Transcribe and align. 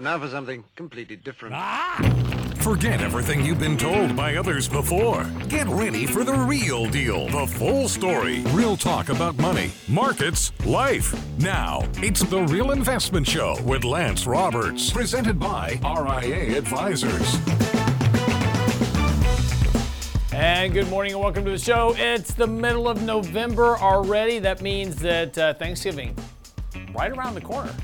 And 0.00 0.06
now 0.06 0.18
for 0.18 0.28
something 0.28 0.64
completely 0.76 1.16
different. 1.16 1.54
Ah! 1.54 2.54
Forget 2.60 3.02
everything 3.02 3.44
you've 3.44 3.58
been 3.58 3.76
told 3.76 4.16
by 4.16 4.36
others 4.36 4.66
before. 4.66 5.24
Get 5.50 5.68
ready 5.68 6.06
for 6.06 6.24
the 6.24 6.32
real 6.32 6.88
deal, 6.88 7.28
the 7.28 7.46
full 7.46 7.86
story, 7.86 8.40
real 8.54 8.78
talk 8.78 9.10
about 9.10 9.36
money, 9.36 9.70
markets, 9.88 10.52
life. 10.64 11.14
Now, 11.38 11.82
it's 11.96 12.22
the 12.22 12.40
Real 12.44 12.70
Investment 12.70 13.28
Show 13.28 13.60
with 13.62 13.84
Lance 13.84 14.26
Roberts, 14.26 14.90
presented 14.90 15.38
by 15.38 15.78
RIA 15.84 16.56
Advisors. 16.56 17.34
And 20.32 20.72
good 20.72 20.88
morning 20.88 21.12
and 21.12 21.20
welcome 21.20 21.44
to 21.44 21.50
the 21.50 21.58
show. 21.58 21.94
It's 21.98 22.32
the 22.32 22.46
middle 22.46 22.88
of 22.88 23.02
November 23.02 23.76
already. 23.76 24.38
That 24.38 24.62
means 24.62 24.96
that 24.96 25.36
uh, 25.36 25.52
Thanksgiving 25.52 26.16
right 26.94 27.12
around 27.12 27.34
the 27.34 27.42
corner. 27.42 27.74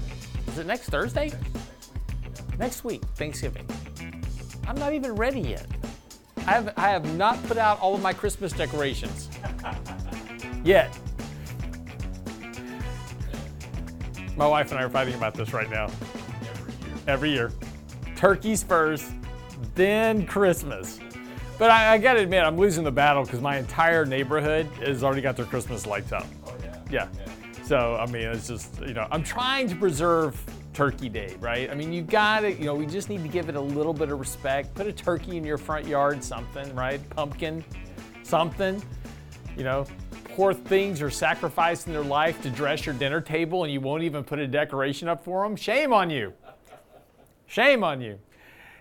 Is 0.49 0.57
it 0.57 0.67
next 0.67 0.89
Thursday? 0.89 1.31
Next 2.59 2.85
week, 2.85 3.03
Thanksgiving. 3.17 3.69
I'm 4.67 4.77
not 4.77 4.93
even 4.93 5.15
ready 5.15 5.41
yet. 5.41 5.67
I 6.39 6.53
have, 6.53 6.73
I 6.77 6.89
have 6.91 7.17
not 7.17 7.43
put 7.47 7.59
out 7.59 7.81
all 7.81 7.95
of 7.95 8.03
my 8.03 8.13
Christmas 8.13 8.53
decorations 8.53 9.29
yet. 10.65 10.97
My 14.37 14.47
wife 14.47 14.71
and 14.71 14.79
I 14.79 14.85
are 14.85 14.91
fighting 14.91 15.15
about 15.15 15.35
this 15.35 15.53
right 15.53 15.69
now. 15.71 15.89
Every 17.07 17.31
year. 17.31 17.53
Turkeys 18.17 18.63
first, 18.63 19.13
then 19.75 20.27
Christmas. 20.27 21.01
But 21.59 21.71
I, 21.71 21.95
I 21.95 21.99
gotta 21.99 22.21
admit, 22.21 22.45
I'm 22.45 22.57
losing 22.57 22.85
the 22.85 22.93
battle 22.93 23.25
because 23.25 23.41
my 23.41 23.59
entire 23.59 24.05
neighborhood 24.05 24.67
has 24.85 25.03
already 25.03 25.23
got 25.23 25.37
their 25.37 25.47
Christmas 25.47 25.87
lights 25.87 26.13
up. 26.13 26.27
Oh 26.47 26.55
yeah. 26.63 26.79
Yeah. 26.91 27.09
So, 27.65 27.97
I 27.97 28.07
mean, 28.07 28.23
it's 28.23 28.47
just, 28.47 28.79
you 28.81 28.95
know, 28.95 29.09
I'm 29.11 29.25
trying 29.25 29.69
to 29.69 29.77
preserve 29.77 30.41
Turkey 30.77 31.09
Day, 31.09 31.35
right? 31.41 31.71
I 31.71 31.75
mean, 31.75 31.91
you 31.91 32.03
gotta, 32.03 32.53
you 32.53 32.67
know, 32.67 32.75
we 32.75 32.85
just 32.85 33.09
need 33.09 33.23
to 33.23 33.29
give 33.29 33.49
it 33.49 33.55
a 33.57 33.61
little 33.61 33.95
bit 33.95 34.11
of 34.11 34.21
respect. 34.21 34.75
Put 34.75 34.87
a 34.87 34.93
turkey 34.93 35.39
in 35.39 35.43
your 35.43 35.57
front 35.57 35.87
yard, 35.87 36.23
something, 36.23 36.75
right? 36.75 37.01
Pumpkin, 37.09 37.65
something. 38.23 38.83
You 39.57 39.65
know, 39.65 39.87
poor 40.35 40.53
things 40.53 41.01
are 41.01 41.09
sacrificing 41.09 41.95
their 41.95 42.03
life 42.03 42.43
to 42.43 42.51
dress 42.51 42.85
your 42.85 42.95
dinner 42.95 43.23
table 43.23 43.65
and 43.65 43.73
you 43.73 43.81
won't 43.81 44.03
even 44.03 44.23
put 44.23 44.39
a 44.39 44.47
decoration 44.47 45.09
up 45.09 45.25
for 45.25 45.45
them. 45.45 45.57
Shame 45.57 45.95
on 45.95 46.11
you. 46.11 46.35
Shame 47.47 47.83
on 47.83 48.03
you. 48.03 48.19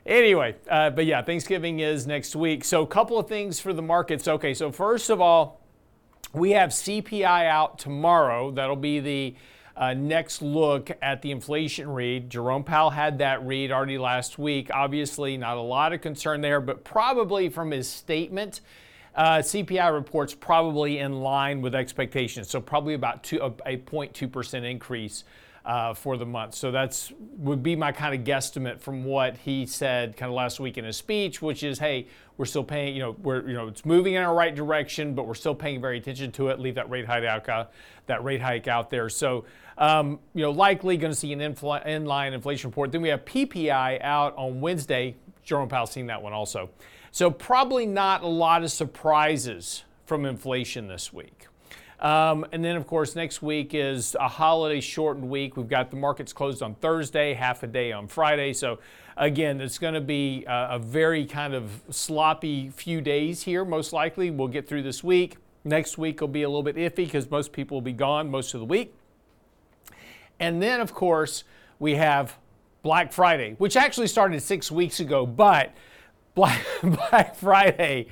Anyway, 0.06 0.54
uh, 0.70 0.90
but 0.90 1.06
yeah, 1.06 1.22
Thanksgiving 1.22 1.80
is 1.80 2.06
next 2.06 2.36
week. 2.36 2.66
So, 2.66 2.84
a 2.84 2.88
couple 2.88 3.18
of 3.18 3.30
things 3.30 3.62
for 3.62 3.72
the 3.72 3.82
markets. 3.82 4.28
Okay, 4.28 4.54
so 4.54 4.70
first 4.70 5.10
of 5.10 5.22
all, 5.22 5.62
we 6.34 6.52
have 6.52 6.72
CPI 6.72 7.48
out 7.48 7.80
tomorrow. 7.80 8.52
That'll 8.52 8.76
be 8.76 9.00
the 9.00 9.36
uh, 9.78 9.94
next 9.94 10.42
look 10.42 10.90
at 11.02 11.22
the 11.22 11.32
inflation 11.32 11.90
read. 11.90 12.30
Jerome 12.30 12.64
Powell 12.64 12.92
had 12.92 13.18
that 13.20 13.46
read 13.46 13.72
already 13.72 13.98
last 13.98 14.40
week. 14.40 14.70
Obviously, 14.74 15.38
not 15.38 15.58
a 15.58 15.62
lot 15.62 15.92
of 15.92 16.02
concern 16.02 16.42
there, 16.42 16.62
but 16.62 16.84
probably 16.84 17.50
from 17.50 17.72
his 17.72 17.90
statement, 17.90 18.62
uh, 19.16 19.38
CPI 19.38 19.94
reports 19.94 20.34
probably 20.34 21.00
in 21.00 21.22
line 21.22 21.62
with 21.62 21.76
expectations. 21.76 22.50
So 22.50 22.62
probably 22.62 22.94
about 22.94 23.24
two, 23.24 23.40
a, 23.40 23.48
a 23.74 23.78
0.2% 23.78 24.70
increase 24.70 25.24
uh, 25.66 25.94
for 25.94 26.16
the 26.16 26.26
month. 26.26 26.54
So 26.54 26.72
that's 26.72 27.12
would 27.38 27.64
be 27.64 27.76
my 27.76 27.92
kind 27.92 28.14
of 28.14 28.26
guesstimate 28.26 28.80
from 28.80 29.04
what 29.04 29.36
he 29.38 29.66
said 29.66 30.16
kind 30.16 30.30
of 30.30 30.36
last 30.36 30.60
week 30.60 30.78
in 30.78 30.86
his 30.86 30.96
speech, 30.96 31.42
which 31.42 31.64
is, 31.64 31.80
hey, 31.80 32.08
we're 32.38 32.46
still 32.46 32.64
paying, 32.64 32.96
you 32.96 33.02
know, 33.02 33.16
we're 33.24 33.48
you 33.48 33.54
know 33.54 33.68
it's 33.68 33.84
moving 33.84 34.14
in 34.14 34.22
our 34.22 34.36
right 34.36 34.54
direction, 34.54 35.16
but 35.16 35.26
we're 35.28 35.34
still 35.34 35.56
paying 35.56 35.82
very 35.82 35.98
attention 35.98 36.32
to 36.34 36.50
it. 36.50 36.60
Leave 36.60 36.76
that 36.76 36.90
rate 36.90 37.06
hike 37.06 37.24
out, 37.24 37.50
uh, 37.50 37.66
that 38.06 38.24
rate 38.24 38.42
hike 38.42 38.68
out 38.68 38.90
there. 38.90 39.10
So 39.10 39.46
um, 39.78 40.20
you 40.34 40.42
know, 40.42 40.52
likely 40.52 40.98
going 40.98 41.12
to 41.12 41.18
see 41.18 41.34
an 41.34 41.40
infl- 41.40 41.86
inline 41.86 42.34
inflation 42.34 42.70
report. 42.70 42.92
Then 42.92 43.02
we 43.02 43.10
have 43.10 43.26
PPI 43.26 44.02
out 44.02 44.36
on 44.38 44.62
Wednesday. 44.62 45.16
Jerome 45.44 45.70
Powell 45.70 45.88
seen 45.88 46.08
that 46.08 46.22
one 46.22 46.34
also. 46.34 46.70
So 47.12 47.30
probably 47.32 47.86
not 47.86 48.24
a 48.24 48.28
lot 48.28 48.64
of 48.64 48.72
surprises 48.72 49.84
from 50.06 50.26
inflation 50.26 50.88
this 50.88 51.12
week. 51.12 51.48
Um, 52.00 52.46
and 52.52 52.64
then, 52.64 52.76
of 52.76 52.88
course, 52.88 53.16
next 53.16 53.42
week 53.42 53.74
is 53.74 54.16
a 54.20 54.28
holiday 54.28 54.82
shortened 54.82 55.30
week. 55.30 55.56
We've 55.56 55.68
got 55.68 55.90
the 55.90 55.98
markets 55.98 56.34
closed 56.34 56.62
on 56.62 56.76
Thursday, 56.76 57.34
half 57.34 57.64
a 57.64 57.68
day 57.68 57.92
on 57.92 58.08
Friday. 58.08 58.54
So, 58.54 58.80
again, 59.16 59.62
it's 59.62 59.78
going 59.78 59.94
to 59.94 60.02
be 60.02 60.44
a, 60.46 60.70
a 60.72 60.80
very 60.80 61.26
kind 61.26 61.54
of 61.54 61.82
sloppy 61.90 62.70
few 62.70 63.00
days 63.02 63.44
here, 63.44 63.64
most 63.64 63.94
likely. 63.94 64.30
We'll 64.30 64.50
get 64.50 64.68
through 64.68 64.84
this 64.84 65.04
week. 65.04 65.38
Next 65.64 65.98
week 65.98 66.22
will 66.22 66.28
be 66.28 66.44
a 66.44 66.50
little 66.50 66.64
bit 66.64 66.76
iffy 66.76 67.06
because 67.06 67.30
most 67.32 67.52
people 67.52 67.78
will 67.78 67.82
be 67.82 67.94
gone 67.94 68.30
most 68.30 68.54
of 68.54 68.60
the 68.60 68.66
week. 68.66 68.94
And 70.40 70.62
then, 70.62 70.82
of 70.82 70.94
course, 70.94 71.46
we 71.80 71.96
have 71.96 72.38
Black 72.84 73.12
Friday, 73.14 73.56
which 73.58 73.78
actually 73.78 74.08
started 74.08 74.42
six 74.42 74.70
weeks 74.70 75.00
ago, 75.00 75.26
but 75.26 75.74
Black 76.36 77.36
Friday 77.36 78.08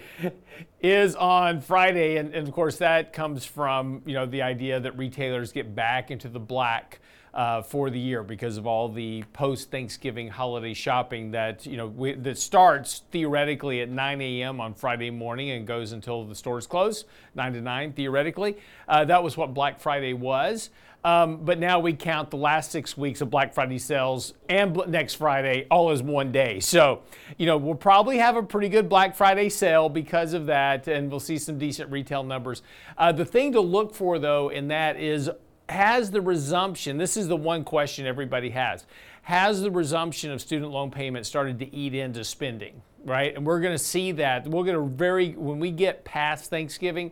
is 0.82 1.16
on 1.16 1.62
Friday, 1.62 2.18
and, 2.18 2.34
and, 2.34 2.48
of 2.48 2.54
course 2.54 2.78
that 2.78 3.14
comes 3.14 3.46
from 3.46 4.02
you 4.06 4.14
know 4.14 4.26
the 4.26 4.42
idea 4.42 4.80
that 4.80 4.98
retailers 4.98 5.52
get 5.52 5.74
back 5.76 6.12
into 6.12 6.28
the 6.28 6.40
black 6.40 7.00
uh, 7.34 7.62
for 7.62 7.90
the 7.90 8.00
year 8.00 8.24
because 8.24 8.58
of 8.58 8.68
all 8.68 8.90
the 8.90 9.24
post-Thanksgiving 9.34 10.28
holiday 10.28 10.74
shopping 10.74 11.32
that 11.32 11.66
you 11.66 11.78
know 11.78 11.88
we, 11.88 12.14
that 12.14 12.38
starts 12.38 13.04
theoretically 13.12 13.82
at 13.82 13.90
9 13.90 14.22
a.m. 14.22 14.62
on 14.62 14.74
Friday 14.74 15.10
morning 15.10 15.52
and 15.52 15.66
goes 15.66 15.92
until 15.92 16.26
the 16.26 16.36
stores 16.36 16.68
close, 16.68 17.06
9 17.36 17.54
to 17.54 17.62
9 17.62 17.94
theoretically. 17.94 18.58
Uh, 18.88 19.04
that 19.06 19.24
was 19.24 19.36
what 19.36 19.54
Black 19.54 19.80
Friday 19.80 20.14
was. 20.14 20.70
Um, 21.06 21.44
but 21.44 21.60
now 21.60 21.80
we 21.80 21.92
count 21.92 22.30
the 22.30 22.38
last 22.38 22.72
six 22.72 22.96
weeks 22.96 23.20
of 23.20 23.30
Black 23.30 23.54
Friday 23.54 23.78
sales 23.78 24.34
and 24.48 24.82
next 24.88 25.16
Friday 25.16 25.68
all 25.70 25.90
as 25.90 26.02
one 26.02 26.32
day. 26.32 26.62
So, 26.62 27.02
you 27.38 27.46
know, 27.46 27.58
we'll 27.58 27.76
probably 27.76 28.20
have 28.20 28.38
a 28.38 28.44
pretty 28.44 28.70
good 28.70 28.88
Black 28.88 29.14
Friday 29.14 29.50
sale 29.50 29.90
because 29.90 30.34
of 30.34 30.46
that, 30.46 30.88
and 30.88 31.12
we'll 31.12 31.20
see 31.20 31.38
some 31.38 31.58
decent 31.58 31.92
retail 31.92 32.24
numbers. 32.24 32.62
Uh, 32.98 33.12
the 33.12 33.26
thing 33.26 33.52
to 33.52 33.60
look 33.60 33.94
for, 33.94 34.18
though, 34.18 34.48
in 34.48 34.70
that 34.70 34.96
is 34.96 35.30
has 35.70 36.12
the 36.12 36.22
resumption, 36.22 36.98
this 36.98 37.18
is 37.18 37.28
the 37.28 37.38
one 37.38 37.64
question 37.64 38.06
everybody 38.06 38.50
has, 38.52 38.86
has 39.24 39.62
the 39.62 39.72
resumption 39.72 40.32
of 40.32 40.42
student 40.42 40.72
loan 40.72 40.92
payments 40.92 41.30
started 41.30 41.60
to 41.60 41.76
eat 41.76 41.94
into 41.94 42.24
spending, 42.24 42.82
right? 43.06 43.36
And 43.36 43.46
we're 43.46 43.62
going 43.62 43.74
to 43.74 43.84
see 43.84 44.12
that. 44.14 44.48
We're 44.48 44.66
going 44.66 44.76
to 44.76 44.96
very, 44.96 45.32
when 45.32 45.60
we 45.60 45.72
get 45.72 46.04
past 46.04 46.50
Thanksgiving, 46.50 47.12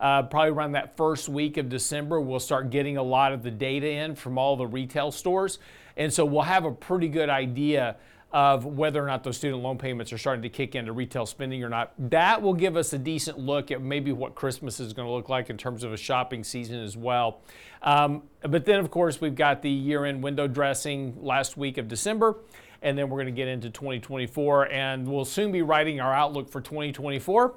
uh, 0.00 0.22
probably 0.22 0.50
around 0.50 0.72
that 0.72 0.96
first 0.96 1.28
week 1.28 1.58
of 1.58 1.68
December, 1.68 2.20
we'll 2.20 2.40
start 2.40 2.70
getting 2.70 2.96
a 2.96 3.02
lot 3.02 3.32
of 3.32 3.42
the 3.42 3.50
data 3.50 3.86
in 3.86 4.14
from 4.14 4.38
all 4.38 4.56
the 4.56 4.66
retail 4.66 5.12
stores. 5.12 5.58
And 5.96 6.10
so 6.10 6.24
we'll 6.24 6.42
have 6.42 6.64
a 6.64 6.72
pretty 6.72 7.08
good 7.08 7.28
idea 7.28 7.96
of 8.32 8.64
whether 8.64 9.02
or 9.02 9.06
not 9.06 9.24
those 9.24 9.36
student 9.36 9.62
loan 9.62 9.76
payments 9.76 10.12
are 10.12 10.18
starting 10.18 10.42
to 10.42 10.48
kick 10.48 10.76
into 10.76 10.92
retail 10.92 11.26
spending 11.26 11.64
or 11.64 11.68
not. 11.68 11.92
That 11.98 12.40
will 12.40 12.54
give 12.54 12.76
us 12.76 12.92
a 12.92 12.98
decent 12.98 13.38
look 13.38 13.70
at 13.72 13.82
maybe 13.82 14.12
what 14.12 14.36
Christmas 14.36 14.78
is 14.78 14.92
going 14.92 15.08
to 15.08 15.12
look 15.12 15.28
like 15.28 15.50
in 15.50 15.56
terms 15.56 15.82
of 15.82 15.92
a 15.92 15.96
shopping 15.96 16.44
season 16.44 16.80
as 16.80 16.96
well. 16.96 17.40
Um, 17.82 18.22
but 18.42 18.64
then, 18.64 18.78
of 18.78 18.90
course, 18.90 19.20
we've 19.20 19.34
got 19.34 19.62
the 19.62 19.70
year 19.70 20.04
end 20.04 20.22
window 20.22 20.46
dressing 20.46 21.16
last 21.20 21.56
week 21.56 21.76
of 21.76 21.88
December. 21.88 22.36
And 22.82 22.96
then 22.96 23.10
we're 23.10 23.18
going 23.18 23.26
to 23.26 23.32
get 23.32 23.46
into 23.46 23.68
2024, 23.68 24.72
and 24.72 25.06
we'll 25.06 25.26
soon 25.26 25.52
be 25.52 25.60
writing 25.60 26.00
our 26.00 26.14
outlook 26.14 26.48
for 26.48 26.62
2024 26.62 27.54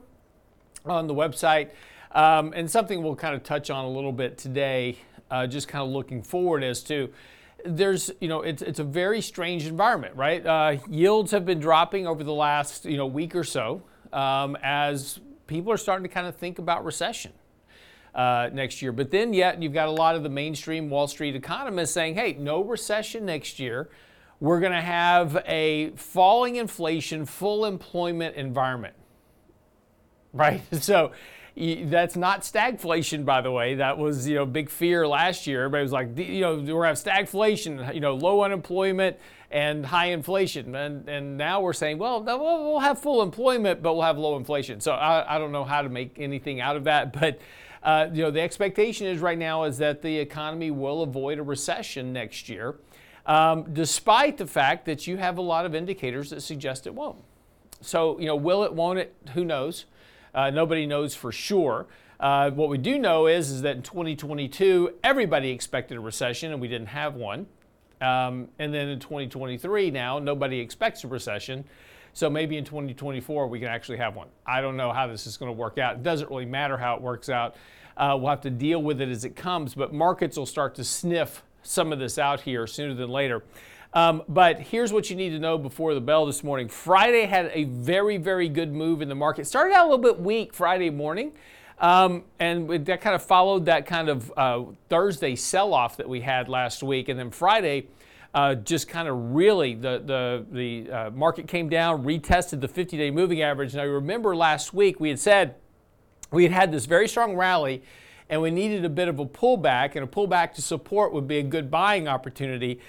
on 0.85 1.07
the 1.07 1.13
website. 1.13 1.69
Um, 2.11 2.51
and 2.53 2.69
something 2.69 3.01
we'll 3.01 3.15
kind 3.15 3.33
of 3.33 3.41
touch 3.41 3.69
on 3.69 3.85
a 3.85 3.89
little 3.89 4.11
bit 4.11 4.37
today, 4.37 4.97
uh, 5.31 5.47
just 5.47 5.69
kind 5.69 5.81
of 5.81 5.89
looking 5.91 6.21
forward 6.21 6.61
as 6.61 6.83
to 6.83 7.09
there's, 7.65 8.11
you 8.19 8.27
know, 8.27 8.41
it's, 8.41 8.61
it's 8.61 8.79
a 8.79 8.83
very 8.83 9.21
strange 9.21 9.65
environment, 9.65 10.15
right? 10.15 10.45
Uh, 10.45 10.77
yields 10.89 11.31
have 11.31 11.45
been 11.45 11.59
dropping 11.59 12.07
over 12.07 12.23
the 12.23 12.33
last, 12.33 12.85
you 12.85 12.97
know, 12.97 13.05
week 13.05 13.35
or 13.35 13.43
so 13.43 13.83
um, 14.11 14.57
as 14.63 15.19
people 15.47 15.71
are 15.71 15.77
starting 15.77 16.03
to 16.03 16.13
kind 16.13 16.27
of 16.27 16.35
think 16.35 16.59
about 16.59 16.85
recession. 16.85 17.31
Uh, 18.15 18.47
next 18.53 18.79
year. 18.79 18.91
But 18.91 19.09
then, 19.09 19.33
yet, 19.33 19.59
you've 19.59 19.73
got 19.73 19.87
a 19.87 19.91
lot 19.91 20.13
of 20.13 20.21
the 20.21 20.29
mainstream 20.29 20.87
Wall 20.87 21.07
Street 21.07 21.35
economists 21.35 21.93
saying, 21.93 22.13
hey, 22.13 22.33
no 22.33 22.63
recession 22.63 23.25
next 23.25 23.57
year. 23.57 23.89
We're 24.39 24.59
going 24.59 24.71
to 24.71 24.81
have 24.81 25.41
a 25.47 25.89
falling 25.95 26.57
inflation, 26.57 27.25
full 27.25 27.65
employment 27.65 28.35
environment. 28.35 28.93
Right? 30.31 30.61
So, 30.79 31.11
that's 31.55 32.15
not 32.15 32.41
stagflation, 32.41 33.25
by 33.25 33.41
the 33.41 33.51
way. 33.51 33.75
That 33.75 33.97
was 33.97 34.27
you 34.27 34.35
know 34.35 34.45
big 34.45 34.69
fear 34.69 35.07
last 35.07 35.45
year. 35.45 35.63
Everybody 35.63 35.83
was 35.83 35.91
like, 35.91 36.17
you 36.17 36.41
know, 36.41 36.55
we're 36.55 36.65
gonna 36.65 36.87
have 36.87 36.97
stagflation, 36.97 37.93
you 37.93 37.99
know, 37.99 38.15
low 38.15 38.43
unemployment 38.43 39.17
and 39.51 39.85
high 39.85 40.07
inflation, 40.07 40.73
and 40.75 41.07
and 41.07 41.37
now 41.37 41.61
we're 41.61 41.73
saying, 41.73 41.99
well, 41.99 42.23
we'll 42.23 42.79
have 42.79 42.99
full 42.99 43.21
employment, 43.21 43.83
but 43.83 43.93
we'll 43.93 44.03
have 44.03 44.17
low 44.17 44.35
inflation. 44.35 44.81
So 44.81 44.93
I, 44.93 45.35
I 45.35 45.37
don't 45.37 45.51
know 45.51 45.63
how 45.63 45.83
to 45.83 45.89
make 45.89 46.17
anything 46.19 46.59
out 46.61 46.75
of 46.75 46.85
that, 46.85 47.13
but. 47.19 47.39
Uh, 47.83 48.09
you 48.13 48.23
know, 48.23 48.31
the 48.31 48.39
expectation 48.39 49.05
is 49.07 49.19
right 49.19 49.37
now 49.37 49.65
is 49.65 49.77
that 49.77 50.01
the 50.01 50.17
economy 50.19 50.71
will 50.71 51.03
avoid 51.03 51.37
a 51.37 51.43
recession 51.43 52.13
next 52.13 52.47
year, 52.47 52.75
um, 53.25 53.65
despite 53.73 54.37
the 54.37 54.47
fact 54.47 54.85
that 54.85 55.05
you 55.05 55.17
have 55.17 55.37
a 55.37 55.41
lot 55.41 55.65
of 55.65 55.75
indicators 55.75 56.29
that 56.29 56.39
suggest 56.39 56.87
it 56.87 56.95
won't. 56.95 57.17
So, 57.81 58.17
you 58.19 58.25
know, 58.25 58.37
will 58.37 58.63
it, 58.63 58.73
won't 58.73 58.99
it? 58.99 59.13
Who 59.33 59.43
knows? 59.43 59.83
Uh, 60.33 60.49
nobody 60.49 60.85
knows 60.85 61.15
for 61.15 61.31
sure. 61.31 61.85
Uh, 62.19 62.49
what 62.51 62.69
we 62.69 62.77
do 62.77 62.97
know 62.97 63.27
is, 63.27 63.51
is 63.51 63.61
that 63.63 63.75
in 63.75 63.81
2022, 63.81 64.95
everybody 65.03 65.49
expected 65.49 65.97
a 65.97 65.99
recession 65.99 66.51
and 66.51 66.61
we 66.61 66.67
didn't 66.67 66.87
have 66.87 67.15
one. 67.15 67.45
Um, 68.01 68.47
and 68.59 68.73
then 68.73 68.89
in 68.89 68.99
2023, 68.99 69.91
now 69.91 70.19
nobody 70.19 70.59
expects 70.59 71.03
a 71.03 71.07
recession. 71.07 71.63
So 72.13 72.29
maybe 72.29 72.57
in 72.57 72.65
2024 72.65 73.47
we 73.47 73.59
can 73.59 73.67
actually 73.67 73.97
have 73.97 74.15
one. 74.15 74.27
I 74.45 74.61
don't 74.61 74.77
know 74.77 74.91
how 74.93 75.07
this 75.07 75.25
is 75.25 75.37
going 75.37 75.49
to 75.49 75.57
work 75.57 75.77
out. 75.77 75.95
It 75.95 76.03
doesn't 76.03 76.29
really 76.29 76.45
matter 76.45 76.77
how 76.77 76.95
it 76.95 77.01
works 77.01 77.29
out. 77.29 77.55
Uh, 77.97 78.17
we'll 78.19 78.29
have 78.29 78.41
to 78.41 78.49
deal 78.49 78.81
with 78.81 79.01
it 79.01 79.09
as 79.09 79.25
it 79.25 79.35
comes, 79.35 79.75
but 79.75 79.93
markets 79.93 80.37
will 80.37 80.45
start 80.45 80.75
to 80.75 80.83
sniff 80.83 81.43
some 81.61 81.93
of 81.93 81.99
this 81.99 82.17
out 82.17 82.41
here 82.41 82.67
sooner 82.67 82.93
than 82.93 83.09
later. 83.09 83.43
Um, 83.93 84.23
but 84.27 84.59
here's 84.59 84.91
what 84.91 85.09
you 85.09 85.15
need 85.15 85.29
to 85.29 85.39
know 85.39 85.57
before 85.57 85.93
the 85.93 86.01
bell 86.01 86.25
this 86.25 86.43
morning. 86.43 86.67
Friday 86.67 87.25
had 87.25 87.51
a 87.53 87.65
very, 87.65 88.17
very 88.17 88.49
good 88.49 88.73
move 88.73 89.01
in 89.01 89.09
the 89.09 89.15
market. 89.15 89.45
Started 89.45 89.73
out 89.75 89.85
a 89.85 89.89
little 89.89 90.03
bit 90.03 90.19
weak 90.19 90.53
Friday 90.53 90.89
morning. 90.89 91.33
Um, 91.79 92.23
and 92.39 92.85
that 92.85 93.01
kind 93.01 93.15
of 93.15 93.23
followed 93.23 93.65
that 93.65 93.85
kind 93.85 94.09
of 94.09 94.33
uh, 94.37 94.63
Thursday 94.89 95.35
sell 95.35 95.73
off 95.73 95.97
that 95.97 96.07
we 96.07 96.21
had 96.21 96.49
last 96.49 96.81
week. 96.81 97.09
And 97.09 97.19
then 97.19 97.29
Friday, 97.29 97.87
uh, 98.33 98.55
just 98.55 98.87
kind 98.87 99.07
of 99.07 99.35
really 99.35 99.75
the 99.75 100.01
the 100.03 100.45
the 100.51 100.91
uh, 100.91 101.09
market 101.11 101.47
came 101.47 101.69
down, 101.69 102.03
retested 102.03 102.61
the 102.61 102.67
50-day 102.67 103.11
moving 103.11 103.41
average. 103.41 103.75
Now, 103.75 103.85
remember 103.85 104.35
last 104.35 104.73
week 104.73 104.99
we 104.99 105.09
had 105.09 105.19
said 105.19 105.55
we 106.31 106.43
had 106.43 106.51
had 106.51 106.71
this 106.71 106.85
very 106.85 107.07
strong 107.07 107.35
rally, 107.35 107.83
and 108.29 108.41
we 108.41 108.49
needed 108.49 108.85
a 108.85 108.89
bit 108.89 109.07
of 109.07 109.19
a 109.19 109.25
pullback, 109.25 109.95
and 109.95 110.03
a 110.03 110.07
pullback 110.07 110.53
to 110.53 110.61
support 110.63 111.13
would 111.13 111.27
be 111.27 111.37
a 111.37 111.43
good 111.43 111.69
buying 111.69 112.07
opportunity. 112.07 112.79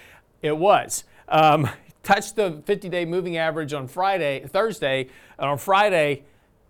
It 0.43 0.57
was. 0.57 1.05
Um, 1.29 1.69
touched 2.03 2.37
the 2.37 2.63
50-day 2.67 3.07
moving 3.07 3.39
average 3.39 3.73
on 3.73 3.89
Friday, 3.89 4.45
Thursday, 4.47 5.09
and 5.39 5.49
on 5.49 5.59
Friday 5.59 6.25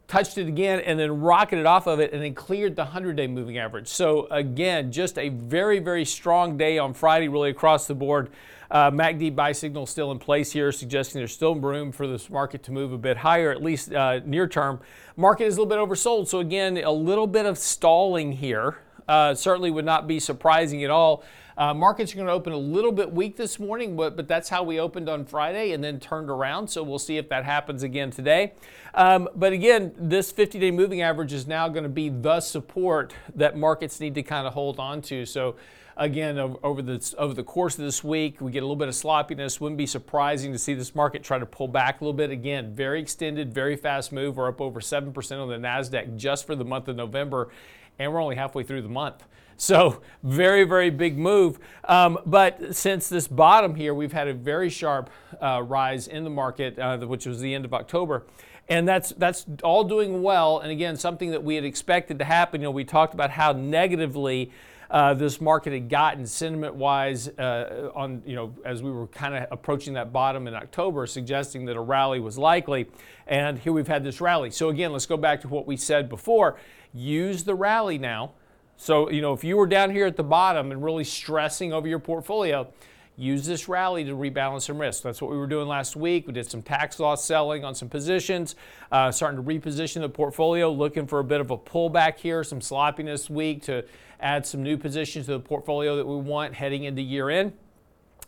touched 0.06 0.38
it 0.38 0.46
again 0.46 0.80
and 0.80 0.98
then 0.98 1.20
rocketed 1.20 1.66
off 1.66 1.86
of 1.86 1.98
it 1.98 2.12
and 2.12 2.22
then 2.22 2.34
cleared 2.34 2.76
the 2.76 2.82
100 2.82 3.16
day 3.16 3.26
moving 3.26 3.58
average. 3.58 3.88
So, 3.88 4.26
again, 4.30 4.92
just 4.92 5.18
a 5.18 5.30
very, 5.30 5.78
very 5.78 6.04
strong 6.04 6.56
day 6.56 6.78
on 6.78 6.94
Friday, 6.94 7.28
really 7.28 7.50
across 7.50 7.86
the 7.86 7.94
board. 7.94 8.30
Uh, 8.70 8.90
MACD 8.90 9.34
buy 9.34 9.52
signal 9.52 9.86
still 9.86 10.10
in 10.10 10.18
place 10.18 10.50
here, 10.50 10.72
suggesting 10.72 11.20
there's 11.20 11.32
still 11.32 11.54
room 11.54 11.92
for 11.92 12.06
this 12.06 12.28
market 12.28 12.62
to 12.64 12.72
move 12.72 12.92
a 12.92 12.98
bit 12.98 13.16
higher, 13.16 13.50
at 13.50 13.62
least 13.62 13.92
uh, 13.92 14.20
near 14.24 14.48
term. 14.48 14.80
Market 15.16 15.44
is 15.44 15.56
a 15.56 15.62
little 15.62 15.70
bit 15.70 15.78
oversold, 15.78 16.26
so 16.26 16.40
again, 16.40 16.76
a 16.78 16.90
little 16.90 17.26
bit 17.26 17.46
of 17.46 17.56
stalling 17.56 18.32
here. 18.32 18.78
Uh, 19.06 19.34
certainly 19.34 19.70
would 19.70 19.84
not 19.84 20.06
be 20.06 20.18
surprising 20.18 20.82
at 20.82 20.90
all. 20.90 21.22
Uh, 21.56 21.72
markets 21.72 22.12
are 22.12 22.16
going 22.16 22.26
to 22.26 22.32
open 22.32 22.52
a 22.52 22.58
little 22.58 22.90
bit 22.90 23.12
weak 23.12 23.36
this 23.36 23.58
morning, 23.58 23.94
but, 23.96 24.16
but 24.16 24.26
that's 24.26 24.48
how 24.48 24.62
we 24.62 24.80
opened 24.80 25.08
on 25.08 25.24
Friday 25.24 25.72
and 25.72 25.84
then 25.84 26.00
turned 26.00 26.28
around. 26.28 26.68
So 26.68 26.82
we'll 26.82 26.98
see 26.98 27.16
if 27.16 27.28
that 27.28 27.44
happens 27.44 27.82
again 27.82 28.10
today. 28.10 28.54
Um, 28.94 29.28
but 29.36 29.52
again, 29.52 29.92
this 29.96 30.32
50 30.32 30.58
day 30.58 30.70
moving 30.70 31.02
average 31.02 31.32
is 31.32 31.46
now 31.46 31.68
going 31.68 31.84
to 31.84 31.88
be 31.88 32.08
the 32.08 32.40
support 32.40 33.14
that 33.34 33.56
markets 33.56 34.00
need 34.00 34.14
to 34.16 34.22
kind 34.22 34.46
of 34.46 34.54
hold 34.54 34.80
on 34.80 35.00
to. 35.02 35.24
So 35.26 35.56
again 35.96 36.38
over 36.38 36.82
the 36.82 37.14
over 37.18 37.34
the 37.34 37.42
course 37.42 37.78
of 37.78 37.84
this 37.84 38.02
week. 38.02 38.40
We 38.40 38.50
get 38.50 38.60
a 38.60 38.66
little 38.66 38.76
bit 38.76 38.88
of 38.88 38.94
sloppiness. 38.94 39.60
Wouldn't 39.60 39.78
be 39.78 39.86
surprising 39.86 40.52
to 40.52 40.58
see 40.58 40.74
this 40.74 40.94
market 40.94 41.22
try 41.22 41.38
to 41.38 41.46
pull 41.46 41.68
back 41.68 42.00
a 42.00 42.04
little 42.04 42.16
bit. 42.16 42.30
Again, 42.30 42.74
very 42.74 43.00
extended, 43.00 43.54
very 43.54 43.76
fast 43.76 44.12
move. 44.12 44.36
We're 44.36 44.48
up 44.48 44.60
over 44.60 44.80
seven 44.80 45.12
percent 45.12 45.40
on 45.40 45.48
the 45.48 45.56
Nasdaq 45.56 46.16
just 46.16 46.46
for 46.46 46.54
the 46.54 46.64
month 46.64 46.88
of 46.88 46.96
November, 46.96 47.50
and 47.98 48.12
we're 48.12 48.20
only 48.20 48.36
halfway 48.36 48.62
through 48.64 48.82
the 48.82 48.88
month. 48.88 49.24
So, 49.56 50.02
very, 50.22 50.64
very 50.64 50.90
big 50.90 51.16
move. 51.16 51.58
Um, 51.84 52.18
but 52.26 52.74
since 52.74 53.08
this 53.08 53.28
bottom 53.28 53.74
here, 53.74 53.94
we've 53.94 54.12
had 54.12 54.28
a 54.28 54.34
very 54.34 54.68
sharp 54.68 55.10
uh, 55.40 55.62
rise 55.62 56.08
in 56.08 56.24
the 56.24 56.30
market, 56.30 56.78
uh, 56.78 56.98
which 56.98 57.26
was 57.26 57.40
the 57.40 57.54
end 57.54 57.64
of 57.64 57.72
October. 57.72 58.24
And 58.68 58.88
that's, 58.88 59.10
that's 59.10 59.46
all 59.62 59.84
doing 59.84 60.22
well. 60.22 60.58
And 60.58 60.72
again, 60.72 60.96
something 60.96 61.30
that 61.32 61.44
we 61.44 61.54
had 61.54 61.64
expected 61.64 62.18
to 62.18 62.24
happen. 62.24 62.60
You 62.60 62.66
know, 62.66 62.70
we 62.70 62.84
talked 62.84 63.14
about 63.14 63.30
how 63.30 63.52
negatively 63.52 64.50
uh, 64.90 65.14
this 65.14 65.40
market 65.40 65.72
had 65.72 65.88
gotten 65.88 66.26
sentiment 66.26 66.74
wise 66.74 67.28
uh, 67.28 67.90
on 67.94 68.22
you 68.24 68.36
know 68.36 68.54
as 68.64 68.82
we 68.82 68.90
were 68.90 69.06
kind 69.08 69.34
of 69.34 69.46
approaching 69.50 69.94
that 69.94 70.12
bottom 70.12 70.46
in 70.46 70.54
October 70.54 71.06
suggesting 71.06 71.64
that 71.64 71.76
a 71.76 71.80
rally 71.80 72.20
was 72.20 72.38
likely 72.38 72.86
and 73.26 73.58
here 73.58 73.72
we've 73.72 73.88
had 73.88 74.04
this 74.04 74.20
rally 74.20 74.50
so 74.50 74.68
again 74.68 74.92
let's 74.92 75.06
go 75.06 75.16
back 75.16 75.40
to 75.40 75.48
what 75.48 75.66
we 75.66 75.76
said 75.76 76.08
before 76.08 76.56
use 76.92 77.44
the 77.44 77.54
rally 77.54 77.98
now 77.98 78.32
so 78.76 79.10
you 79.10 79.20
know 79.20 79.32
if 79.32 79.44
you 79.44 79.56
were 79.56 79.66
down 79.66 79.90
here 79.90 80.06
at 80.06 80.16
the 80.16 80.24
bottom 80.24 80.70
and 80.72 80.82
really 80.84 81.04
stressing 81.04 81.72
over 81.72 81.86
your 81.86 81.98
portfolio 81.98 82.68
use 83.16 83.46
this 83.46 83.68
rally 83.68 84.04
to 84.04 84.12
rebalance 84.12 84.62
some 84.62 84.78
risk. 84.78 85.02
That's 85.02 85.22
what 85.22 85.30
we 85.30 85.36
were 85.36 85.46
doing 85.46 85.68
last 85.68 85.94
week. 85.94 86.26
We 86.26 86.32
did 86.32 86.50
some 86.50 86.62
tax 86.62 86.98
loss 86.98 87.24
selling 87.24 87.64
on 87.64 87.74
some 87.74 87.88
positions, 87.88 88.56
uh, 88.90 89.12
starting 89.12 89.42
to 89.42 89.48
reposition 89.48 90.00
the 90.00 90.08
portfolio, 90.08 90.70
looking 90.70 91.06
for 91.06 91.20
a 91.20 91.24
bit 91.24 91.40
of 91.40 91.50
a 91.50 91.56
pullback 91.56 92.18
here, 92.18 92.42
some 92.42 92.60
sloppiness 92.60 93.30
week 93.30 93.62
to 93.64 93.84
add 94.20 94.46
some 94.46 94.62
new 94.62 94.76
positions 94.76 95.26
to 95.26 95.32
the 95.32 95.40
portfolio 95.40 95.96
that 95.96 96.06
we 96.06 96.16
want 96.16 96.54
heading 96.54 96.84
into 96.84 97.02
year 97.02 97.30
end. 97.30 97.52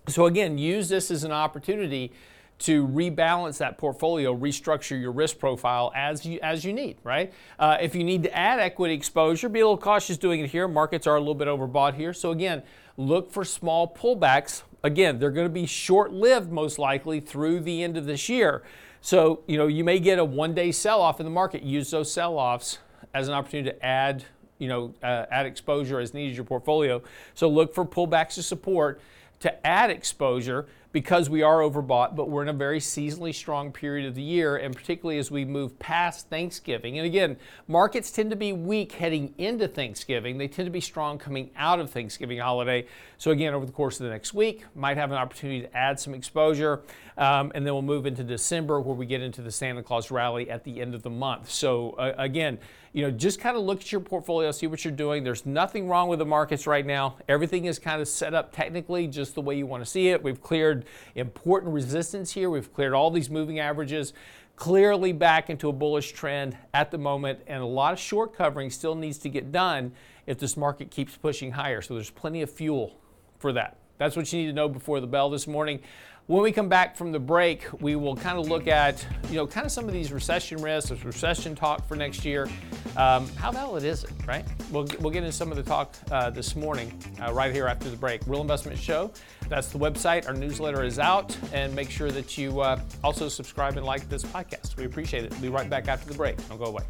So, 0.08 0.26
again, 0.26 0.56
use 0.56 0.88
this 0.88 1.10
as 1.10 1.24
an 1.24 1.32
opportunity 1.32 2.12
to 2.58 2.86
rebalance 2.88 3.58
that 3.58 3.76
portfolio, 3.76 4.34
restructure 4.34 4.98
your 4.98 5.12
risk 5.12 5.38
profile 5.38 5.92
as 5.94 6.24
you 6.24 6.38
as 6.42 6.64
you 6.64 6.72
need, 6.72 6.96
right? 7.04 7.32
Uh, 7.58 7.76
if 7.80 7.94
you 7.94 8.02
need 8.02 8.22
to 8.22 8.36
add 8.36 8.58
equity 8.58 8.94
exposure, 8.94 9.48
be 9.48 9.60
a 9.60 9.64
little 9.64 9.76
cautious 9.76 10.16
doing 10.16 10.40
it 10.40 10.50
here. 10.50 10.66
Markets 10.66 11.06
are 11.06 11.16
a 11.16 11.20
little 11.20 11.34
bit 11.34 11.48
overbought 11.48 11.94
here, 11.94 12.12
so 12.12 12.30
again, 12.30 12.62
look 12.96 13.30
for 13.30 13.44
small 13.44 13.92
pullbacks. 13.92 14.62
Again, 14.82 15.18
they're 15.18 15.30
going 15.30 15.46
to 15.46 15.52
be 15.52 15.66
short-lived, 15.66 16.50
most 16.50 16.78
likely 16.78 17.20
through 17.20 17.60
the 17.60 17.82
end 17.82 17.96
of 17.96 18.06
this 18.06 18.28
year. 18.28 18.62
So 19.00 19.42
you 19.46 19.58
know 19.58 19.66
you 19.66 19.84
may 19.84 19.98
get 19.98 20.18
a 20.18 20.24
one-day 20.24 20.72
sell-off 20.72 21.20
in 21.20 21.26
the 21.26 21.30
market. 21.30 21.62
Use 21.62 21.90
those 21.90 22.10
sell-offs 22.10 22.78
as 23.12 23.28
an 23.28 23.34
opportunity 23.34 23.70
to 23.70 23.84
add 23.84 24.24
you 24.58 24.68
know, 24.68 24.94
uh, 25.02 25.26
add 25.30 25.44
exposure 25.44 26.00
as 26.00 26.14
needed 26.14 26.34
your 26.34 26.44
portfolio. 26.44 27.02
So 27.34 27.46
look 27.48 27.74
for 27.74 27.84
pullbacks 27.84 28.34
to 28.34 28.42
support 28.42 29.00
to 29.40 29.66
add 29.66 29.90
exposure 29.90 30.66
because 30.96 31.28
we 31.28 31.42
are 31.42 31.58
overbought, 31.58 32.16
but 32.16 32.30
we're 32.30 32.40
in 32.40 32.48
a 32.48 32.54
very 32.54 32.78
seasonally 32.78 33.34
strong 33.34 33.70
period 33.70 34.06
of 34.06 34.14
the 34.14 34.22
year, 34.22 34.56
and 34.56 34.74
particularly 34.74 35.18
as 35.18 35.30
we 35.30 35.44
move 35.44 35.78
past 35.78 36.30
Thanksgiving. 36.30 36.96
And 36.96 37.04
again, 37.04 37.36
markets 37.68 38.10
tend 38.10 38.30
to 38.30 38.36
be 38.36 38.54
weak 38.54 38.92
heading 38.92 39.34
into 39.36 39.68
Thanksgiving. 39.68 40.38
They 40.38 40.48
tend 40.48 40.64
to 40.64 40.72
be 40.72 40.80
strong 40.80 41.18
coming 41.18 41.50
out 41.54 41.80
of 41.80 41.90
Thanksgiving 41.90 42.38
holiday. 42.38 42.86
So 43.18 43.30
again, 43.30 43.54
over 43.54 43.64
the 43.64 43.72
course 43.72 43.98
of 43.98 44.04
the 44.04 44.10
next 44.10 44.34
week, 44.34 44.64
might 44.74 44.96
have 44.96 45.10
an 45.10 45.16
opportunity 45.16 45.62
to 45.62 45.76
add 45.76 45.98
some 45.98 46.14
exposure, 46.14 46.82
um, 47.16 47.50
and 47.54 47.66
then 47.66 47.72
we'll 47.72 47.82
move 47.82 48.06
into 48.06 48.22
December 48.22 48.80
where 48.80 48.94
we 48.94 49.06
get 49.06 49.22
into 49.22 49.40
the 49.40 49.50
Santa 49.50 49.82
Claus 49.82 50.10
rally 50.10 50.50
at 50.50 50.64
the 50.64 50.80
end 50.80 50.94
of 50.94 51.02
the 51.02 51.10
month. 51.10 51.50
So 51.50 51.92
uh, 51.92 52.12
again, 52.18 52.58
you 52.92 53.02
know, 53.02 53.10
just 53.10 53.40
kind 53.40 53.56
of 53.56 53.62
look 53.62 53.80
at 53.80 53.92
your 53.92 54.00
portfolio, 54.00 54.50
see 54.50 54.66
what 54.66 54.84
you're 54.84 54.92
doing. 54.92 55.24
There's 55.24 55.46
nothing 55.46 55.88
wrong 55.88 56.08
with 56.08 56.18
the 56.18 56.26
markets 56.26 56.66
right 56.66 56.84
now. 56.84 57.16
Everything 57.28 57.66
is 57.66 57.78
kind 57.78 58.00
of 58.00 58.08
set 58.08 58.34
up 58.34 58.52
technically 58.52 59.06
just 59.06 59.34
the 59.34 59.42
way 59.42 59.56
you 59.56 59.66
want 59.66 59.84
to 59.84 59.90
see 59.90 60.08
it. 60.08 60.22
We've 60.22 60.40
cleared 60.40 60.84
important 61.14 61.72
resistance 61.72 62.32
here. 62.32 62.50
We've 62.50 62.72
cleared 62.72 62.92
all 62.92 63.10
these 63.10 63.30
moving 63.30 63.60
averages 63.60 64.12
clearly 64.56 65.12
back 65.12 65.50
into 65.50 65.68
a 65.68 65.72
bullish 65.72 66.12
trend 66.12 66.56
at 66.72 66.90
the 66.90 66.98
moment, 66.98 67.38
and 67.46 67.62
a 67.62 67.66
lot 67.66 67.92
of 67.92 67.98
short 67.98 68.34
covering 68.34 68.70
still 68.70 68.94
needs 68.94 69.18
to 69.18 69.28
get 69.28 69.52
done 69.52 69.92
if 70.26 70.38
this 70.38 70.56
market 70.56 70.90
keeps 70.90 71.16
pushing 71.16 71.52
higher. 71.52 71.82
So 71.82 71.94
there's 71.94 72.10
plenty 72.10 72.42
of 72.42 72.50
fuel 72.50 72.98
for 73.38 73.52
that. 73.52 73.76
That's 73.98 74.16
what 74.16 74.32
you 74.32 74.40
need 74.40 74.46
to 74.48 74.52
know 74.52 74.68
before 74.68 75.00
the 75.00 75.06
bell 75.06 75.30
this 75.30 75.46
morning. 75.46 75.80
When 76.26 76.42
we 76.42 76.50
come 76.50 76.68
back 76.68 76.96
from 76.96 77.12
the 77.12 77.20
break, 77.20 77.68
we 77.80 77.94
will 77.94 78.16
kind 78.16 78.36
of 78.36 78.48
look 78.48 78.66
at, 78.66 79.06
you 79.30 79.36
know, 79.36 79.46
kind 79.46 79.64
of 79.64 79.70
some 79.70 79.86
of 79.86 79.94
these 79.94 80.10
recession 80.10 80.60
risks, 80.60 80.90
this 80.90 81.04
recession 81.04 81.54
talk 81.54 81.86
for 81.86 81.94
next 81.94 82.24
year. 82.24 82.48
Um, 82.96 83.28
how 83.36 83.52
valid 83.52 83.84
is 83.84 84.02
it, 84.02 84.10
right? 84.26 84.44
We'll, 84.72 84.88
we'll 84.98 85.12
get 85.12 85.22
into 85.22 85.30
some 85.30 85.52
of 85.52 85.56
the 85.56 85.62
talk 85.62 85.94
uh, 86.10 86.30
this 86.30 86.56
morning, 86.56 87.00
uh, 87.22 87.32
right 87.32 87.54
here 87.54 87.68
after 87.68 87.88
the 87.88 87.96
break. 87.96 88.26
Real 88.26 88.40
Investment 88.40 88.76
Show, 88.76 89.12
that's 89.48 89.68
the 89.68 89.78
website. 89.78 90.26
Our 90.26 90.34
newsletter 90.34 90.82
is 90.82 90.98
out, 90.98 91.38
and 91.52 91.72
make 91.76 91.90
sure 91.90 92.10
that 92.10 92.36
you 92.36 92.60
uh, 92.60 92.80
also 93.04 93.28
subscribe 93.28 93.76
and 93.76 93.86
like 93.86 94.08
this 94.08 94.24
podcast. 94.24 94.76
We 94.76 94.84
appreciate 94.84 95.24
it. 95.24 95.30
We'll 95.30 95.42
be 95.42 95.48
right 95.48 95.70
back 95.70 95.86
after 95.86 96.08
the 96.10 96.16
break. 96.16 96.36
Don't 96.48 96.58
go 96.58 96.64
away. 96.64 96.82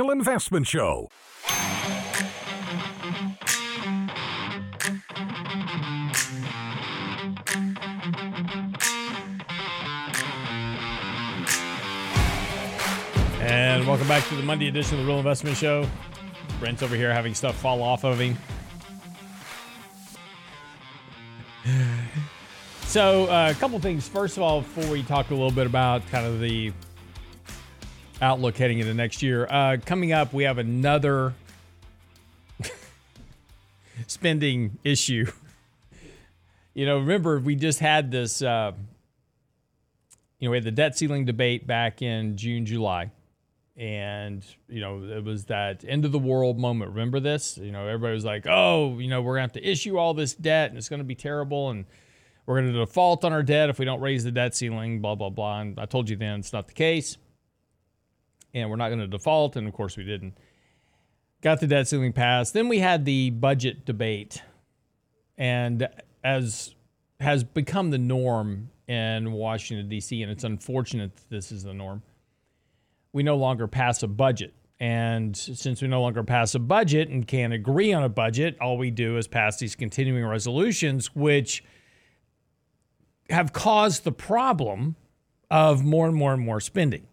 Real 0.00 0.12
Investment 0.12 0.66
Show. 0.66 1.10
And 13.42 13.86
welcome 13.86 14.08
back 14.08 14.26
to 14.28 14.36
the 14.36 14.42
Monday 14.42 14.68
edition 14.68 14.98
of 14.98 15.04
the 15.04 15.06
Real 15.06 15.18
Investment 15.18 15.58
Show. 15.58 15.86
Brent's 16.58 16.82
over 16.82 16.96
here 16.96 17.12
having 17.12 17.34
stuff 17.34 17.56
fall 17.56 17.82
off 17.82 18.04
of 18.04 18.18
him. 18.18 18.38
So, 22.86 23.26
uh, 23.26 23.52
a 23.56 23.60
couple 23.60 23.78
things. 23.78 24.08
First 24.08 24.36
of 24.36 24.42
all, 24.42 24.62
before 24.62 24.90
we 24.90 25.04
talk 25.04 25.30
a 25.30 25.32
little 25.32 25.52
bit 25.52 25.64
about 25.64 26.04
kind 26.08 26.26
of 26.26 26.40
the 26.40 26.72
outlook 28.20 28.56
heading 28.56 28.78
into 28.78 28.94
next 28.94 29.22
year. 29.22 29.46
Uh, 29.48 29.76
coming 29.84 30.12
up, 30.12 30.32
we 30.32 30.44
have 30.44 30.58
another 30.58 31.34
spending 34.06 34.78
issue. 34.84 35.26
You 36.72 36.86
know, 36.86 37.00
remember 37.00 37.40
we 37.40 37.56
just 37.56 37.80
had 37.80 38.12
this 38.12 38.40
uh, 38.40 38.72
you 40.40 40.48
know, 40.48 40.52
we 40.52 40.56
had 40.56 40.64
the 40.64 40.72
debt 40.72 40.96
ceiling 40.96 41.26
debate 41.26 41.66
back 41.66 42.00
in 42.00 42.36
June, 42.36 42.64
July. 42.64 43.12
And, 43.76 44.44
you 44.68 44.80
know, 44.80 45.04
it 45.04 45.22
was 45.22 45.44
that 45.44 45.84
end 45.86 46.04
of 46.04 46.12
the 46.12 46.18
world 46.18 46.58
moment. 46.58 46.90
Remember 46.90 47.20
this? 47.20 47.56
You 47.58 47.70
know, 47.70 47.86
everybody 47.86 48.14
was 48.14 48.24
like, 48.24 48.46
oh, 48.48 48.98
you 48.98 49.08
know, 49.08 49.22
we're 49.22 49.36
to 49.36 49.42
have 49.42 49.52
to 49.52 49.64
issue 49.64 49.98
all 49.98 50.12
this 50.12 50.34
debt 50.34 50.70
and 50.70 50.78
it's 50.78 50.88
to 50.88 51.04
be 51.04 51.14
terrible. 51.14 51.70
And 51.70 51.84
we're 52.46 52.60
going 52.60 52.72
to 52.72 52.78
default 52.78 53.24
on 53.24 53.32
our 53.32 53.42
debt 53.42 53.68
if 53.70 53.78
we 53.78 53.84
don't 53.84 54.00
raise 54.00 54.24
the 54.24 54.32
debt 54.32 54.54
ceiling, 54.54 55.00
blah, 55.00 55.14
blah, 55.14 55.30
blah. 55.30 55.60
And 55.60 55.78
I 55.78 55.84
told 55.84 56.08
you 56.08 56.16
then 56.16 56.40
it's 56.40 56.52
not 56.52 56.66
the 56.66 56.74
case. 56.74 57.16
And 58.54 58.68
we're 58.70 58.76
not 58.76 58.88
going 58.88 59.00
to 59.00 59.06
default. 59.06 59.56
And 59.56 59.66
of 59.68 59.74
course, 59.74 59.96
we 59.96 60.04
didn't. 60.04 60.36
Got 61.42 61.60
the 61.60 61.66
debt 61.66 61.88
ceiling 61.88 62.12
passed. 62.12 62.52
Then 62.52 62.68
we 62.68 62.80
had 62.80 63.04
the 63.04 63.30
budget 63.30 63.86
debate. 63.86 64.42
And 65.38 65.88
as 66.22 66.74
has 67.20 67.44
become 67.44 67.90
the 67.90 67.98
norm 67.98 68.70
in 68.88 69.32
Washington, 69.32 69.88
D.C., 69.88 70.22
and 70.22 70.30
it's 70.32 70.44
unfortunate 70.44 71.16
that 71.16 71.30
this 71.30 71.52
is 71.52 71.62
the 71.62 71.72
norm. 71.72 72.02
We 73.12 73.22
no 73.22 73.36
longer 73.36 73.66
pass 73.66 74.02
a 74.02 74.08
budget. 74.08 74.54
And 74.80 75.36
since 75.36 75.82
we 75.82 75.88
no 75.88 76.00
longer 76.00 76.24
pass 76.24 76.54
a 76.54 76.58
budget 76.58 77.10
and 77.10 77.26
can't 77.26 77.52
agree 77.52 77.92
on 77.92 78.02
a 78.02 78.08
budget, 78.08 78.56
all 78.60 78.78
we 78.78 78.90
do 78.90 79.18
is 79.18 79.28
pass 79.28 79.58
these 79.58 79.76
continuing 79.76 80.24
resolutions, 80.24 81.14
which 81.14 81.62
have 83.28 83.52
caused 83.52 84.04
the 84.04 84.12
problem 84.12 84.96
of 85.50 85.84
more 85.84 86.06
and 86.06 86.16
more 86.16 86.32
and 86.32 86.42
more 86.42 86.60
spending. 86.60 87.06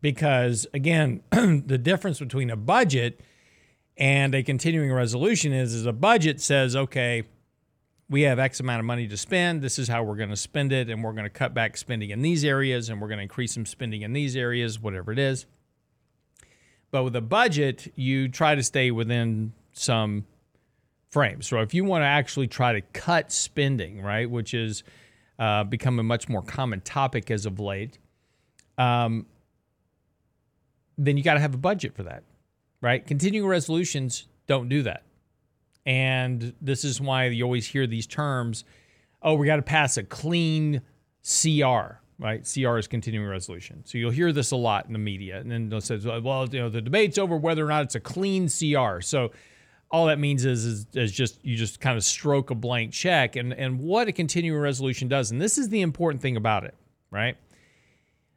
Because 0.00 0.66
again, 0.72 1.22
the 1.30 1.78
difference 1.78 2.18
between 2.18 2.50
a 2.50 2.56
budget 2.56 3.20
and 3.96 4.34
a 4.34 4.42
continuing 4.42 4.92
resolution 4.92 5.52
is, 5.52 5.74
is 5.74 5.86
a 5.86 5.92
budget 5.92 6.40
says, 6.40 6.74
okay, 6.74 7.24
we 8.08 8.22
have 8.22 8.38
X 8.38 8.58
amount 8.58 8.80
of 8.80 8.86
money 8.86 9.06
to 9.06 9.16
spend. 9.16 9.62
This 9.62 9.78
is 9.78 9.88
how 9.88 10.02
we're 10.02 10.16
going 10.16 10.30
to 10.30 10.36
spend 10.36 10.72
it. 10.72 10.88
And 10.88 11.04
we're 11.04 11.12
going 11.12 11.24
to 11.24 11.30
cut 11.30 11.54
back 11.54 11.76
spending 11.76 12.10
in 12.10 12.22
these 12.22 12.44
areas 12.44 12.88
and 12.88 13.00
we're 13.00 13.08
going 13.08 13.18
to 13.18 13.22
increase 13.22 13.54
some 13.54 13.66
spending 13.66 14.02
in 14.02 14.12
these 14.12 14.36
areas, 14.36 14.80
whatever 14.80 15.12
it 15.12 15.18
is. 15.18 15.46
But 16.90 17.04
with 17.04 17.14
a 17.14 17.20
budget, 17.20 17.92
you 17.94 18.28
try 18.28 18.54
to 18.54 18.62
stay 18.62 18.90
within 18.90 19.52
some 19.72 20.24
frames. 21.10 21.46
So 21.46 21.60
if 21.60 21.74
you 21.74 21.84
want 21.84 22.02
to 22.02 22.06
actually 22.06 22.48
try 22.48 22.72
to 22.72 22.80
cut 22.80 23.30
spending, 23.30 24.02
right, 24.02 24.28
which 24.28 24.54
is 24.54 24.82
uh, 25.38 25.64
become 25.64 25.98
a 25.98 26.02
much 26.02 26.28
more 26.28 26.42
common 26.42 26.80
topic 26.80 27.30
as 27.30 27.46
of 27.46 27.60
late, 27.60 27.98
um, 28.78 29.26
then 31.06 31.16
you 31.16 31.22
got 31.22 31.34
to 31.34 31.40
have 31.40 31.54
a 31.54 31.58
budget 31.58 31.94
for 31.94 32.02
that, 32.04 32.22
right? 32.80 33.06
Continuing 33.06 33.48
resolutions 33.48 34.28
don't 34.46 34.68
do 34.68 34.82
that. 34.82 35.02
And 35.86 36.52
this 36.60 36.84
is 36.84 37.00
why 37.00 37.26
you 37.26 37.44
always 37.44 37.66
hear 37.66 37.86
these 37.86 38.06
terms 38.06 38.64
oh, 39.22 39.34
we 39.34 39.46
got 39.46 39.56
to 39.56 39.62
pass 39.62 39.98
a 39.98 40.02
clean 40.02 40.80
CR, 41.22 42.00
right? 42.18 42.48
CR 42.50 42.78
is 42.78 42.86
continuing 42.88 43.28
resolution. 43.28 43.82
So 43.84 43.98
you'll 43.98 44.10
hear 44.10 44.32
this 44.32 44.50
a 44.50 44.56
lot 44.56 44.86
in 44.86 44.94
the 44.94 44.98
media. 44.98 45.38
And 45.40 45.50
then 45.50 45.68
they'll 45.68 45.82
say, 45.82 45.98
well, 46.20 46.48
you 46.48 46.60
know, 46.60 46.70
the 46.70 46.80
debate's 46.80 47.18
over 47.18 47.36
whether 47.36 47.64
or 47.64 47.68
not 47.68 47.84
it's 47.84 47.94
a 47.94 48.00
clean 48.00 48.48
CR. 48.48 49.02
So 49.02 49.32
all 49.90 50.06
that 50.06 50.18
means 50.18 50.44
is, 50.44 50.64
is, 50.64 50.86
is, 50.94 51.12
just 51.12 51.44
you 51.44 51.56
just 51.56 51.80
kind 51.80 51.96
of 51.98 52.04
stroke 52.04 52.50
a 52.50 52.54
blank 52.54 52.92
check. 52.92 53.36
And, 53.36 53.52
and 53.52 53.78
what 53.80 54.08
a 54.08 54.12
continuing 54.12 54.60
resolution 54.60 55.08
does, 55.08 55.30
and 55.30 55.40
this 55.40 55.58
is 55.58 55.68
the 55.68 55.82
important 55.82 56.22
thing 56.22 56.36
about 56.36 56.64
it, 56.64 56.74
right? 57.10 57.36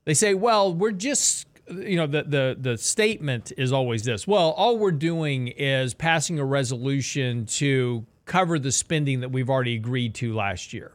They 0.05 0.15
say, 0.15 0.33
well, 0.33 0.73
we're 0.73 0.91
just 0.91 1.47
you 1.69 1.95
know 1.95 2.07
the 2.07 2.23
the 2.23 2.57
the 2.59 2.77
statement 2.77 3.51
is 3.57 3.71
always 3.71 4.03
this. 4.03 4.27
Well 4.27 4.51
all 4.51 4.77
we're 4.77 4.91
doing 4.91 5.47
is 5.49 5.93
passing 5.93 6.39
a 6.39 6.45
resolution 6.45 7.45
to 7.45 8.05
cover 8.25 8.59
the 8.59 8.71
spending 8.71 9.19
that 9.21 9.31
we've 9.31 9.49
already 9.49 9.75
agreed 9.75 10.15
to 10.15 10.33
last 10.33 10.73
year. 10.73 10.93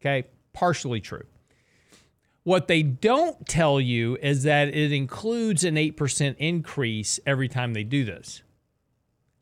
Okay? 0.00 0.28
Partially 0.52 1.00
true. 1.00 1.24
What 2.42 2.68
they 2.68 2.82
don't 2.82 3.46
tell 3.46 3.80
you 3.80 4.16
is 4.20 4.42
that 4.42 4.68
it 4.68 4.92
includes 4.92 5.64
an 5.64 5.76
8% 5.76 6.36
increase 6.38 7.18
every 7.26 7.48
time 7.48 7.72
they 7.72 7.84
do 7.84 8.04
this. 8.04 8.42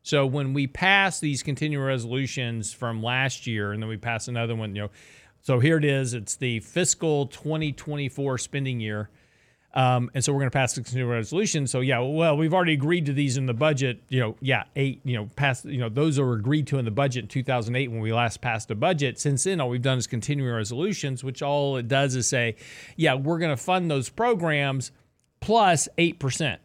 So 0.03 0.25
when 0.25 0.53
we 0.53 0.67
pass 0.67 1.19
these 1.19 1.43
continuing 1.43 1.85
resolutions 1.85 2.71
from 2.73 3.03
last 3.03 3.45
year 3.47 3.71
and 3.71 3.81
then 3.81 3.89
we 3.89 3.97
pass 3.97 4.27
another 4.27 4.55
one 4.55 4.75
you 4.75 4.83
know 4.83 4.91
so 5.41 5.59
here 5.59 5.77
it 5.77 5.85
is 5.85 6.13
it's 6.13 6.35
the 6.35 6.59
fiscal 6.59 7.27
2024 7.27 8.37
spending 8.37 8.79
year 8.79 9.09
um, 9.75 10.11
and 10.13 10.23
so 10.23 10.31
we're 10.31 10.39
going 10.39 10.51
to 10.51 10.55
pass 10.55 10.75
the 10.75 10.83
continuing 10.83 11.11
resolution. 11.11 11.65
So 11.65 11.79
yeah, 11.79 11.99
well, 11.99 12.37
we've 12.37 12.53
already 12.53 12.73
agreed 12.73 13.07
to 13.07 13.13
these 13.13 13.37
in 13.37 13.47
the 13.47 13.55
budget. 13.55 14.03
You 14.09 14.19
know, 14.19 14.35
yeah, 14.39 14.65
eight. 14.75 15.01
You 15.03 15.17
know, 15.17 15.29
past. 15.35 15.65
You 15.65 15.79
know, 15.79 15.89
those 15.89 16.19
are 16.19 16.33
agreed 16.33 16.67
to 16.67 16.77
in 16.77 16.85
the 16.85 16.91
budget 16.91 17.23
in 17.23 17.27
2008 17.27 17.89
when 17.89 17.99
we 17.99 18.13
last 18.13 18.39
passed 18.39 18.69
a 18.69 18.75
budget. 18.75 19.19
Since 19.19 19.45
then, 19.45 19.59
all 19.59 19.69
we've 19.69 19.81
done 19.81 19.97
is 19.97 20.05
continuing 20.05 20.53
resolutions, 20.53 21.23
which 21.23 21.41
all 21.41 21.77
it 21.77 21.87
does 21.87 22.15
is 22.15 22.27
say, 22.27 22.55
yeah, 22.97 23.15
we're 23.15 23.39
going 23.39 23.49
to 23.49 23.57
fund 23.57 23.89
those 23.89 24.09
programs 24.09 24.91
plus 25.39 25.89
eight 25.97 26.19
percent. 26.19 26.61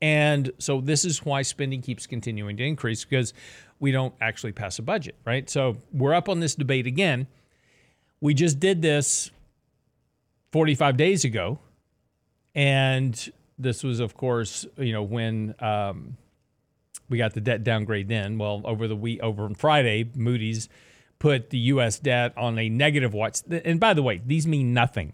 And 0.00 0.52
so 0.58 0.80
this 0.80 1.04
is 1.04 1.24
why 1.24 1.42
spending 1.42 1.82
keeps 1.82 2.06
continuing 2.06 2.56
to 2.56 2.64
increase 2.64 3.04
because 3.04 3.34
we 3.78 3.90
don't 3.90 4.14
actually 4.20 4.52
pass 4.52 4.78
a 4.78 4.82
budget, 4.82 5.16
right? 5.26 5.50
So 5.50 5.76
we're 5.92 6.14
up 6.14 6.28
on 6.28 6.40
this 6.40 6.54
debate 6.54 6.86
again. 6.86 7.26
We 8.20 8.32
just 8.32 8.58
did 8.58 8.80
this 8.80 9.30
45 10.52 10.96
days 10.96 11.24
ago. 11.24 11.58
And 12.54 13.32
this 13.58 13.82
was, 13.82 14.00
of 14.00 14.16
course, 14.16 14.66
you 14.76 14.92
know, 14.92 15.02
when 15.02 15.54
um, 15.60 16.16
we 17.08 17.18
got 17.18 17.34
the 17.34 17.40
debt 17.40 17.64
downgrade 17.64 18.08
then. 18.08 18.38
Well, 18.38 18.62
over 18.64 18.88
the 18.88 18.96
week, 18.96 19.20
over 19.22 19.44
on 19.44 19.54
Friday, 19.54 20.10
Moody's 20.14 20.68
put 21.18 21.50
the 21.50 21.58
U.S. 21.58 21.98
debt 21.98 22.32
on 22.36 22.58
a 22.58 22.68
negative 22.68 23.14
watch. 23.14 23.40
And 23.50 23.80
by 23.80 23.94
the 23.94 24.02
way, 24.02 24.20
these 24.24 24.46
mean 24.46 24.72
nothing. 24.72 25.12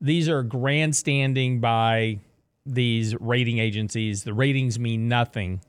These 0.00 0.28
are 0.28 0.42
grandstanding 0.42 1.60
by 1.60 2.20
these 2.64 3.16
rating 3.16 3.58
agencies. 3.58 4.24
The 4.24 4.34
ratings 4.34 4.78
mean 4.78 5.08
nothing 5.08 5.60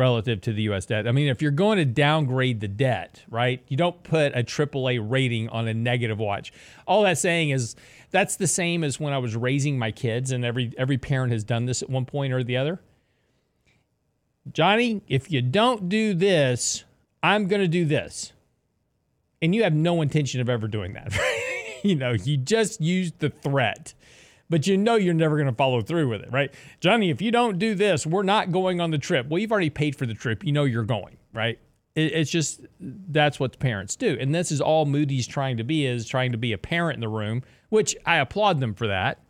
relative 0.00 0.40
to 0.40 0.52
the 0.52 0.62
US 0.62 0.86
debt. 0.86 1.06
I 1.06 1.12
mean, 1.12 1.28
if 1.28 1.42
you're 1.42 1.50
going 1.50 1.78
to 1.78 1.84
downgrade 1.84 2.60
the 2.60 2.68
debt, 2.68 3.22
right, 3.28 3.62
you 3.68 3.76
don't 3.76 4.02
put 4.02 4.32
a 4.34 4.42
AAA 4.42 4.98
rating 5.08 5.48
on 5.50 5.68
a 5.68 5.74
negative 5.74 6.18
watch. 6.18 6.52
All 6.86 7.02
that's 7.02 7.20
saying 7.20 7.50
is 7.50 7.76
that's 8.10 8.36
the 8.36 8.46
same 8.46 8.82
as 8.82 8.98
when 8.98 9.12
I 9.12 9.18
was 9.18 9.36
raising 9.36 9.78
my 9.78 9.92
kids, 9.92 10.32
and 10.32 10.44
every 10.44 10.72
every 10.76 10.98
parent 10.98 11.32
has 11.32 11.44
done 11.44 11.66
this 11.66 11.82
at 11.82 11.90
one 11.90 12.06
point 12.06 12.32
or 12.32 12.42
the 12.42 12.56
other. 12.56 12.80
Johnny, 14.50 15.02
if 15.06 15.30
you 15.30 15.42
don't 15.42 15.88
do 15.88 16.14
this, 16.14 16.84
I'm 17.22 17.46
going 17.46 17.60
to 17.60 17.68
do 17.68 17.84
this. 17.84 18.32
And 19.42 19.54
you 19.54 19.62
have 19.62 19.74
no 19.74 20.02
intention 20.02 20.40
of 20.40 20.48
ever 20.48 20.66
doing 20.66 20.94
that. 20.94 21.16
you 21.84 21.94
know, 21.94 22.12
you 22.12 22.36
just 22.36 22.80
used 22.80 23.18
the 23.20 23.30
threat 23.30 23.94
but 24.50 24.66
you 24.66 24.76
know 24.76 24.96
you're 24.96 25.14
never 25.14 25.36
going 25.36 25.48
to 25.48 25.54
follow 25.54 25.80
through 25.80 26.08
with 26.08 26.22
it, 26.22 26.32
right? 26.32 26.52
Johnny, 26.80 27.08
if 27.08 27.22
you 27.22 27.30
don't 27.30 27.58
do 27.58 27.74
this, 27.74 28.04
we're 28.04 28.24
not 28.24 28.50
going 28.50 28.80
on 28.80 28.90
the 28.90 28.98
trip. 28.98 29.28
Well, 29.28 29.38
you've 29.38 29.52
already 29.52 29.70
paid 29.70 29.96
for 29.96 30.04
the 30.04 30.14
trip. 30.14 30.44
You 30.44 30.52
know 30.52 30.64
you're 30.64 30.82
going, 30.82 31.16
right? 31.32 31.58
It, 31.94 32.12
it's 32.12 32.30
just 32.30 32.66
that's 32.80 33.40
what 33.40 33.58
parents 33.60 33.96
do. 33.96 34.16
And 34.20 34.34
this 34.34 34.50
is 34.50 34.60
all 34.60 34.84
Moody's 34.84 35.26
trying 35.26 35.56
to 35.56 35.64
be 35.64 35.86
is 35.86 36.06
trying 36.06 36.32
to 36.32 36.38
be 36.38 36.52
a 36.52 36.58
parent 36.58 36.96
in 36.96 37.00
the 37.00 37.08
room, 37.08 37.42
which 37.68 37.96
I 38.04 38.16
applaud 38.16 38.60
them 38.60 38.74
for 38.74 38.88
that. 38.88 39.20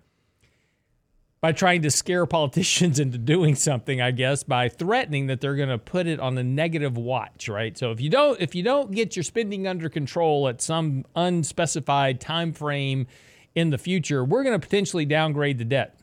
By 1.43 1.53
trying 1.53 1.81
to 1.83 1.91
scare 1.91 2.27
politicians 2.27 2.99
into 2.99 3.17
doing 3.17 3.55
something, 3.55 4.01
I 4.01 4.11
guess, 4.11 4.43
by 4.43 4.69
threatening 4.69 5.27
that 5.29 5.41
they're 5.41 5.57
going 5.57 5.71
to 5.71 5.79
put 5.79 6.07
it 6.07 6.21
on 6.21 6.37
a 6.37 6.43
negative 6.43 6.99
watch, 6.99 7.49
right? 7.49 7.77
So 7.77 7.93
if 7.93 8.01
you 8.01 8.11
don't 8.11 8.41
if 8.41 8.55
you 8.55 8.63
don't 8.63 8.91
get 8.93 9.17
your 9.17 9.23
spending 9.23 9.67
under 9.67 9.91
control 9.91 10.49
at 10.49 10.63
some 10.63 11.05
unspecified 11.15 12.21
time 12.21 12.53
frame, 12.53 13.07
in 13.55 13.71
the 13.71 13.79
future, 13.79 14.25
we're 14.25 14.43
going 14.43 14.59
to 14.59 14.65
potentially 14.65 15.05
downgrade 15.05 15.59
the 15.59 15.65
debt. 15.65 15.99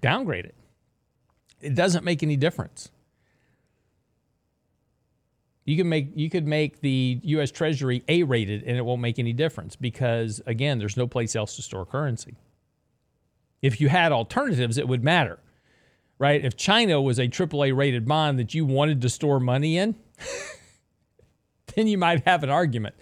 Downgrade 0.00 0.44
it. 0.44 0.54
It 1.60 1.74
doesn't 1.74 2.04
make 2.04 2.22
any 2.22 2.36
difference. 2.36 2.90
You 5.64 5.78
can 5.78 5.88
make 5.88 6.12
you 6.14 6.28
could 6.28 6.46
make 6.46 6.80
the 6.82 7.20
US 7.22 7.50
Treasury 7.50 8.04
A 8.08 8.22
rated 8.22 8.62
and 8.64 8.76
it 8.76 8.84
won't 8.84 9.00
make 9.00 9.18
any 9.18 9.32
difference 9.32 9.76
because 9.76 10.42
again, 10.46 10.78
there's 10.78 10.96
no 10.96 11.06
place 11.06 11.34
else 11.34 11.56
to 11.56 11.62
store 11.62 11.86
currency. 11.86 12.36
If 13.62 13.80
you 13.80 13.88
had 13.88 14.12
alternatives, 14.12 14.76
it 14.76 14.86
would 14.86 15.02
matter. 15.02 15.38
Right? 16.18 16.44
If 16.44 16.56
China 16.56 17.00
was 17.00 17.18
a 17.18 17.28
AAA 17.28 17.74
rated 17.74 18.06
bond 18.06 18.38
that 18.38 18.54
you 18.54 18.66
wanted 18.66 19.00
to 19.00 19.08
store 19.08 19.40
money 19.40 19.78
in, 19.78 19.96
then 21.74 21.86
you 21.86 21.98
might 21.98 22.24
have 22.26 22.44
an 22.44 22.50
argument. 22.50 22.94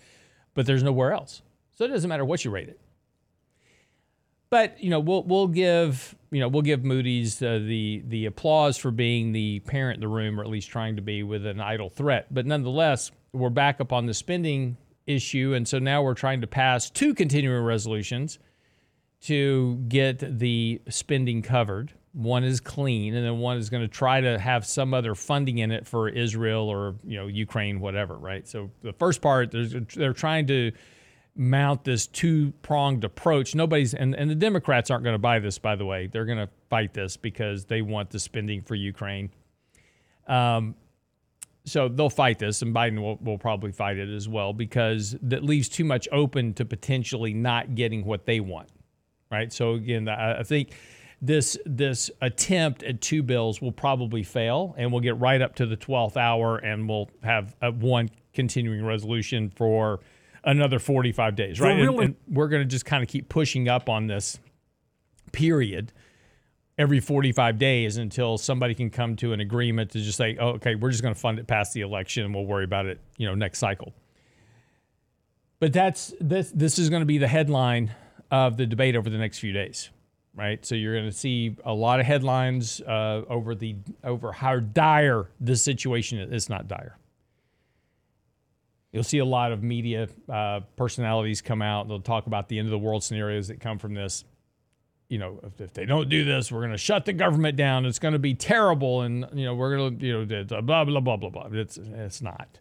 But 0.55 0.67
there's 0.67 0.83
nowhere 0.83 1.13
else. 1.13 1.43
So 1.75 1.85
it 1.85 1.89
doesn't 1.89 2.09
matter 2.09 2.25
what 2.25 2.45
you 2.45 2.51
rate 2.51 2.69
it. 2.69 2.81
But 4.53 4.85
you 4.85 4.91
know, 4.91 5.01
we'll 5.01 5.23
we'll 5.23 5.49
give 5.49 6.15
you 6.31 6.39
know 6.39 6.47
we'll 6.47 6.61
give 6.61 6.85
Moody's 6.85 7.41
uh, 7.41 7.59
the 7.67 8.03
the 8.07 8.27
applause 8.27 8.77
for 8.77 8.91
being 8.91 9.33
the 9.33 9.61
parent 9.61 9.97
in 9.97 10.01
the 10.03 10.09
room, 10.09 10.39
or 10.39 10.45
at 10.45 10.51
least 10.51 10.69
trying 10.69 10.97
to 10.97 11.01
be 11.01 11.23
with 11.23 11.47
an 11.47 11.59
idle 11.59 11.89
threat. 11.89 12.27
But 12.31 12.45
nonetheless, 12.45 13.13
we're 13.33 13.49
back 13.49 13.81
up 13.81 13.95
on 13.95 14.05
the 14.05 14.13
spending 14.13 14.77
issue, 15.07 15.55
and 15.55 15.67
so 15.67 15.79
now 15.79 16.03
we're 16.03 16.13
trying 16.13 16.43
to 16.43 16.47
pass 16.47 16.91
two 16.91 17.15
continuing 17.15 17.65
resolutions 17.65 18.39
to 19.23 19.83
get 19.89 20.39
the 20.39 20.83
spending 20.87 21.41
covered. 21.41 21.95
one 22.13 22.45
is 22.45 22.61
clean, 22.61 23.15
and 23.15 23.25
then 23.25 23.39
one 23.39 23.57
is 23.57 23.71
going 23.71 23.83
to 23.83 23.89
try 23.89 24.21
to 24.21 24.39
have 24.39 24.67
some 24.67 24.93
other 24.93 25.15
funding 25.15 25.59
in 25.59 25.71
it 25.71 25.87
for 25.87 26.11
Israel 26.11 26.69
or 26.69 26.97
you 27.05 27.17
know 27.17 27.27
Ukraine, 27.27 27.81
whatever, 27.81 28.19
right? 28.19 28.47
So 28.47 28.71
the 28.83 28.93
first 28.93 29.23
part, 29.23 29.51
they're 29.51 30.13
trying 30.13 30.47
to 30.49 30.73
mount 31.35 31.85
this 31.85 32.07
two 32.07 32.53
pronged 32.63 33.05
approach. 33.05 33.55
Nobody's 33.55 33.95
and, 33.95 34.15
and 34.15 34.31
the 34.31 34.35
Democrats 34.35 34.91
aren't 34.91 35.05
going 35.05 35.15
to 35.15 35.19
buy 35.19 35.39
this, 35.39 35.59
by 35.59 35.77
the 35.77 35.87
way. 35.87 36.07
They're 36.07 36.27
going 36.27 36.39
to 36.39 36.49
fight 36.69 36.93
this 36.93 37.17
because 37.17 37.65
they 37.65 37.83
want 37.83 38.11
the 38.11 38.19
spending 38.19 38.63
for 38.63 38.75
Ukraine. 38.75 39.31
Um, 40.27 40.75
so 41.65 41.89
they'll 41.89 42.11
fight 42.11 42.39
this, 42.39 42.63
and 42.63 42.75
Biden 42.75 43.01
will, 43.01 43.17
will 43.23 43.39
probably 43.39 43.71
fight 43.71 43.97
it 43.97 44.09
as 44.09 44.29
well 44.29 44.53
because 44.53 45.17
that 45.23 45.45
leaves 45.45 45.69
too 45.69 45.85
much 45.85 46.09
open 46.11 46.55
to 46.55 46.65
potentially 46.65 47.33
not 47.33 47.75
getting 47.75 48.05
what 48.05 48.27
they 48.27 48.41
want, 48.41 48.69
right? 49.31 49.53
So 49.53 49.75
again, 49.75 50.09
I, 50.09 50.43
think 50.43 50.73
this 51.21 51.57
this 51.65 52.11
attempt 52.21 52.83
at 52.83 53.01
two 53.01 53.23
bills 53.23 53.63
will 53.63 53.73
probably 53.73 54.25
fail, 54.25 54.75
and 54.77 54.91
we'll 54.91 55.03
get 55.03 55.19
right 55.21 55.41
up 55.41 55.55
to 55.57 55.67
the 55.67 55.77
twelfth 55.77 56.17
hour, 56.17 56.57
and 56.59 56.89
we'll 56.89 57.09
have 57.23 57.55
a, 57.63 57.71
one 57.71 58.11
continuing 58.35 58.85
resolution 58.85 59.49
for 59.55 60.01
another 60.45 60.79
forty 60.79 61.13
five 61.13 61.37
days, 61.37 61.61
right? 61.61 61.79
And, 61.79 61.99
and 62.01 62.17
we're 62.29 62.49
going 62.49 62.63
to 62.63 62.69
just 62.69 62.85
kind 62.85 63.03
of 63.03 63.09
keep 63.09 63.29
pushing 63.29 63.69
up 63.69 63.89
on 63.89 64.07
this 64.07 64.39
period 65.33 65.93
every 66.79 67.01
45 67.01 67.59
days 67.59 67.97
until 67.99 68.39
somebody 68.39 68.75
can 68.75 68.91
come 68.91 69.15
to 69.17 69.33
an 69.33 69.41
agreement 69.41 69.91
to 69.91 70.01
just 70.01 70.17
say, 70.17 70.37
oh, 70.41 70.49
okay, 70.51 70.75
we're 70.75 70.91
just 70.91 71.03
going 71.03 71.15
to 71.15 71.21
fund 71.21 71.39
it 71.39 71.47
past 71.47 71.75
the 71.75 71.83
election 71.83 72.25
and 72.25 72.35
we'll 72.35 72.47
worry 72.47 72.65
about 72.65 72.87
it, 72.87 72.99
you 73.19 73.27
know, 73.27 73.35
next 73.35 73.59
cycle. 73.59 73.93
But 75.61 75.73
that's 75.73 76.13
this 76.21 76.51
this 76.51 76.79
is 76.79 76.91
going 76.91 77.03
to 77.03 77.07
be 77.07 77.19
the 77.19 77.29
headline 77.29 77.95
of 78.31 78.57
the 78.57 78.67
debate 78.67 78.97
over 78.97 79.09
the 79.09 79.19
next 79.19 79.39
few 79.39 79.53
days 79.53 79.91
right? 80.35 80.65
So 80.65 80.75
you're 80.75 80.95
going 80.95 81.11
to 81.11 81.17
see 81.17 81.57
a 81.65 81.75
lot 81.75 82.01
of 82.01 82.07
headlines 82.07 82.81
uh, 82.81 83.23
over 83.29 83.55
the 83.55 83.77
over 84.03 84.33
how 84.33 84.61
dire 84.61 85.29
the 85.41 85.57
situation 85.57 86.19
is. 86.19 86.33
It's 86.33 86.49
not 86.49 86.69
dire. 86.69 86.97
You'll 88.93 89.05
see 89.05 89.19
a 89.19 89.25
lot 89.25 89.53
of 89.53 89.63
media 89.63 90.09
uh, 90.29 90.61
personalities 90.77 91.41
come 91.41 91.63
out. 91.63 91.89
They'll 91.89 92.01
talk 92.01 92.27
about 92.27 92.49
the 92.49 92.59
end 92.59 92.69
of 92.69 92.73
the 92.73 92.79
world 92.79 93.03
scenarios 93.03 93.49
that 93.49 93.61
come 93.61 93.79
from 93.79 93.95
this. 93.95 94.25
You 95.09 95.19
know, 95.19 95.41
if, 95.43 95.61
if 95.61 95.75
they 95.75 95.85
don't 95.85 96.09
do 96.09 96.25
this, 96.25 96.53
we're 96.53 96.61
going 96.61 96.73
to 96.73 96.79
shut 96.79 97.05
the 97.05 97.13
government 97.13 97.57
down. 97.57 97.87
It's 97.87 97.99
going 97.99 98.13
to 98.13 98.19
be 98.19 98.35
terrible, 98.35 99.03
and 99.03 99.27
you 99.33 99.45
know, 99.45 99.55
we're 99.55 99.77
going 99.77 99.99
to 99.99 100.07
you 100.07 100.27
know 100.27 100.45
blah 100.63 100.85
blah 100.85 101.01
blah 101.01 101.17
blah 101.17 101.31
blah. 101.31 101.49
It's 101.53 101.79
it's 101.79 102.23
not. 102.23 102.59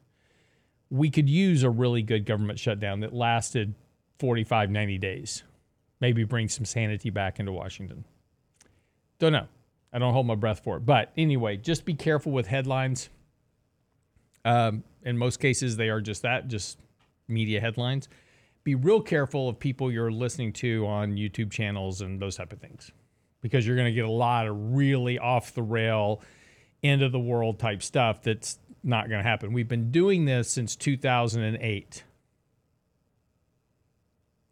We 0.89 1.09
could 1.09 1.29
use 1.29 1.63
a 1.63 1.69
really 1.69 2.01
good 2.01 2.25
government 2.25 2.59
shutdown 2.59 2.99
that 2.99 3.13
lasted 3.13 3.75
45, 4.19 4.69
90 4.69 4.97
days 4.97 5.43
maybe 6.01 6.23
bring 6.23 6.49
some 6.49 6.65
sanity 6.65 7.09
back 7.09 7.39
into 7.39 7.53
Washington. 7.53 8.03
Don't 9.19 9.31
know. 9.31 9.47
I 9.93 9.99
don't 9.99 10.13
hold 10.13 10.25
my 10.25 10.35
breath 10.35 10.61
for 10.63 10.77
it. 10.77 10.85
But 10.85 11.13
anyway, 11.15 11.57
just 11.57 11.85
be 11.85 11.93
careful 11.93 12.31
with 12.31 12.47
headlines. 12.47 13.09
Um, 14.45 14.83
in 15.03 15.17
most 15.17 15.39
cases, 15.39 15.77
they 15.77 15.89
are 15.89 16.01
just 16.01 16.21
that, 16.23 16.47
just 16.47 16.79
media 17.27 17.59
headlines. 17.59 18.09
Be 18.63 18.75
real 18.75 19.01
careful 19.01 19.49
of 19.49 19.59
people 19.59 19.91
you're 19.91 20.11
listening 20.11 20.53
to 20.53 20.85
on 20.85 21.13
YouTube 21.13 21.51
channels 21.51 22.01
and 22.01 22.21
those 22.21 22.35
type 22.35 22.53
of 22.53 22.59
things, 22.59 22.91
because 23.41 23.65
you're 23.65 23.75
going 23.75 23.87
to 23.87 23.95
get 23.95 24.05
a 24.05 24.11
lot 24.11 24.47
of 24.47 24.55
really 24.73 25.17
off 25.17 25.53
the 25.53 25.63
rail, 25.63 26.21
end 26.83 27.01
of 27.01 27.11
the 27.11 27.19
world 27.19 27.59
type 27.59 27.81
stuff 27.81 28.21
that's 28.21 28.59
not 28.83 29.09
going 29.09 29.21
to 29.21 29.27
happen. 29.27 29.53
We've 29.53 29.67
been 29.67 29.91
doing 29.91 30.25
this 30.25 30.49
since 30.49 30.75
2008 30.75 32.03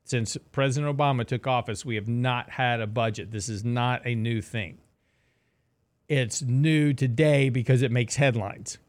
since 0.09 0.37
President 0.51 0.97
Obama 0.97 1.25
took 1.25 1.45
office, 1.45 1.85
we 1.85 1.93
have 1.93 2.07
not 2.07 2.49
had 2.49 2.81
a 2.81 2.87
budget. 2.87 3.29
This 3.29 3.47
is 3.47 3.63
not 3.63 4.01
a 4.05 4.15
new 4.15 4.41
thing. 4.41 4.79
It's 6.07 6.41
new 6.41 6.93
today 6.93 7.49
because 7.49 7.83
it 7.83 7.91
makes 7.91 8.15
headlines. 8.15 8.79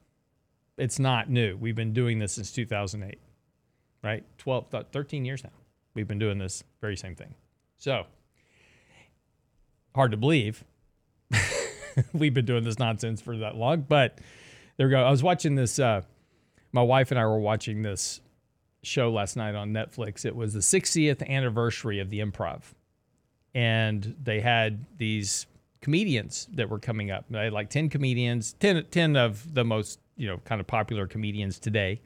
It's 0.81 0.99
not 0.99 1.29
new. 1.29 1.57
We've 1.57 1.75
been 1.75 1.93
doing 1.93 2.19
this 2.19 2.33
since 2.33 2.51
2008, 2.53 3.19
right? 4.03 4.25
12, 4.39 4.67
13 4.91 5.25
years 5.25 5.45
now. 5.45 5.51
We've 5.95 6.09
been 6.09 6.19
doing 6.19 6.39
this 6.39 6.65
very 6.81 6.97
same 6.97 7.15
thing. 7.15 7.35
So, 7.77 8.07
hard 9.95 10.13
to 10.13 10.17
believe. 10.17 10.65
We've 12.13 12.33
been 12.33 12.47
doing 12.47 12.65
this 12.65 12.79
nonsense 12.79 13.21
for 13.21 13.37
that 13.39 13.57
long, 13.57 13.83
but 13.89 14.19
there 14.77 14.87
we 14.87 14.93
go. 14.93 15.03
I 15.03 15.11
was 15.11 15.23
watching 15.23 15.55
this. 15.55 15.79
Uh, 15.79 16.03
my 16.73 16.83
wife 16.83 17.11
and 17.11 17.21
I 17.21 17.27
were 17.27 17.41
watching 17.41 17.83
this 17.83 18.21
show 18.83 19.11
last 19.11 19.37
night 19.37 19.55
on 19.55 19.73
Netflix. 19.73 20.25
It 20.25 20.35
was 20.35 20.55
the 20.55 20.61
60th 20.61 21.27
anniversary 21.29 22.01
of 22.01 22.11
the 22.11 22.21
improv. 22.21 22.63
And 23.55 24.17
they 24.23 24.41
had 24.41 24.87
these 24.97 25.47
comedians 25.81 26.49
that 26.53 26.69
were 26.69 26.79
coming 26.79 27.11
up. 27.11 27.25
They 27.29 27.45
had 27.45 27.53
like 27.53 27.71
10 27.71 27.89
comedians, 27.89 28.55
10, 28.55 28.87
10 28.91 29.17
of 29.17 29.55
the 29.55 29.65
most, 29.65 29.99
you 30.21 30.27
know, 30.27 30.39
kind 30.45 30.61
of 30.61 30.67
popular 30.67 31.07
comedians 31.07 31.59
today. 31.59 32.03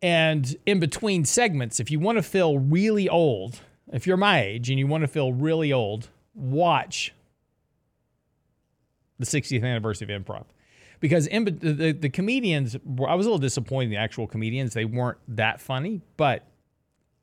And 0.00 0.56
in 0.64 0.78
between 0.78 1.24
segments, 1.24 1.80
if 1.80 1.90
you 1.90 1.98
want 1.98 2.18
to 2.18 2.22
feel 2.22 2.58
really 2.58 3.08
old, 3.08 3.60
if 3.92 4.06
you're 4.06 4.16
my 4.16 4.40
age 4.40 4.70
and 4.70 4.78
you 4.78 4.86
want 4.86 5.02
to 5.02 5.08
feel 5.08 5.32
really 5.32 5.72
old, 5.72 6.08
watch 6.34 7.12
the 9.18 9.26
60th 9.26 9.64
anniversary 9.64 10.14
of 10.14 10.24
improv 10.24 10.44
because 11.00 11.26
in, 11.26 11.44
the, 11.44 11.92
the 11.92 12.08
comedians, 12.08 12.76
I 12.76 13.14
was 13.16 13.26
a 13.26 13.28
little 13.28 13.38
disappointed 13.38 13.86
in 13.86 13.90
the 13.90 13.96
actual 13.96 14.28
comedians. 14.28 14.74
They 14.74 14.84
weren't 14.84 15.18
that 15.26 15.60
funny, 15.60 16.00
but 16.16 16.46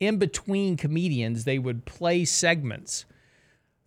in 0.00 0.18
between 0.18 0.76
comedians, 0.76 1.44
they 1.44 1.58
would 1.58 1.86
play 1.86 2.26
segments 2.26 3.06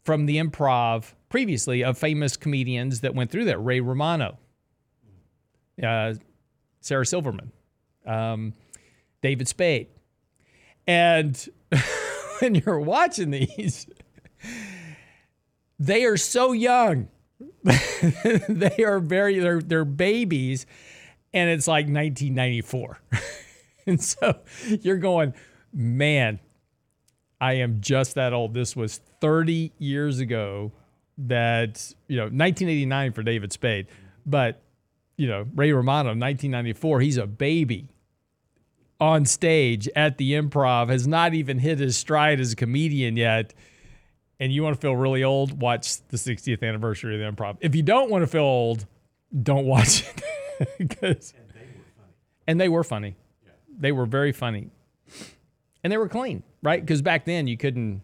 from 0.04 0.25
the 0.25 0.38
improv 0.38 1.13
previously 1.30 1.84
of 1.84 1.95
famous 1.95 2.36
comedians 2.36 3.02
that 3.02 3.13
went 3.13 3.30
through 3.30 3.45
that. 3.45 3.60
Ray 3.60 3.80
Romano, 3.80 4.39
uh, 5.84 6.13
Sarah 6.82 7.06
Silverman, 7.06 7.52
um, 8.06 8.54
David 9.22 9.48
Spade. 9.48 9.88
And 10.88 11.48
when 12.39 12.56
you're 12.56 12.80
watching 12.80 13.32
these, 13.32 13.88
they 15.78 16.06
are 16.06 16.18
so 16.18 16.52
young. 16.52 17.10
They 18.50 18.84
are 18.84 19.00
very 19.00 19.39
they're 19.39 19.62
they're 19.62 19.86
babies 19.86 20.65
and 21.34 21.50
it's 21.50 21.68
like 21.68 21.86
1994 21.86 23.00
and 23.86 24.02
so 24.02 24.39
you're 24.82 24.98
going 24.98 25.34
man 25.74 26.39
i 27.39 27.54
am 27.54 27.80
just 27.80 28.15
that 28.15 28.34
old. 28.34 28.54
This 28.54 28.76
was 28.76 29.00
30 29.22 29.72
years 29.78 30.20
ago 30.20 30.72
that 31.18 31.94
you 32.08 32.18
know 32.18 32.24
1989 32.24 33.13
for 33.13 33.24
david 33.24 33.54
spade. 33.54 33.88
But 34.26 34.62
you 35.19 35.27
know 35.27 35.45
ray 35.53 35.71
romano 35.71 36.10
1994 36.10 37.01
he's 37.01 37.17
a 37.17 37.27
baby 37.27 37.89
on 38.99 39.25
stage 39.25 39.88
at 39.95 40.17
the 40.17 40.34
improv 40.34 40.89
has 40.89 41.08
not 41.08 41.34
even 41.34 41.60
hit 41.60 41.79
his 41.79 41.95
stride 41.95 42.39
as 42.39 42.53
a 42.53 42.55
comedian 42.55 43.17
yet 43.17 43.53
and 44.39 44.53
you 44.53 44.63
want 44.63 44.75
to 44.75 44.82
feel 44.82 44.95
really 44.95 45.23
old, 45.23 45.62
watch 45.62 46.01
the 46.08 46.17
60th 46.17 46.63
anniversary 46.63 47.15
of 47.15 47.36
the 47.36 47.43
improv. 47.43 47.58
If 47.60 47.75
you 47.75 47.84
don't 47.84 48.10
want 48.10 48.23
to 48.23 48.27
feel 48.27 48.43
old, 48.43 48.86
don't 49.43 49.65
watch 49.65 50.03
it. 50.03 50.69
because 50.77 51.34
and 52.47 52.60
they 52.60 52.69
were 52.69 52.84
funny. 52.84 53.15
Yeah. 53.43 53.51
They 53.79 53.91
were 53.91 54.05
very 54.05 54.32
funny. 54.32 54.69
And 55.84 55.91
they 55.91 55.97
were 55.97 56.10
clean, 56.10 56.43
right? 56.63 56.82
Because 56.82 57.01
back 57.01 57.25
then 57.25 57.47
you 57.47 57.58
couldn't 57.58 58.01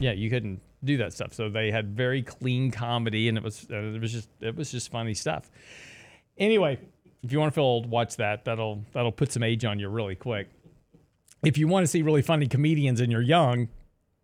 yeah, 0.00 0.12
you 0.12 0.30
couldn't 0.30 0.60
do 0.84 0.96
that 0.98 1.12
stuff. 1.12 1.34
So 1.34 1.48
they 1.48 1.70
had 1.70 1.96
very 1.96 2.22
clean 2.22 2.70
comedy 2.70 3.28
and 3.28 3.36
it 3.36 3.44
was 3.44 3.66
uh, 3.70 3.76
it 3.76 4.00
was 4.00 4.12
just 4.12 4.28
it 4.40 4.56
was 4.56 4.70
just 4.70 4.90
funny 4.90 5.14
stuff. 5.14 5.50
Anyway, 6.38 6.78
if 7.22 7.32
you 7.32 7.38
want 7.38 7.52
to 7.52 7.54
feel 7.54 7.64
old, 7.64 7.90
watch 7.90 8.16
that. 8.16 8.44
That'll 8.44 8.84
that'll 8.92 9.12
put 9.12 9.32
some 9.32 9.42
age 9.42 9.64
on 9.64 9.78
you 9.78 9.88
really 9.88 10.14
quick. 10.14 10.48
If 11.44 11.58
you 11.58 11.68
want 11.68 11.84
to 11.84 11.88
see 11.88 12.02
really 12.02 12.22
funny 12.22 12.46
comedians 12.46 13.00
and 13.00 13.12
you're 13.12 13.22
young, 13.22 13.68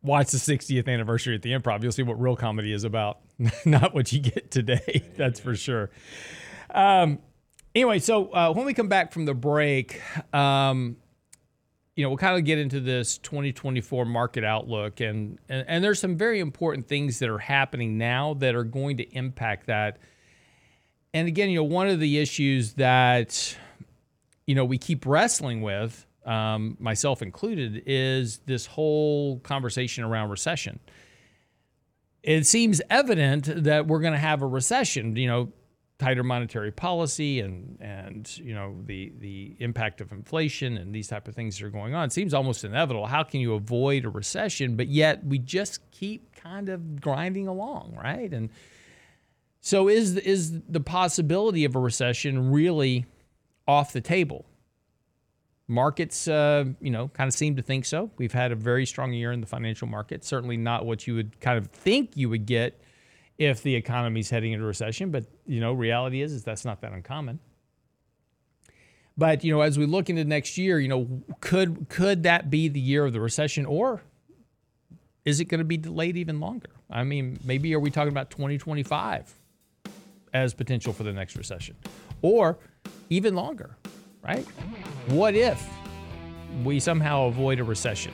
watch 0.04 0.30
the 0.30 0.38
60th 0.38 0.86
anniversary 0.86 1.34
at 1.34 1.42
the 1.42 1.50
improv 1.50 1.82
you'll 1.82 1.90
see 1.90 2.02
what 2.02 2.20
real 2.20 2.36
comedy 2.36 2.72
is 2.72 2.84
about 2.84 3.20
not 3.64 3.94
what 3.94 4.12
you 4.12 4.20
get 4.20 4.50
today 4.50 5.02
that's 5.16 5.40
for 5.40 5.56
sure 5.56 5.90
um, 6.74 7.18
anyway 7.74 7.98
so 7.98 8.32
uh, 8.32 8.52
when 8.52 8.66
we 8.66 8.74
come 8.74 8.88
back 8.88 9.12
from 9.12 9.24
the 9.24 9.34
break 9.34 10.00
um, 10.34 10.96
you 11.96 12.04
know 12.04 12.10
we'll 12.10 12.18
kind 12.18 12.38
of 12.38 12.44
get 12.44 12.58
into 12.58 12.80
this 12.80 13.18
2024 13.18 14.04
market 14.04 14.44
outlook 14.44 15.00
and, 15.00 15.38
and 15.48 15.64
and 15.66 15.82
there's 15.82 16.00
some 16.00 16.16
very 16.16 16.38
important 16.38 16.86
things 16.86 17.18
that 17.18 17.30
are 17.30 17.38
happening 17.38 17.96
now 17.96 18.34
that 18.34 18.54
are 18.54 18.64
going 18.64 18.98
to 18.98 19.04
impact 19.14 19.66
that 19.66 19.96
and 21.14 21.26
again 21.26 21.48
you 21.48 21.56
know 21.56 21.64
one 21.64 21.88
of 21.88 21.98
the 21.98 22.18
issues 22.18 22.74
that 22.74 23.56
you 24.46 24.54
know 24.54 24.66
we 24.66 24.76
keep 24.76 25.06
wrestling 25.06 25.62
with 25.62 26.06
um, 26.24 26.76
myself 26.80 27.22
included, 27.22 27.82
is 27.86 28.38
this 28.46 28.66
whole 28.66 29.40
conversation 29.40 30.04
around 30.04 30.30
recession. 30.30 30.80
It 32.22 32.46
seems 32.46 32.80
evident 32.88 33.64
that 33.64 33.86
we're 33.86 34.00
going 34.00 34.14
to 34.14 34.18
have 34.18 34.42
a 34.42 34.46
recession. 34.46 35.16
You 35.16 35.28
know, 35.28 35.52
tighter 35.98 36.24
monetary 36.24 36.72
policy 36.72 37.40
and 37.40 37.78
and 37.80 38.36
you 38.38 38.54
know 38.54 38.76
the 38.86 39.12
the 39.18 39.54
impact 39.60 40.00
of 40.00 40.10
inflation 40.10 40.76
and 40.76 40.94
these 40.94 41.08
type 41.08 41.28
of 41.28 41.34
things 41.34 41.58
that 41.58 41.64
are 41.64 41.70
going 41.70 41.94
on 41.94 42.06
it 42.06 42.12
seems 42.12 42.34
almost 42.34 42.64
inevitable 42.64 43.06
how 43.06 43.22
can 43.22 43.38
you 43.38 43.54
avoid 43.54 44.04
a 44.04 44.08
recession 44.08 44.74
but 44.74 44.88
yet 44.88 45.24
we 45.24 45.38
just 45.38 45.88
keep 45.92 46.34
kind 46.34 46.68
of 46.68 47.00
grinding 47.00 47.46
along 47.46 47.96
right 47.96 48.32
and 48.32 48.50
so 49.64 49.88
is 49.88 50.16
is 50.16 50.60
the 50.68 50.80
possibility 50.80 51.64
of 51.64 51.74
a 51.74 51.78
recession 51.78 52.50
really 52.50 53.06
off 53.66 53.92
the 53.92 54.00
table 54.00 54.44
markets 55.66 56.28
uh, 56.28 56.64
you 56.80 56.90
know 56.90 57.08
kind 57.08 57.26
of 57.26 57.34
seem 57.34 57.56
to 57.56 57.62
think 57.62 57.84
so 57.84 58.10
we've 58.18 58.32
had 58.32 58.52
a 58.52 58.56
very 58.56 58.84
strong 58.84 59.12
year 59.12 59.32
in 59.32 59.40
the 59.40 59.46
financial 59.46 59.88
market 59.88 60.24
certainly 60.24 60.56
not 60.56 60.84
what 60.84 61.06
you 61.06 61.14
would 61.14 61.40
kind 61.40 61.58
of 61.58 61.68
think 61.68 62.16
you 62.16 62.28
would 62.28 62.46
get 62.46 62.80
if 63.38 63.62
the 63.62 63.74
economy 63.74 64.20
is 64.20 64.30
heading 64.30 64.52
into 64.52 64.64
recession. 64.64 65.10
But 65.10 65.24
you 65.46 65.60
know, 65.60 65.72
reality 65.72 66.22
is 66.22 66.32
is 66.32 66.44
that's 66.44 66.64
not 66.64 66.80
that 66.82 66.92
uncommon. 66.92 67.40
But 69.16 69.44
you 69.44 69.54
know, 69.54 69.60
as 69.60 69.78
we 69.78 69.86
look 69.86 70.10
into 70.10 70.24
next 70.24 70.58
year, 70.58 70.80
you 70.80 70.88
know, 70.88 71.22
could 71.40 71.88
could 71.88 72.24
that 72.24 72.50
be 72.50 72.68
the 72.68 72.80
year 72.80 73.04
of 73.04 73.12
the 73.12 73.20
recession, 73.20 73.66
or 73.66 74.02
is 75.24 75.40
it 75.40 75.46
going 75.46 75.58
to 75.58 75.64
be 75.64 75.76
delayed 75.76 76.16
even 76.16 76.40
longer? 76.40 76.70
I 76.90 77.04
mean, 77.04 77.38
maybe 77.44 77.74
are 77.74 77.80
we 77.80 77.90
talking 77.90 78.10
about 78.10 78.30
2025 78.30 79.34
as 80.34 80.52
potential 80.52 80.92
for 80.92 81.04
the 81.04 81.12
next 81.12 81.36
recession, 81.36 81.76
or 82.22 82.58
even 83.08 83.34
longer, 83.34 83.76
right? 84.22 84.44
What 85.08 85.34
if 85.34 85.66
we 86.64 86.78
somehow 86.80 87.26
avoid 87.26 87.60
a 87.60 87.64
recession 87.64 88.12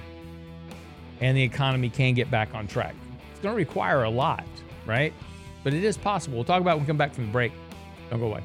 and 1.21 1.37
the 1.37 1.43
economy 1.43 1.91
can 1.91 2.15
get 2.15 2.31
back 2.31 2.55
on 2.55 2.69
track? 2.69 2.95
It's 3.33 3.41
going 3.41 3.55
to 3.55 3.57
require 3.57 4.05
a 4.05 4.11
lot 4.11 4.45
right? 4.87 5.13
But 5.63 5.75
it 5.75 5.85
is 5.85 5.97
possible. 5.97 6.37
We'll 6.37 6.45
talk 6.45 6.61
about 6.61 6.77
when 6.77 6.85
we 6.85 6.87
come 6.87 6.97
back 6.97 7.15
from 7.15 7.27
the 7.27 7.33
break. 7.33 7.53
Don't 8.11 8.21
go 8.21 8.27
away. 8.27 8.43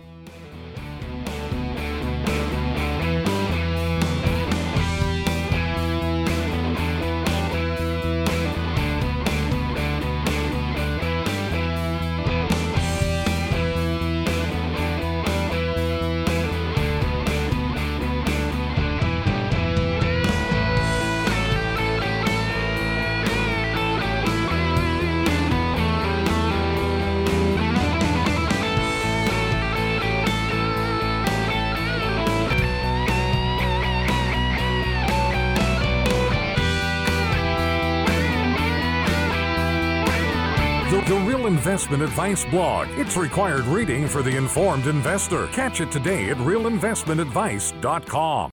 Investment 41.86 42.10
Advice 42.10 42.45
blog. 42.45 42.88
It's 42.98 43.15
required 43.15 43.65
reading 43.65 44.08
for 44.08 44.24
the 44.24 44.36
informed 44.36 44.88
investor. 44.88 45.45
Catch 45.50 45.82
it 45.82 45.91
today 45.91 46.32
at 46.32 46.38
realinvestmentadvice.com. 46.38 48.50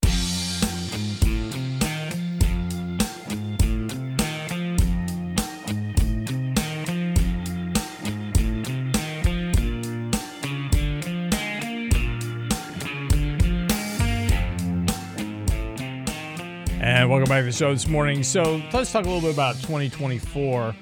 And 16.82 17.08
welcome 17.08 17.30
back 17.30 17.40
to 17.40 17.46
the 17.46 17.52
show 17.52 17.72
this 17.72 17.88
morning. 17.88 18.22
So 18.22 18.60
let's 18.74 18.92
talk 18.92 19.06
a 19.06 19.08
little 19.08 19.22
bit 19.22 19.32
about 19.32 19.54
2024 19.62 20.74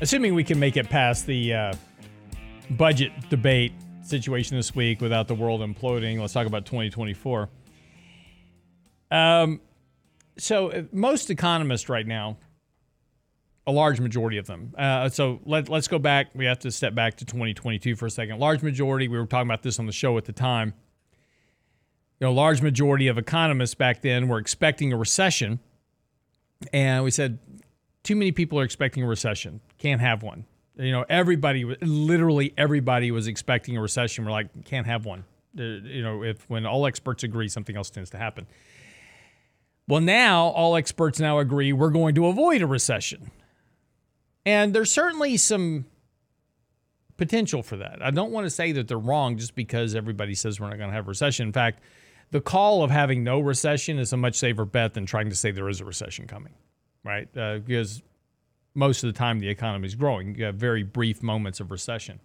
assuming 0.00 0.34
we 0.34 0.44
can 0.44 0.58
make 0.58 0.76
it 0.76 0.88
past 0.88 1.26
the 1.26 1.54
uh, 1.54 1.74
budget 2.70 3.12
debate 3.30 3.72
situation 4.02 4.56
this 4.56 4.74
week 4.74 5.00
without 5.00 5.28
the 5.28 5.34
world 5.34 5.60
imploding, 5.60 6.20
let's 6.20 6.32
talk 6.32 6.46
about 6.46 6.66
2024. 6.66 7.48
Um, 9.10 9.60
so 10.38 10.70
uh, 10.70 10.82
most 10.92 11.30
economists 11.30 11.88
right 11.88 12.06
now, 12.06 12.36
a 13.66 13.72
large 13.72 13.98
majority 13.98 14.38
of 14.38 14.46
them. 14.46 14.74
Uh, 14.78 15.08
so 15.08 15.40
let, 15.44 15.68
let's 15.68 15.88
go 15.88 15.98
back. 15.98 16.28
We 16.34 16.44
have 16.44 16.60
to 16.60 16.70
step 16.70 16.94
back 16.94 17.16
to 17.16 17.24
2022 17.24 17.96
for 17.96 18.06
a 18.06 18.10
second. 18.10 18.38
Large 18.38 18.62
majority. 18.62 19.08
We 19.08 19.18
were 19.18 19.26
talking 19.26 19.48
about 19.48 19.62
this 19.62 19.78
on 19.78 19.86
the 19.86 19.92
show 19.92 20.16
at 20.18 20.24
the 20.24 20.32
time. 20.32 20.74
You 22.20 22.26
know, 22.26 22.32
large 22.32 22.62
majority 22.62 23.08
of 23.08 23.18
economists 23.18 23.74
back 23.74 24.02
then 24.02 24.28
were 24.28 24.38
expecting 24.38 24.92
a 24.92 24.96
recession, 24.96 25.58
and 26.72 27.04
we 27.04 27.10
said 27.10 27.38
too 28.06 28.16
many 28.16 28.30
people 28.30 28.60
are 28.60 28.62
expecting 28.62 29.02
a 29.02 29.06
recession. 29.06 29.60
Can't 29.78 30.00
have 30.00 30.22
one. 30.22 30.46
You 30.76 30.92
know, 30.92 31.04
everybody, 31.08 31.64
literally 31.64 32.54
everybody 32.56 33.10
was 33.10 33.26
expecting 33.26 33.76
a 33.76 33.80
recession. 33.80 34.24
We're 34.24 34.30
like, 34.30 34.64
can't 34.64 34.86
have 34.86 35.04
one. 35.04 35.24
Uh, 35.58 35.62
you 35.62 36.02
know, 36.02 36.22
if 36.22 36.48
when 36.48 36.66
all 36.66 36.86
experts 36.86 37.24
agree, 37.24 37.48
something 37.48 37.76
else 37.76 37.90
tends 37.90 38.10
to 38.10 38.18
happen. 38.18 38.46
Well, 39.88 40.00
now 40.00 40.46
all 40.48 40.76
experts 40.76 41.18
now 41.18 41.38
agree 41.40 41.72
we're 41.72 41.90
going 41.90 42.14
to 42.14 42.26
avoid 42.26 42.62
a 42.62 42.66
recession. 42.66 43.30
And 44.44 44.72
there's 44.72 44.92
certainly 44.92 45.36
some 45.36 45.86
potential 47.16 47.62
for 47.62 47.76
that. 47.78 47.98
I 48.00 48.12
don't 48.12 48.30
want 48.30 48.44
to 48.46 48.50
say 48.50 48.70
that 48.72 48.86
they're 48.86 48.98
wrong 48.98 49.36
just 49.36 49.56
because 49.56 49.96
everybody 49.96 50.34
says 50.34 50.60
we're 50.60 50.68
not 50.68 50.78
going 50.78 50.90
to 50.90 50.94
have 50.94 51.06
a 51.06 51.08
recession. 51.08 51.48
In 51.48 51.52
fact, 51.52 51.82
the 52.30 52.40
call 52.40 52.84
of 52.84 52.90
having 52.90 53.24
no 53.24 53.40
recession 53.40 53.98
is 53.98 54.12
a 54.12 54.16
much 54.16 54.36
safer 54.36 54.64
bet 54.64 54.94
than 54.94 55.06
trying 55.06 55.30
to 55.30 55.36
say 55.36 55.50
there 55.50 55.68
is 55.68 55.80
a 55.80 55.84
recession 55.84 56.28
coming 56.28 56.52
right? 57.06 57.28
Uh, 57.36 57.58
because 57.58 58.02
most 58.74 59.02
of 59.02 59.12
the 59.12 59.18
time 59.18 59.38
the 59.38 59.48
economy 59.48 59.86
is 59.86 59.94
growing. 59.94 60.34
You 60.34 60.44
have 60.44 60.56
very 60.56 60.82
brief 60.82 61.22
moments 61.22 61.60
of 61.60 61.70
recession. 61.70 62.20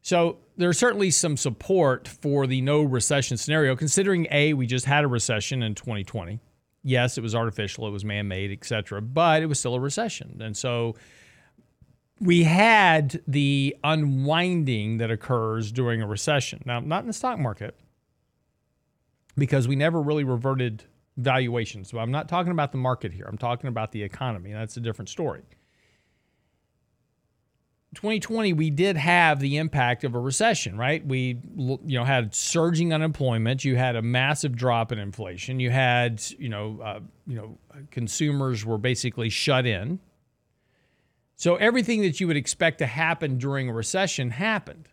So 0.00 0.38
there's 0.56 0.78
certainly 0.78 1.10
some 1.10 1.36
support 1.36 2.06
for 2.06 2.46
the 2.46 2.60
no 2.60 2.82
recession 2.82 3.36
scenario, 3.36 3.74
considering 3.74 4.28
A, 4.30 4.52
we 4.52 4.66
just 4.66 4.86
had 4.86 5.04
a 5.04 5.08
recession 5.08 5.62
in 5.62 5.74
2020. 5.74 6.38
Yes, 6.84 7.18
it 7.18 7.22
was 7.22 7.34
artificial, 7.34 7.86
it 7.88 7.90
was 7.90 8.04
man 8.04 8.28
made, 8.28 8.52
et 8.52 8.64
cetera, 8.64 9.02
but 9.02 9.42
it 9.42 9.46
was 9.46 9.58
still 9.58 9.74
a 9.74 9.80
recession. 9.80 10.40
And 10.40 10.56
so 10.56 10.94
we 12.20 12.44
had 12.44 13.20
the 13.26 13.76
unwinding 13.82 14.98
that 14.98 15.10
occurs 15.10 15.72
during 15.72 16.00
a 16.00 16.06
recession. 16.06 16.62
Now, 16.64 16.80
not 16.80 17.02
in 17.02 17.08
the 17.08 17.12
stock 17.12 17.38
market, 17.38 17.76
because 19.36 19.68
we 19.68 19.76
never 19.76 20.00
really 20.00 20.24
reverted 20.24 20.84
valuations. 21.18 21.90
So 21.90 21.98
I'm 21.98 22.10
not 22.10 22.28
talking 22.28 22.52
about 22.52 22.72
the 22.72 22.78
market 22.78 23.12
here. 23.12 23.26
I'm 23.28 23.38
talking 23.38 23.68
about 23.68 23.92
the 23.92 24.02
economy. 24.02 24.52
That's 24.52 24.76
a 24.76 24.80
different 24.80 25.08
story. 25.08 25.42
2020 27.94 28.52
we 28.52 28.68
did 28.68 28.98
have 28.98 29.40
the 29.40 29.56
impact 29.56 30.04
of 30.04 30.14
a 30.14 30.20
recession, 30.20 30.76
right? 30.76 31.04
We 31.04 31.40
you 31.56 31.98
know 31.98 32.04
had 32.04 32.34
surging 32.34 32.92
unemployment, 32.92 33.64
you 33.64 33.76
had 33.76 33.96
a 33.96 34.02
massive 34.02 34.54
drop 34.54 34.92
in 34.92 34.98
inflation, 34.98 35.58
you 35.58 35.70
had, 35.70 36.22
you 36.38 36.50
know, 36.50 36.80
uh, 36.84 37.00
you 37.26 37.34
know, 37.34 37.58
consumers 37.90 38.64
were 38.64 38.78
basically 38.78 39.30
shut 39.30 39.66
in. 39.66 40.00
So 41.36 41.56
everything 41.56 42.02
that 42.02 42.20
you 42.20 42.26
would 42.26 42.36
expect 42.36 42.78
to 42.78 42.86
happen 42.86 43.38
during 43.38 43.68
a 43.68 43.72
recession 43.72 44.30
happened. 44.30 44.88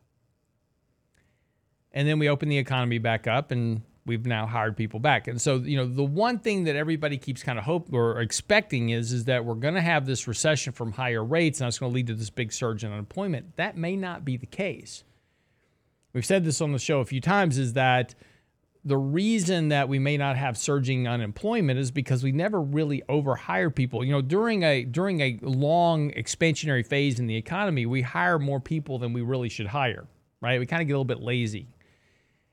And 1.92 2.08
then 2.08 2.20
we 2.20 2.30
opened 2.30 2.52
the 2.52 2.58
economy 2.58 2.98
back 2.98 3.28
up 3.28 3.52
and 3.52 3.82
we've 4.06 4.26
now 4.26 4.46
hired 4.46 4.78
people 4.78 5.00
back. 5.00 5.28
And 5.28 5.42
so, 5.42 5.58
you 5.58 5.78
know, 5.78 5.88
the 5.88 6.04
one 6.04 6.40
thing 6.40 6.66
that 6.66 6.76
everybody 6.76 7.18
keeps 7.18 7.44
kind 7.44 7.58
of 7.58 7.66
hope 7.66 7.92
or 7.92 8.22
expecting 8.22 8.90
is 8.90 9.12
is 9.12 9.26
that 9.26 9.46
we're 9.46 9.56
going 9.56 9.74
to 9.74 9.82
have 9.82 10.06
this 10.06 10.28
recession 10.28 10.74
from 10.74 10.92
higher 10.92 11.24
rates 11.24 11.60
and 11.60 11.66
that's 11.66 11.80
going 11.80 11.92
to 11.92 11.96
lead 11.96 12.08
to 12.08 12.14
this 12.14 12.30
big 12.30 12.54
surge 12.54 12.84
in 12.84 12.92
unemployment. 12.92 13.56
That 13.58 13.78
may 13.78 13.96
not 13.96 14.24
be 14.24 14.38
the 14.38 14.46
case. 14.46 15.04
We've 16.14 16.26
said 16.26 16.46
this 16.46 16.62
on 16.62 16.72
the 16.72 16.80
show 16.80 17.00
a 17.00 17.06
few 17.06 17.20
times 17.20 17.58
is 17.58 17.74
that 17.74 18.16
the 18.86 18.98
reason 18.98 19.70
that 19.70 19.90
we 19.90 19.98
may 19.98 20.16
not 20.16 20.38
have 20.38 20.58
surging 20.58 21.08
unemployment 21.08 21.80
is 21.80 21.90
because 21.90 22.24
we 22.24 22.32
never 22.32 22.62
really 22.62 23.02
overhire 23.10 23.74
people. 23.74 24.06
You 24.06 24.12
know, 24.12 24.22
during 24.22 24.62
a 24.62 24.84
during 24.84 25.22
a 25.22 25.40
long 25.42 26.12
expansionary 26.12 26.86
phase 26.86 27.20
in 27.20 27.26
the 27.26 27.36
economy, 27.36 27.88
we 27.88 28.04
hire 28.04 28.38
more 28.38 28.60
people 28.60 29.00
than 29.00 29.12
we 29.12 29.22
really 29.22 29.50
should 29.50 29.66
hire, 29.66 30.06
right? 30.40 30.60
We 30.60 30.68
kind 30.68 30.84
of 30.84 30.88
get 30.88 30.94
a 30.94 30.98
little 30.98 31.04
bit 31.04 31.20
lazy. 31.20 31.68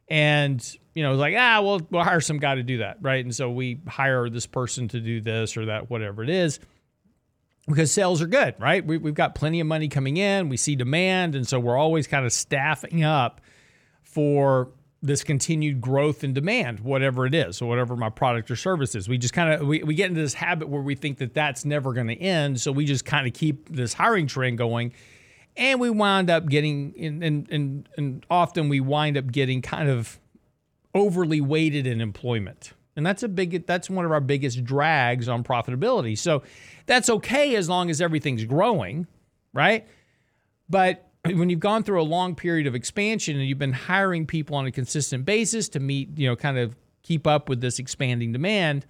And 0.09 0.77
you 0.95 1.03
know, 1.03 1.15
like, 1.15 1.35
ah, 1.37 1.61
well, 1.63 1.81
we'll 1.91 2.05
hire 2.05 2.21
some 2.21 2.39
guy 2.39 2.55
to 2.55 2.63
do 2.63 2.79
that, 2.79 2.99
right? 3.01 3.25
And 3.25 3.35
so 3.35 3.51
we 3.51 3.81
hire 3.89 4.29
this 4.29 4.47
person 4.47 4.89
to 4.89 5.01
do 5.01 5.21
this 5.21 5.57
or 5.57 5.67
that, 5.67 5.89
whatever 5.89 6.23
it 6.23 6.29
is, 6.29 6.61
because 7.67 7.93
sales 7.93 8.21
are 8.21 8.27
good, 8.27 8.55
right? 8.59 8.85
We, 8.85 8.99
we've 8.99 9.15
got 9.15 9.35
plenty 9.35 9.61
of 9.61 9.67
money 9.67 9.89
coming 9.89 10.19
in, 10.19 10.49
we 10.49 10.57
see 10.57 10.77
demand, 10.77 11.35
and 11.35 11.47
so 11.49 11.59
we're 11.59 11.79
always 11.79 12.07
kind 12.07 12.27
of 12.27 12.33
staffing 12.33 13.05
up 13.05 13.41
for 14.03 14.71
this 15.01 15.25
continued 15.25 15.81
growth 15.81 16.23
in 16.23 16.33
demand, 16.33 16.81
whatever 16.81 17.27
it 17.27 17.35
is, 17.35 17.61
or 17.63 17.69
whatever 17.69 17.97
my 17.97 18.11
product 18.11 18.51
or 18.51 18.57
service 18.57 18.95
is. 18.95 19.09
We 19.09 19.19
just 19.19 19.35
kind 19.35 19.53
of 19.53 19.67
we, 19.67 19.83
we 19.83 19.95
get 19.95 20.11
into 20.11 20.21
this 20.21 20.35
habit 20.35 20.69
where 20.69 20.83
we 20.83 20.95
think 20.95 21.19
that 21.19 21.35
that's 21.35 21.65
never 21.65 21.93
going 21.93 22.09
to 22.09 22.15
end, 22.17 22.61
so 22.61 22.71
we 22.71 22.85
just 22.85 23.05
kind 23.05 23.27
of 23.27 23.33
keep 23.33 23.69
this 23.75 23.95
hiring 23.95 24.27
trend 24.27 24.59
going 24.59 24.93
and 25.57 25.81
we 25.81 25.91
wound 25.91 26.31
up 26.31 26.49
getting 26.49 26.95
and 26.99 27.23
and 27.23 27.51
and, 27.51 27.89
and 27.97 28.27
often 28.31 28.69
we 28.69 28.81
wind 28.81 29.17
up 29.17 29.31
getting 29.31 29.63
kind 29.63 29.89
of 29.89 30.19
overly 30.95 31.41
weighted 31.41 31.87
in 31.87 32.01
employment. 32.01 32.73
And 32.95 33.07
that's 33.07 33.23
a 33.23 33.29
big 33.29 33.67
that's 33.67 33.89
one 33.89 34.05
of 34.05 34.13
our 34.13 34.21
biggest 34.21 34.65
drags 34.65 35.29
on 35.29 35.43
profitability. 35.45 36.17
So 36.19 36.43
that's 36.87 37.09
okay 37.09 37.57
as 37.57 37.69
long 37.69 37.91
as 37.91 38.01
everything's 38.01 38.45
growing, 38.45 39.07
right? 39.53 39.87
But 40.69 41.09
when 41.25 41.49
you've 41.51 41.61
gone 41.61 41.85
through 41.85 42.01
a 42.01 42.05
long 42.05 42.35
period 42.35 42.67
of 42.67 42.75
expansion 42.75 43.39
and 43.39 43.47
you've 43.49 43.59
been 43.59 43.73
hiring 43.73 44.27
people 44.27 44.57
on 44.57 44.67
a 44.67 44.73
consistent 44.73 45.25
basis 45.25 45.69
to 45.71 45.81
meet, 45.81 46.19
you 46.19 46.29
know, 46.29 46.37
kind 46.37 46.59
of 46.59 46.77
keep 47.03 47.27
up 47.27 47.49
with 47.49 47.61
this 47.61 47.79
expanding 47.79 48.33
demand, 48.33 48.87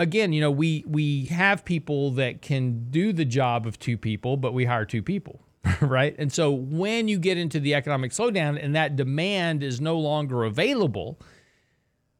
again, 0.00 0.32
you 0.32 0.40
know, 0.40 0.50
we 0.50 0.82
we 0.88 1.26
have 1.26 1.64
people 1.64 2.10
that 2.12 2.42
can 2.42 2.90
do 2.90 3.12
the 3.12 3.24
job 3.24 3.66
of 3.66 3.78
two 3.78 3.96
people, 3.96 4.36
but 4.36 4.52
we 4.52 4.64
hire 4.64 4.86
two 4.86 5.02
people, 5.02 5.40
right? 5.80 6.16
And 6.18 6.32
so 6.32 6.50
when 6.50 7.06
you 7.06 7.18
get 7.18 7.38
into 7.38 7.60
the 7.60 7.74
economic 7.74 8.10
slowdown 8.10 8.62
and 8.62 8.74
that 8.74 8.96
demand 8.96 9.62
is 9.62 9.80
no 9.80 9.98
longer 9.98 10.44
available, 10.44 11.20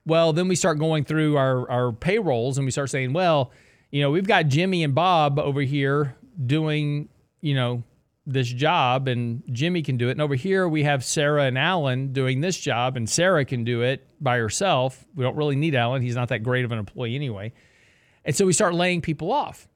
well, 0.04 0.32
then 0.32 0.46
we 0.46 0.54
start 0.54 0.78
going 0.78 1.04
through 1.04 1.36
our 1.36 1.68
our 1.70 1.92
payrolls 1.92 2.58
and 2.58 2.66
we 2.66 2.70
start 2.70 2.90
saying, 2.90 3.14
well, 3.14 3.50
you 3.90 4.02
know, 4.02 4.10
we've 4.10 4.28
got 4.28 4.46
Jimmy 4.46 4.84
and 4.84 4.94
Bob 4.94 5.38
over 5.38 5.62
here 5.62 6.16
doing, 6.46 7.08
you 7.40 7.54
know, 7.54 7.82
this 8.26 8.48
job 8.48 9.08
and 9.08 9.42
Jimmy 9.50 9.80
can 9.80 9.96
do 9.96 10.08
it. 10.08 10.12
And 10.12 10.20
over 10.20 10.34
here 10.34 10.68
we 10.68 10.82
have 10.82 11.02
Sarah 11.02 11.44
and 11.44 11.56
Alan 11.56 12.12
doing 12.12 12.42
this 12.42 12.58
job 12.58 12.98
and 12.98 13.08
Sarah 13.08 13.46
can 13.46 13.64
do 13.64 13.80
it 13.80 14.06
by 14.20 14.36
herself. 14.36 15.06
We 15.14 15.24
don't 15.24 15.36
really 15.36 15.56
need 15.56 15.74
Alan. 15.74 16.02
He's 16.02 16.14
not 16.14 16.28
that 16.28 16.40
great 16.40 16.66
of 16.66 16.72
an 16.72 16.78
employee 16.78 17.14
anyway. 17.14 17.54
And 18.24 18.35
so 18.35 18.46
we 18.46 18.52
start 18.52 18.74
laying 18.74 19.00
people 19.00 19.33
off. 19.33 19.68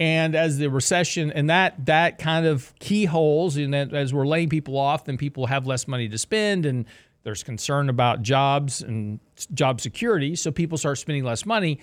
And 0.00 0.34
as 0.34 0.58
the 0.58 0.68
recession 0.68 1.30
and 1.30 1.50
that 1.50 1.86
that 1.86 2.18
kind 2.18 2.46
of 2.46 2.74
keyholes, 2.80 3.56
and 3.56 3.74
as 3.74 4.12
we're 4.12 4.26
laying 4.26 4.48
people 4.48 4.76
off, 4.76 5.04
then 5.04 5.16
people 5.16 5.46
have 5.46 5.66
less 5.66 5.86
money 5.86 6.08
to 6.08 6.18
spend, 6.18 6.66
and 6.66 6.86
there's 7.22 7.42
concern 7.42 7.88
about 7.88 8.22
jobs 8.22 8.82
and 8.82 9.20
job 9.54 9.80
security. 9.80 10.34
So 10.34 10.50
people 10.50 10.78
start 10.78 10.98
spending 10.98 11.24
less 11.24 11.46
money, 11.46 11.78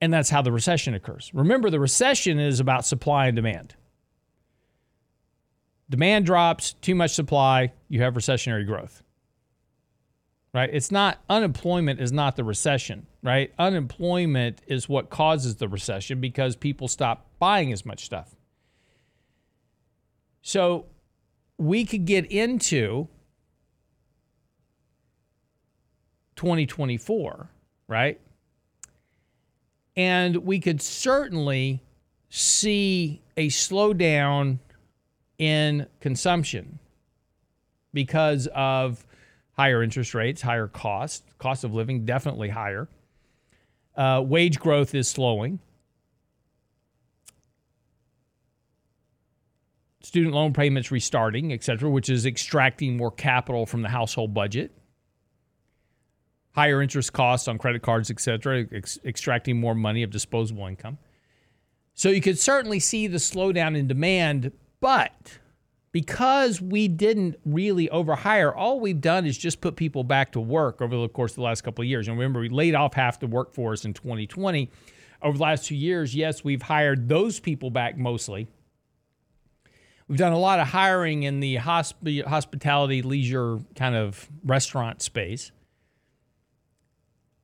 and 0.00 0.12
that's 0.12 0.30
how 0.30 0.42
the 0.42 0.52
recession 0.52 0.94
occurs. 0.94 1.30
Remember, 1.34 1.68
the 1.68 1.80
recession 1.80 2.38
is 2.38 2.60
about 2.60 2.86
supply 2.86 3.26
and 3.26 3.34
demand. 3.34 3.74
Demand 5.90 6.24
drops, 6.24 6.74
too 6.74 6.94
much 6.94 7.10
supply, 7.10 7.72
you 7.88 8.02
have 8.02 8.14
recessionary 8.14 8.64
growth 8.64 9.02
right? 10.54 10.70
It's 10.72 10.90
not 10.90 11.18
unemployment 11.28 12.00
is 12.00 12.12
not 12.12 12.36
the 12.36 12.44
recession, 12.44 13.06
right? 13.22 13.52
Unemployment 13.58 14.60
is 14.66 14.88
what 14.88 15.08
causes 15.10 15.56
the 15.56 15.68
recession 15.68 16.20
because 16.20 16.56
people 16.56 16.88
stop 16.88 17.26
buying 17.38 17.72
as 17.72 17.86
much 17.86 18.04
stuff. 18.04 18.34
So 20.42 20.86
we 21.56 21.84
could 21.84 22.04
get 22.04 22.30
into 22.30 23.08
2024, 26.36 27.48
right? 27.86 28.20
And 29.96 30.36
we 30.38 30.58
could 30.58 30.82
certainly 30.82 31.82
see 32.28 33.22
a 33.36 33.48
slowdown 33.48 34.58
in 35.38 35.86
consumption 36.00 36.78
because 37.92 38.48
of 38.54 39.04
higher 39.52 39.82
interest 39.82 40.14
rates, 40.14 40.42
higher 40.42 40.68
cost, 40.68 41.24
cost 41.38 41.64
of 41.64 41.74
living 41.74 42.04
definitely 42.04 42.48
higher. 42.48 42.88
Uh, 43.96 44.22
wage 44.24 44.58
growth 44.58 44.94
is 44.94 45.08
slowing. 45.08 45.58
Student 50.02 50.34
loan 50.34 50.52
payments 50.52 50.90
restarting, 50.90 51.52
et 51.52 51.62
cetera, 51.62 51.88
which 51.88 52.08
is 52.08 52.26
extracting 52.26 52.96
more 52.96 53.10
capital 53.10 53.66
from 53.66 53.82
the 53.82 53.88
household 53.88 54.34
budget. 54.34 54.72
Higher 56.54 56.82
interest 56.82 57.12
costs 57.12 57.48
on 57.48 57.56
credit 57.56 57.82
cards, 57.82 58.10
et 58.10 58.20
cetera, 58.20 58.66
ex- 58.72 58.98
extracting 59.04 59.60
more 59.60 59.74
money 59.74 60.02
of 60.02 60.10
disposable 60.10 60.66
income. 60.66 60.98
So 61.94 62.08
you 62.08 62.20
could 62.20 62.38
certainly 62.38 62.80
see 62.80 63.06
the 63.06 63.18
slowdown 63.18 63.76
in 63.76 63.86
demand, 63.86 64.52
but 64.80 65.38
because 65.92 66.60
we 66.60 66.88
didn't 66.88 67.36
really 67.44 67.88
overhire, 67.88 68.52
all 68.56 68.80
we've 68.80 69.00
done 69.00 69.26
is 69.26 69.36
just 69.36 69.60
put 69.60 69.76
people 69.76 70.02
back 70.02 70.32
to 70.32 70.40
work 70.40 70.80
over 70.80 70.96
the 70.96 71.08
course 71.08 71.32
of 71.32 71.36
the 71.36 71.42
last 71.42 71.62
couple 71.62 71.82
of 71.82 71.88
years. 71.88 72.08
And 72.08 72.18
remember, 72.18 72.40
we 72.40 72.48
laid 72.48 72.74
off 72.74 72.94
half 72.94 73.20
the 73.20 73.26
workforce 73.26 73.84
in 73.84 73.92
2020. 73.92 74.70
Over 75.20 75.36
the 75.36 75.42
last 75.42 75.66
two 75.66 75.76
years, 75.76 76.14
yes, 76.14 76.42
we've 76.42 76.62
hired 76.62 77.08
those 77.08 77.38
people 77.38 77.70
back 77.70 77.96
mostly. 77.96 78.48
We've 80.08 80.18
done 80.18 80.32
a 80.32 80.38
lot 80.38 80.58
of 80.58 80.68
hiring 80.68 81.22
in 81.22 81.40
the 81.40 81.56
hosp- 81.56 82.24
hospitality, 82.24 83.02
leisure 83.02 83.58
kind 83.76 83.94
of 83.94 84.28
restaurant 84.44 85.00
space. 85.00 85.52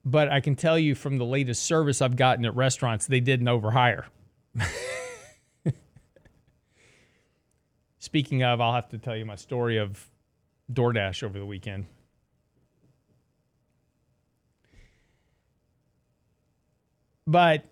But 0.05 0.31
I 0.31 0.41
can 0.41 0.57
tell 0.57 0.79
you 0.79 0.95
from 0.95 1.19
the 1.19 1.25
latest 1.25 1.63
service 1.65 2.01
I've 2.01 2.17
gotten 2.17 2.45
at 2.47 2.57
restaurants, 2.57 3.07
they 3.07 3.21
didn't 3.21 3.47
overhire. 3.47 4.05
Speaking 7.99 8.43
of, 8.43 8.61
I'll 8.61 8.75
have 8.75 8.89
to 8.91 8.99
tell 8.99 9.17
you 9.17 9.25
my 9.25 9.35
story 9.35 9.79
of 9.79 10.09
DoorDash 10.73 11.23
over 11.23 11.39
the 11.39 11.47
weekend. 11.47 11.87
But, 17.27 17.65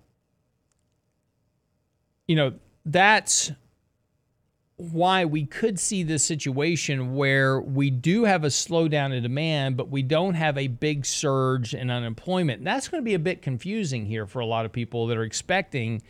you 2.27 2.37
know, 2.37 2.55
that's 2.85 3.53
why 4.77 5.25
we 5.25 5.47
could 5.47 5.79
see 5.81 6.03
this 6.03 6.23
situation 6.23 7.15
where 7.15 7.59
we 7.61 7.89
do 7.89 8.25
have 8.25 8.45
a 8.45 8.49
slowdown 8.49 9.17
in 9.17 9.23
demand, 9.23 9.77
but 9.79 9.89
we 9.89 10.03
don't 10.03 10.35
have 10.35 10.59
a 10.59 10.67
big 10.67 11.07
surge 11.07 11.73
in 11.73 11.89
unemployment. 11.91 12.59
And 12.59 12.67
that's 12.67 12.89
going 12.89 13.03
to 13.03 13.05
be 13.05 13.15
a 13.15 13.19
bit 13.19 13.41
confusing 13.41 14.05
here 14.05 14.27
for 14.27 14.41
a 14.41 14.47
lot 14.47 14.67
of 14.67 14.73
people 14.73 15.07
that 15.07 15.17
are 15.17 15.23
expecting 15.23 16.03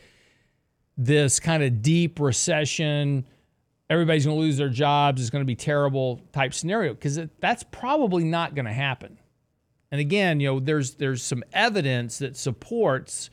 this 0.96 1.38
kind 1.38 1.62
of 1.62 1.83
deep 1.83 2.18
recession 2.18 3.24
everybody's 3.88 4.25
going 4.25 4.37
to 4.37 4.40
lose 4.40 4.57
their 4.57 4.68
jobs, 4.68 5.20
it's 5.20 5.31
going 5.31 5.42
to 5.42 5.46
be 5.46 5.57
terrible 5.57 6.20
type 6.33 6.55
scenario 6.55 6.94
because 6.94 7.18
that's 7.40 7.62
probably 7.64 8.25
not 8.25 8.55
going 8.55 8.64
to 8.64 8.72
happen. 8.72 9.18
And 9.90 10.01
again, 10.01 10.40
you 10.40 10.49
know, 10.49 10.61
there's 10.61 10.94
there's 10.94 11.22
some 11.22 11.44
evidence 11.53 12.18
that 12.18 12.37
supports 12.37 13.31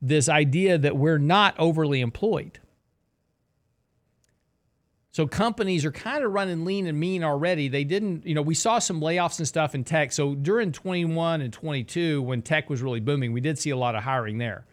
this 0.00 0.28
idea 0.28 0.78
that 0.78 0.96
we're 0.96 1.18
not 1.18 1.54
overly 1.58 2.00
employed. 2.00 2.60
So 5.14 5.28
companies 5.28 5.84
are 5.84 5.92
kind 5.92 6.24
of 6.24 6.32
running 6.32 6.64
lean 6.64 6.88
and 6.88 6.98
mean 6.98 7.22
already. 7.22 7.68
They 7.68 7.84
didn't, 7.84 8.26
you 8.26 8.34
know, 8.34 8.42
we 8.42 8.56
saw 8.56 8.80
some 8.80 9.00
layoffs 9.00 9.38
and 9.38 9.46
stuff 9.46 9.74
in 9.76 9.84
tech. 9.84 10.10
So 10.10 10.34
during 10.34 10.72
21 10.72 11.40
and 11.40 11.52
22 11.52 12.20
when 12.20 12.42
tech 12.42 12.68
was 12.68 12.82
really 12.82 12.98
booming, 12.98 13.32
we 13.32 13.40
did 13.40 13.56
see 13.56 13.70
a 13.70 13.76
lot 13.76 13.94
of 13.94 14.02
hiring 14.02 14.38
there. 14.38 14.66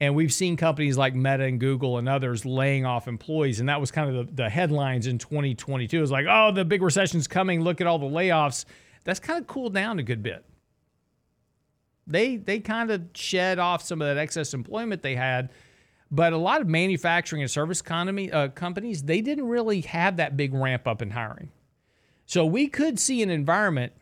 And 0.00 0.14
we've 0.14 0.32
seen 0.32 0.56
companies 0.56 0.98
like 0.98 1.14
Meta 1.14 1.44
and 1.44 1.60
Google 1.60 1.98
and 1.98 2.08
others 2.08 2.44
laying 2.44 2.84
off 2.84 3.06
employees. 3.06 3.60
And 3.60 3.68
that 3.68 3.80
was 3.80 3.90
kind 3.90 4.14
of 4.14 4.26
the, 4.26 4.42
the 4.44 4.50
headlines 4.50 5.06
in 5.06 5.18
2022. 5.18 5.96
It 5.96 6.00
was 6.00 6.10
like, 6.10 6.26
oh, 6.28 6.50
the 6.52 6.64
big 6.64 6.82
recession's 6.82 7.28
coming. 7.28 7.60
Look 7.62 7.80
at 7.80 7.86
all 7.86 7.98
the 7.98 8.06
layoffs. 8.06 8.64
That's 9.04 9.20
kind 9.20 9.40
of 9.40 9.46
cooled 9.46 9.72
down 9.72 9.98
a 9.98 10.02
good 10.02 10.22
bit. 10.22 10.44
They, 12.06 12.36
they 12.36 12.58
kind 12.58 12.90
of 12.90 13.02
shed 13.14 13.58
off 13.58 13.82
some 13.82 14.02
of 14.02 14.08
that 14.08 14.20
excess 14.20 14.52
employment 14.52 15.02
they 15.02 15.14
had. 15.14 15.50
But 16.10 16.32
a 16.32 16.38
lot 16.38 16.60
of 16.60 16.68
manufacturing 16.68 17.42
and 17.42 17.50
service 17.50 17.80
economy 17.80 18.30
uh, 18.30 18.48
companies, 18.48 19.04
they 19.04 19.20
didn't 19.20 19.48
really 19.48 19.80
have 19.82 20.16
that 20.16 20.36
big 20.36 20.52
ramp 20.52 20.86
up 20.86 21.02
in 21.02 21.10
hiring. 21.10 21.50
So 22.26 22.44
we 22.44 22.68
could 22.68 22.98
see 22.98 23.22
an 23.22 23.30
environment 23.30 23.92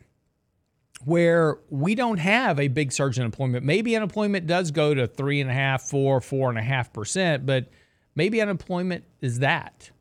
where 1.05 1.59
we 1.69 1.95
don't 1.95 2.17
have 2.17 2.59
a 2.59 2.67
big 2.67 2.91
surge 2.91 3.17
in 3.17 3.25
employment. 3.25 3.65
Maybe 3.65 3.95
unemployment 3.95 4.47
does 4.47 4.71
go 4.71 4.93
to 4.93 5.07
three 5.07 5.41
and 5.41 5.49
a 5.49 5.53
half, 5.53 5.83
four, 5.83 6.21
four 6.21 6.49
and 6.49 6.57
a 6.57 6.63
half 6.63 6.93
percent, 6.93 7.45
but 7.45 7.69
maybe 8.15 8.41
unemployment 8.41 9.03
is 9.21 9.39
that. 9.39 9.91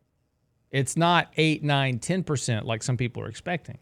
It's 0.71 0.97
not 0.97 1.33
eight, 1.37 1.62
nine, 1.62 1.99
10% 1.99 2.65
like 2.65 2.83
some 2.83 2.97
people 2.97 3.23
are 3.23 3.29
expecting. 3.29 3.79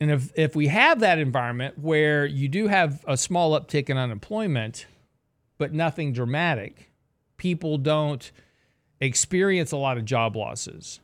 And 0.00 0.10
if, 0.10 0.30
if 0.36 0.54
we 0.54 0.68
have 0.68 1.00
that 1.00 1.18
environment 1.18 1.78
where 1.78 2.26
you 2.26 2.48
do 2.48 2.68
have 2.68 3.04
a 3.08 3.16
small 3.16 3.58
uptick 3.58 3.88
in 3.88 3.96
unemployment, 3.96 4.86
but 5.58 5.72
nothing 5.72 6.12
dramatic, 6.12 6.90
people 7.36 7.78
don't 7.78 8.30
experience 9.00 9.72
a 9.72 9.76
lot 9.76 9.96
of 9.96 10.04
job 10.04 10.36
losses 10.36 11.00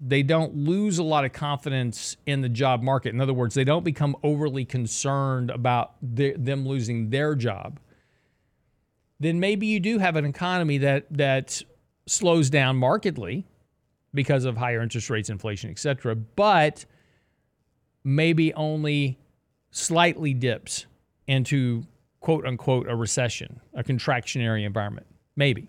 they 0.00 0.22
don't 0.22 0.54
lose 0.54 0.98
a 0.98 1.02
lot 1.02 1.24
of 1.24 1.32
confidence 1.32 2.16
in 2.26 2.40
the 2.40 2.48
job 2.48 2.82
market. 2.82 3.14
In 3.14 3.20
other 3.20 3.32
words, 3.32 3.54
they 3.54 3.64
don't 3.64 3.84
become 3.84 4.16
overly 4.22 4.64
concerned 4.64 5.50
about 5.50 5.94
them 6.00 6.66
losing 6.66 7.10
their 7.10 7.34
job. 7.34 7.80
Then 9.20 9.40
maybe 9.40 9.66
you 9.66 9.80
do 9.80 9.98
have 9.98 10.14
an 10.14 10.24
economy 10.24 10.78
that 10.78 11.06
that 11.10 11.62
slows 12.06 12.48
down 12.48 12.76
markedly 12.76 13.44
because 14.14 14.44
of 14.44 14.56
higher 14.56 14.80
interest 14.80 15.10
rates, 15.10 15.28
inflation, 15.28 15.70
et 15.70 15.78
cetera, 15.78 16.14
but 16.14 16.84
maybe 18.04 18.54
only 18.54 19.18
slightly 19.70 20.32
dips 20.32 20.86
into 21.26 21.84
quote 22.20 22.46
unquote 22.46 22.88
a 22.88 22.94
recession, 22.94 23.60
a 23.74 23.82
contractionary 23.82 24.64
environment. 24.64 25.06
Maybe. 25.36 25.68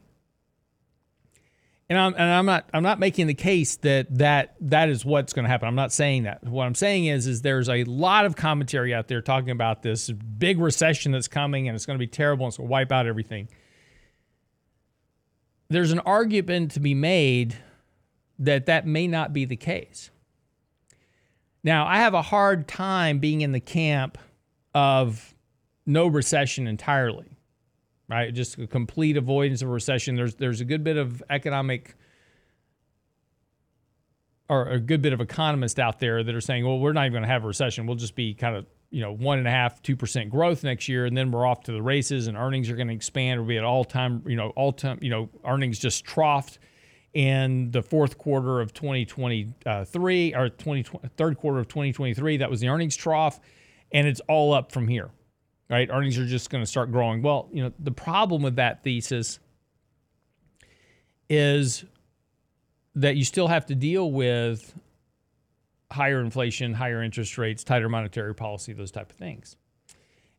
And 1.90 1.98
I'm, 1.98 2.14
and 2.14 2.24
I'm 2.24 2.46
not 2.46 2.70
I'm 2.72 2.84
not 2.84 3.00
making 3.00 3.26
the 3.26 3.34
case 3.34 3.78
that 3.78 4.16
that 4.20 4.56
that 4.62 4.90
is 4.90 5.04
what's 5.04 5.34
going 5.34 5.44
to 5.44 5.50
happen. 5.50 5.68
I'm 5.68 5.76
not 5.76 5.92
saying 5.92 6.24
that. 6.24 6.44
What 6.44 6.66
I'm 6.66 6.76
saying 6.76 7.08
is 7.08 7.26
is 7.26 7.42
there's 7.42 7.68
a 7.68 7.84
lot 7.86 8.26
of 8.26 8.36
commentary 8.36 8.94
out 8.94 9.08
there 9.08 9.22
talking 9.22 9.50
about 9.50 9.82
this 9.82 10.10
big 10.12 10.60
recession 10.60 11.12
that's 11.12 11.28
coming 11.28 11.68
and 11.68 11.76
it's 11.76 11.88
going 11.88 11.98
to 11.98 12.00
be 12.00 12.08
terrible 12.08 12.46
and 12.46 12.52
it's 12.52 12.58
going 12.58 12.68
to 12.68 12.72
wipe 12.72 12.92
out 12.92 13.08
everything. 13.08 13.50
There's 15.70 15.92
an 15.92 16.00
argument 16.00 16.72
to 16.72 16.80
be 16.80 16.94
made 16.94 17.56
that 18.38 18.68
that 18.68 18.86
may 18.86 19.08
not 19.08 19.34
be 19.34 19.46
the 19.46 19.58
case. 19.58 20.12
Now, 21.64 21.88
I 21.88 21.98
have 21.98 22.14
a 22.14 22.22
hard 22.22 22.68
time 22.68 23.20
being 23.20 23.42
in 23.42 23.52
the 23.52 23.60
camp 23.60 24.18
of 24.74 25.34
no 25.86 26.08
recession 26.08 26.68
entirely 26.68 27.39
right? 28.10 28.34
Just 28.34 28.58
a 28.58 28.68
complete 28.68 29.16
avoidance 29.16 29.62
of 29.62 29.70
recession. 29.70 30.16
There's 30.16 30.36
there's 30.36 30.62
a 30.62 30.66
good 30.66 30.84
bit 30.84 30.98
of 30.98 31.24
economic 31.30 31.96
or 34.50 34.68
a 34.68 34.80
good 34.80 35.02
bit 35.02 35.14
of 35.14 35.22
economists 35.22 35.78
out 35.78 36.00
there 36.00 36.24
that 36.24 36.34
are 36.34 36.42
saying, 36.42 36.66
well, 36.66 36.80
we're 36.80 36.92
not 36.92 37.04
even 37.04 37.14
going 37.14 37.24
to 37.24 37.30
have 37.30 37.44
a 37.44 37.48
recession. 37.48 37.86
We'll 37.86 37.98
just 37.98 38.16
be 38.16 38.34
kind 38.34 38.56
of 38.56 38.66
you 38.90 39.02
know 39.02 39.14
one 39.14 39.38
and 39.38 39.48
a 39.48 39.52
half, 39.52 39.82
two 39.84 39.96
percent 39.96 40.32
growth 40.32 40.64
next 40.64 40.90
year, 40.90 41.06
and 41.06 41.16
then 41.16 41.32
we're 41.32 41.46
off 41.46 41.64
to 41.66 41.72
the 41.72 41.82
races, 41.82 42.28
and 42.28 42.36
earnings 42.36 42.70
are 42.70 42.76
going 42.76 42.88
to 42.88 42.94
expand. 42.94 43.40
We'll 43.40 43.48
be 43.48 43.58
at 43.58 43.64
all 43.64 43.86
time, 43.86 44.24
you 44.26 44.36
know, 44.36 44.50
all 44.56 44.74
time, 44.74 44.98
you 45.02 45.12
know, 45.12 45.30
earnings 45.46 45.78
just 45.78 46.06
troughed 46.06 46.58
in 47.14 47.72
the 47.72 47.82
fourth 47.82 48.18
quarter 48.18 48.62
of 48.62 48.72
2023 48.74 50.36
or 50.36 50.50
20, 50.50 50.84
third 51.18 51.38
quarter 51.38 51.60
of 51.60 51.68
2023. 51.68 52.38
That 52.38 52.50
was 52.50 52.60
the 52.60 52.70
earnings 52.70 52.96
trough, 52.96 53.40
and 53.92 54.08
it's 54.08 54.22
all 54.28 54.54
up 54.54 54.72
from 54.72 54.88
here 54.88 55.10
right? 55.70 55.90
Earnings 55.92 56.18
are 56.18 56.26
just 56.26 56.50
going 56.50 56.64
to 56.64 56.70
start 56.70 56.92
growing. 56.92 57.22
Well, 57.22 57.50
you 57.52 57.64
know, 57.64 57.72
the 57.80 57.92
problem 57.92 58.42
with 58.42 58.56
that 58.56 58.84
thesis 58.84 59.40
is 61.30 61.86
that 62.96 63.16
you 63.16 63.24
still 63.24 63.48
have 63.48 63.68
to 63.68 63.76
deal 63.76 64.12
with 64.12 64.74
higher 65.92 66.22
inflation, 66.22 66.74
higher 66.74 67.04
interest 67.04 67.38
rates, 67.38 67.64
tighter 67.64 67.88
monetary 67.88 68.34
policy, 68.34 68.74
those 68.74 68.92
type 68.92 69.12
of 69.12 69.18
things. 69.18 69.56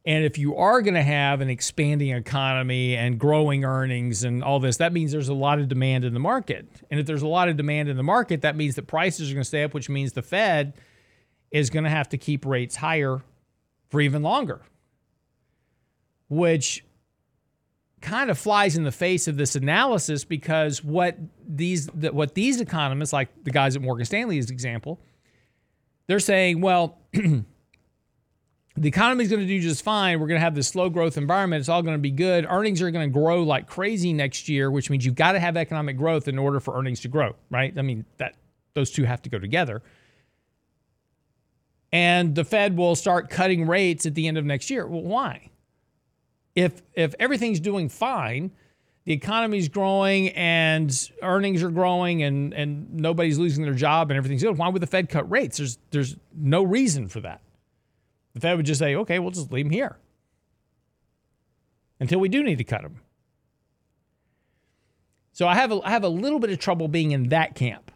And 0.04 0.24
if 0.24 0.38
you 0.38 0.56
are 0.56 0.80
going 0.80 0.94
to 0.94 1.02
have 1.02 1.42
an 1.42 1.50
expanding 1.50 2.10
economy 2.10 2.96
and 2.96 3.18
growing 3.18 3.64
earnings 3.64 4.24
and 4.24 4.42
all 4.42 4.58
this, 4.58 4.78
that 4.78 4.92
means 4.92 5.12
there's 5.12 5.28
a 5.28 5.34
lot 5.34 5.58
of 5.58 5.68
demand 5.68 6.04
in 6.04 6.14
the 6.14 6.20
market. 6.20 6.66
And 6.90 6.98
if 6.98 7.06
there's 7.06 7.22
a 7.22 7.28
lot 7.28 7.48
of 7.48 7.56
demand 7.56 7.88
in 7.88 7.96
the 7.96 8.02
market, 8.02 8.42
that 8.42 8.56
means 8.56 8.76
that 8.76 8.86
prices 8.86 9.30
are 9.30 9.34
going 9.34 9.42
to 9.42 9.48
stay 9.48 9.62
up, 9.62 9.74
which 9.74 9.90
means 9.90 10.12
the 10.12 10.22
Fed 10.22 10.74
is 11.50 11.68
going 11.68 11.84
to 11.84 11.90
have 11.90 12.08
to 12.10 12.18
keep 12.18 12.46
rates 12.46 12.76
higher 12.76 13.20
for 13.90 14.00
even 14.00 14.22
longer 14.22 14.62
which 16.30 16.84
kind 18.00 18.30
of 18.30 18.38
flies 18.38 18.76
in 18.76 18.84
the 18.84 18.92
face 18.92 19.28
of 19.28 19.36
this 19.36 19.56
analysis 19.56 20.24
because 20.24 20.82
what 20.82 21.18
these 21.46 21.88
what 21.88 22.34
these 22.34 22.60
economists 22.60 23.12
like 23.12 23.28
the 23.44 23.50
guys 23.50 23.76
at 23.76 23.82
Morgan 23.82 24.06
Stanley 24.06 24.38
as 24.38 24.50
example 24.50 25.00
they're 26.06 26.18
saying 26.18 26.62
well 26.62 26.98
the 27.12 27.44
economy 28.88 29.24
is 29.24 29.30
going 29.30 29.42
to 29.42 29.46
do 29.46 29.60
just 29.60 29.82
fine. 29.82 30.20
We're 30.20 30.28
going 30.28 30.38
to 30.38 30.44
have 30.44 30.54
this 30.54 30.68
slow 30.68 30.88
growth 30.88 31.18
environment. 31.18 31.60
It's 31.60 31.68
all 31.68 31.82
going 31.82 31.96
to 31.96 32.00
be 32.00 32.12
good. 32.12 32.46
Earnings 32.48 32.80
are 32.80 32.90
going 32.90 33.10
to 33.10 33.12
grow 33.12 33.42
like 33.42 33.66
crazy 33.66 34.12
next 34.12 34.48
year 34.48 34.70
which 34.70 34.88
means 34.88 35.04
you've 35.04 35.14
got 35.14 35.32
to 35.32 35.40
have 35.40 35.56
economic 35.56 35.98
growth 35.98 36.28
in 36.28 36.38
order 36.38 36.60
for 36.60 36.78
earnings 36.78 37.00
to 37.00 37.08
grow 37.08 37.34
right? 37.50 37.76
I 37.76 37.82
mean 37.82 38.06
that 38.16 38.36
those 38.74 38.90
two 38.90 39.04
have 39.04 39.20
to 39.22 39.28
go 39.28 39.38
together. 39.38 39.82
And 41.92 42.36
the 42.36 42.44
fed 42.44 42.76
will 42.76 42.94
start 42.94 43.28
cutting 43.28 43.66
rates 43.66 44.06
at 44.06 44.14
the 44.14 44.28
end 44.28 44.38
of 44.38 44.44
next 44.44 44.70
year. 44.70 44.86
Well 44.86 45.02
why 45.02 45.50
if 46.54 46.82
if 46.94 47.14
everything's 47.18 47.60
doing 47.60 47.88
fine, 47.88 48.50
the 49.04 49.12
economy's 49.12 49.68
growing 49.68 50.30
and 50.30 51.10
earnings 51.22 51.62
are 51.62 51.70
growing 51.70 52.22
and 52.22 52.52
and 52.54 52.92
nobody's 52.94 53.38
losing 53.38 53.64
their 53.64 53.74
job 53.74 54.10
and 54.10 54.18
everything's 54.18 54.42
good, 54.42 54.58
why 54.58 54.68
would 54.68 54.82
the 54.82 54.86
Fed 54.86 55.08
cut 55.08 55.30
rates? 55.30 55.58
There's 55.58 55.78
there's 55.90 56.16
no 56.34 56.62
reason 56.62 57.08
for 57.08 57.20
that. 57.20 57.40
The 58.34 58.40
Fed 58.40 58.56
would 58.56 58.66
just 58.66 58.78
say, 58.78 58.94
okay, 58.96 59.18
we'll 59.18 59.30
just 59.30 59.52
leave 59.52 59.66
them 59.66 59.72
here 59.72 59.96
until 61.98 62.18
we 62.20 62.28
do 62.28 62.42
need 62.42 62.58
to 62.58 62.64
cut 62.64 62.82
them. 62.82 63.00
So 65.32 65.46
I 65.46 65.54
have 65.54 65.72
a, 65.72 65.80
I 65.82 65.90
have 65.90 66.04
a 66.04 66.08
little 66.08 66.38
bit 66.38 66.50
of 66.50 66.58
trouble 66.58 66.88
being 66.88 67.12
in 67.12 67.28
that 67.30 67.54
camp. 67.54 67.90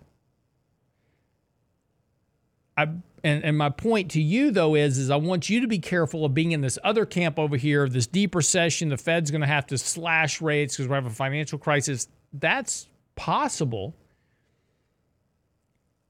I 2.77 2.89
and, 3.25 3.43
and 3.43 3.57
my 3.57 3.71
point 3.71 4.11
to 4.13 4.23
you 4.23 4.51
though 4.51 4.75
is 4.75 4.99
is 4.99 5.11
I 5.11 5.17
want 5.17 5.49
you 5.49 5.61
to 5.61 5.67
be 5.67 5.79
careful 5.79 6.27
of 6.27 6.35
being 6.35 6.53
in 6.53 6.61
this 6.61 6.79
other 6.85 7.07
camp 7.07 7.39
over 7.39 7.57
here, 7.57 7.89
this 7.89 8.07
deep 8.07 8.35
recession. 8.35 8.91
The 8.91 8.99
Fed's 8.99 9.31
going 9.31 9.41
to 9.41 9.47
have 9.47 9.67
to 9.69 9.79
slash 9.79 10.43
rates 10.43 10.77
because 10.77 10.89
we 10.89 10.95
have 10.95 11.07
a 11.07 11.11
financial 11.11 11.59
crisis. 11.59 12.07
That's 12.35 12.87
possible. 13.17 13.97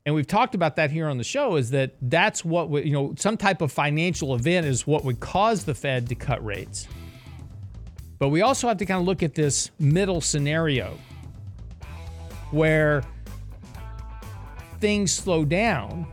And 0.04 0.14
we've 0.14 0.26
talked 0.26 0.54
about 0.54 0.76
that 0.76 0.90
here 0.90 1.08
on 1.08 1.16
the 1.16 1.24
show 1.24 1.56
is 1.56 1.70
that 1.70 1.94
that's 2.02 2.44
what 2.44 2.68
would, 2.68 2.84
you 2.84 2.92
know, 2.92 3.14
some 3.16 3.38
type 3.38 3.62
of 3.62 3.72
financial 3.72 4.34
event 4.34 4.66
is 4.66 4.86
what 4.86 5.04
would 5.04 5.20
cause 5.20 5.64
the 5.64 5.74
Fed 5.74 6.08
to 6.08 6.14
cut 6.14 6.44
rates. 6.44 6.86
But 8.18 8.28
we 8.28 8.42
also 8.42 8.68
have 8.68 8.76
to 8.78 8.86
kind 8.86 9.00
of 9.00 9.06
look 9.06 9.22
at 9.22 9.34
this 9.34 9.70
middle 9.78 10.20
scenario 10.20 10.98
where 12.50 13.02
things 14.80 15.10
slow 15.12 15.44
down 15.44 16.06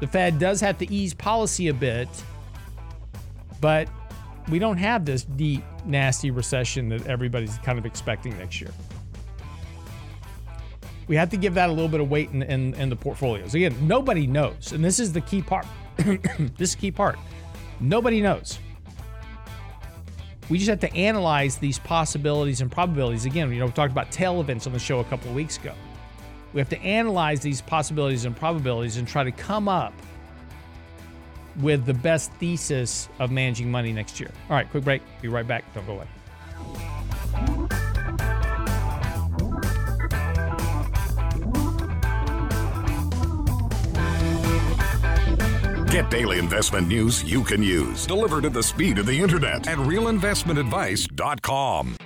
the 0.00 0.06
Fed 0.06 0.38
does 0.38 0.60
have 0.60 0.78
to 0.78 0.92
ease 0.92 1.14
policy 1.14 1.68
a 1.68 1.74
bit, 1.74 2.08
but 3.60 3.88
we 4.48 4.58
don't 4.58 4.76
have 4.76 5.04
this 5.04 5.24
deep, 5.24 5.64
nasty 5.84 6.30
recession 6.30 6.88
that 6.90 7.06
everybody's 7.06 7.58
kind 7.58 7.78
of 7.78 7.86
expecting 7.86 8.36
next 8.38 8.60
year. 8.60 8.70
We 11.06 11.16
have 11.16 11.30
to 11.30 11.36
give 11.36 11.54
that 11.54 11.68
a 11.68 11.72
little 11.72 11.88
bit 11.88 12.00
of 12.00 12.10
weight 12.10 12.30
in, 12.30 12.42
in, 12.42 12.74
in 12.74 12.88
the 12.88 12.96
portfolios. 12.96 13.54
Again, 13.54 13.76
nobody 13.86 14.26
knows, 14.26 14.72
and 14.72 14.84
this 14.84 14.98
is 14.98 15.12
the 15.12 15.20
key 15.20 15.42
part. 15.42 15.66
this 15.96 16.70
is 16.70 16.74
key 16.74 16.90
part. 16.90 17.18
Nobody 17.80 18.20
knows. 18.20 18.58
We 20.50 20.58
just 20.58 20.68
have 20.68 20.80
to 20.80 20.94
analyze 20.94 21.56
these 21.56 21.78
possibilities 21.78 22.60
and 22.60 22.70
probabilities. 22.70 23.24
Again, 23.24 23.50
you 23.52 23.58
know, 23.58 23.66
we 23.66 23.72
talked 23.72 23.92
about 23.92 24.10
tail 24.10 24.40
events 24.40 24.66
on 24.66 24.72
the 24.72 24.78
show 24.78 25.00
a 25.00 25.04
couple 25.04 25.30
of 25.30 25.34
weeks 25.34 25.56
ago. 25.56 25.72
We 26.54 26.60
have 26.60 26.70
to 26.70 26.80
analyze 26.80 27.40
these 27.40 27.60
possibilities 27.60 28.24
and 28.24 28.34
probabilities 28.34 28.96
and 28.96 29.06
try 29.06 29.24
to 29.24 29.32
come 29.32 29.68
up 29.68 29.92
with 31.60 31.84
the 31.84 31.92
best 31.94 32.32
thesis 32.34 33.08
of 33.18 33.32
managing 33.32 33.68
money 33.70 33.92
next 33.92 34.18
year. 34.20 34.30
All 34.48 34.56
right, 34.56 34.70
quick 34.70 34.84
break. 34.84 35.02
Be 35.20 35.28
right 35.28 35.46
back. 35.46 35.64
Don't 35.74 35.86
go 35.86 35.92
away. 35.94 36.06
Get 45.90 46.10
daily 46.10 46.38
investment 46.38 46.88
news 46.88 47.22
you 47.24 47.44
can 47.44 47.62
use, 47.62 48.06
delivered 48.06 48.44
at 48.44 48.52
the 48.52 48.62
speed 48.62 48.98
of 48.98 49.06
the 49.06 49.18
internet 49.20 49.66
at 49.68 49.78
realinvestmentadvice.com. 49.78 51.96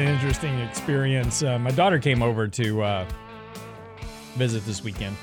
an 0.00 0.08
interesting 0.08 0.58
experience. 0.60 1.42
Uh, 1.42 1.58
my 1.58 1.70
daughter 1.70 1.98
came 1.98 2.22
over 2.22 2.48
to 2.48 2.82
uh, 2.82 3.06
visit 4.36 4.64
this 4.64 4.82
weekend, 4.82 5.14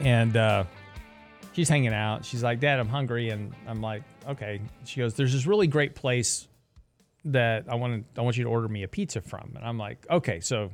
and 0.00 0.36
uh, 0.36 0.64
she's 1.52 1.68
hanging 1.68 1.94
out. 1.94 2.24
She's 2.24 2.42
like, 2.42 2.58
"Dad, 2.58 2.80
I'm 2.80 2.88
hungry," 2.88 3.30
and 3.30 3.54
I'm 3.68 3.80
like, 3.80 4.02
"Okay." 4.28 4.60
She 4.84 5.00
goes, 5.00 5.14
"There's 5.14 5.32
this 5.32 5.46
really 5.46 5.68
great 5.68 5.94
place 5.94 6.48
that 7.26 7.66
I 7.68 7.76
want 7.76 8.14
to. 8.14 8.20
I 8.20 8.24
want 8.24 8.36
you 8.36 8.44
to 8.44 8.50
order 8.50 8.66
me 8.68 8.82
a 8.82 8.88
pizza 8.88 9.20
from." 9.20 9.52
And 9.54 9.64
I'm 9.64 9.78
like, 9.78 10.04
"Okay." 10.10 10.40
So 10.40 10.72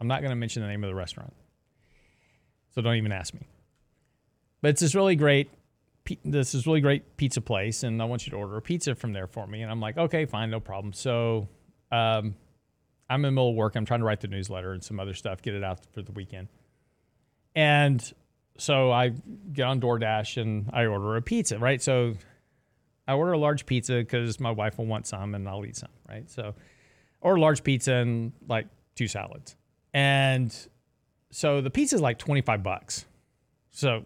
I'm 0.00 0.06
not 0.06 0.20
going 0.20 0.30
to 0.30 0.36
mention 0.36 0.62
the 0.62 0.68
name 0.68 0.84
of 0.84 0.88
the 0.88 0.94
restaurant, 0.94 1.32
so 2.74 2.80
don't 2.80 2.96
even 2.96 3.12
ask 3.12 3.34
me. 3.34 3.48
But 4.60 4.70
it's 4.70 4.80
this 4.80 4.94
really 4.94 5.16
great 5.16 5.50
this 6.24 6.52
is 6.52 6.66
really 6.66 6.80
great 6.80 7.16
pizza 7.16 7.40
place 7.40 7.84
and 7.84 8.02
I 8.02 8.06
want 8.06 8.26
you 8.26 8.32
to 8.32 8.36
order 8.36 8.56
a 8.56 8.60
pizza 8.60 8.96
from 8.96 9.12
there 9.12 9.28
for 9.28 9.46
me. 9.46 9.62
And 9.62 9.70
I'm 9.70 9.80
like, 9.80 9.96
okay, 9.96 10.24
fine, 10.24 10.50
no 10.50 10.58
problem. 10.58 10.92
So 10.92 11.46
um, 11.92 12.34
I'm 13.08 13.20
in 13.24 13.28
the 13.28 13.30
middle 13.32 13.50
of 13.50 13.56
work. 13.56 13.76
I'm 13.76 13.84
trying 13.84 14.00
to 14.00 14.06
write 14.06 14.20
the 14.20 14.28
newsletter 14.28 14.72
and 14.72 14.82
some 14.82 14.98
other 14.98 15.14
stuff, 15.14 15.42
get 15.42 15.54
it 15.54 15.62
out 15.62 15.80
for 15.92 16.02
the 16.02 16.12
weekend. 16.12 16.48
And 17.54 18.12
so 18.58 18.90
I 18.90 19.12
get 19.52 19.64
on 19.66 19.80
DoorDash 19.80 20.40
and 20.40 20.70
I 20.72 20.86
order 20.86 21.16
a 21.16 21.22
pizza, 21.22 21.58
right? 21.58 21.82
So 21.82 22.14
I 23.06 23.12
order 23.12 23.32
a 23.32 23.38
large 23.38 23.66
pizza 23.66 23.98
because 23.98 24.40
my 24.40 24.50
wife 24.50 24.78
will 24.78 24.86
want 24.86 25.06
some 25.06 25.34
and 25.34 25.46
I'll 25.48 25.64
eat 25.66 25.76
some, 25.76 25.90
right? 26.08 26.30
So 26.30 26.54
order 27.20 27.36
a 27.36 27.40
large 27.40 27.62
pizza 27.62 27.92
and 27.94 28.32
like 28.48 28.66
two 28.94 29.08
salads. 29.08 29.56
And 29.92 30.54
so 31.30 31.60
the 31.60 31.70
pizza 31.70 31.96
is 31.96 32.00
like 32.00 32.18
25 32.18 32.62
bucks. 32.62 33.04
So 33.72 34.04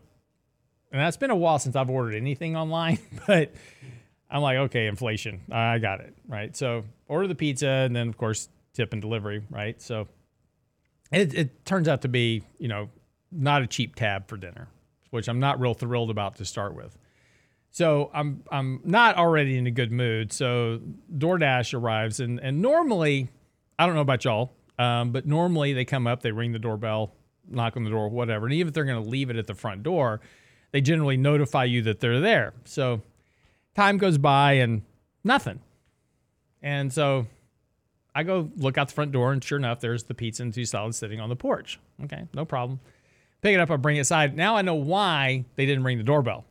And 0.91 1.01
that's 1.01 1.17
been 1.17 1.31
a 1.31 1.37
while 1.37 1.59
since 1.59 1.77
I've 1.77 1.91
ordered 1.91 2.15
anything 2.17 2.57
online, 2.57 2.99
but 3.27 3.53
I'm 4.31 4.43
like, 4.43 4.57
okay, 4.59 4.87
inflation. 4.87 5.43
I 5.51 5.79
got 5.79 6.01
it. 6.01 6.15
Right. 6.27 6.57
So 6.57 6.85
order 7.09 7.29
the 7.29 7.35
pizza 7.35 7.69
and 7.69 7.95
then, 7.95 8.09
of 8.09 8.17
course, 8.17 8.49
tip 8.73 8.93
and 8.93 9.01
delivery. 9.01 9.43
Right. 9.51 9.81
So 9.81 10.09
it, 11.13 11.35
it 11.35 11.65
turns 11.65 11.89
out 11.89 12.03
to 12.03 12.09
be, 12.09 12.43
you 12.59 12.69
know, 12.69 12.89
not 13.31 13.63
a 13.63 13.67
cheap 13.67 13.95
tab 13.95 14.29
for 14.29 14.37
dinner, 14.37 14.69
which 15.11 15.29
I'm 15.29 15.41
not 15.41 15.61
real 15.61 15.75
thrilled 15.75 16.11
about 16.11 16.37
to 16.37 16.45
start 16.45 16.75
with. 16.75 16.97
So 17.71 18.11
I'm 18.15 18.43
I'm 18.51 18.81
not 18.85 19.17
already 19.17 19.59
in 19.59 19.67
a 19.67 19.71
good 19.71 19.93
mood. 19.93 20.33
So 20.33 20.81
DoorDash 21.15 21.75
arrives 21.75 22.21
and 22.21 22.41
and 22.41 22.63
normally, 22.63 23.29
I 23.79 23.85
don't 23.85 23.95
know 23.95 24.01
about 24.01 24.25
y'all, 24.25 24.53
um, 24.79 25.13
but 25.13 25.27
normally 25.27 25.73
they 25.75 25.85
come 25.85 26.07
up, 26.07 26.23
they 26.23 26.33
ring 26.33 26.53
the 26.53 26.59
doorbell, 26.59 27.13
knock 27.49 27.77
on 27.77 27.85
the 27.85 27.91
door, 27.91 28.09
whatever. 28.09 28.47
And 28.47 28.55
even 28.55 28.69
if 28.69 28.75
they're 28.75 28.85
going 28.85 29.03
to 29.03 29.09
leave 29.09 29.29
it 29.29 29.37
at 29.37 29.47
the 29.47 29.55
front 29.55 29.83
door, 29.83 30.21
they 30.73 30.81
generally 30.81 31.17
notify 31.17 31.65
you 31.65 31.83
that 31.83 32.01
they're 32.01 32.21
there. 32.21 32.55
So 32.65 33.03
time 33.77 33.99
goes 33.99 34.19
by 34.19 34.55
and 34.55 34.83
nothing. 35.23 35.61
And 36.63 36.93
so 36.93 37.27
I 38.15 38.23
go 38.23 38.51
look 38.57 38.79
out 38.79 38.89
the 38.89 38.95
front 38.95 39.13
door, 39.13 39.33
and 39.33 39.45
sure 39.45 39.59
enough, 39.59 39.81
there's 39.81 40.05
the 40.05 40.15
pizza 40.15 40.43
and 40.43 40.53
two 40.53 40.65
salads 40.65 40.97
sitting 40.97 41.21
on 41.21 41.29
the 41.29 41.37
porch. 41.37 41.79
Okay, 42.05 42.25
no 42.35 42.45
problem. 42.45 42.81
Pick 43.43 43.55
it 43.55 43.61
up, 43.61 43.71
I 43.71 43.77
bring 43.77 43.99
it 43.99 44.01
aside. 44.01 44.35
Now 44.35 44.57
I 44.57 44.63
know 44.63 44.75
why 44.75 45.45
they 45.55 45.67
didn't 45.67 45.85
ring 45.85 45.99
the 45.99 46.05
doorbell 46.05 46.45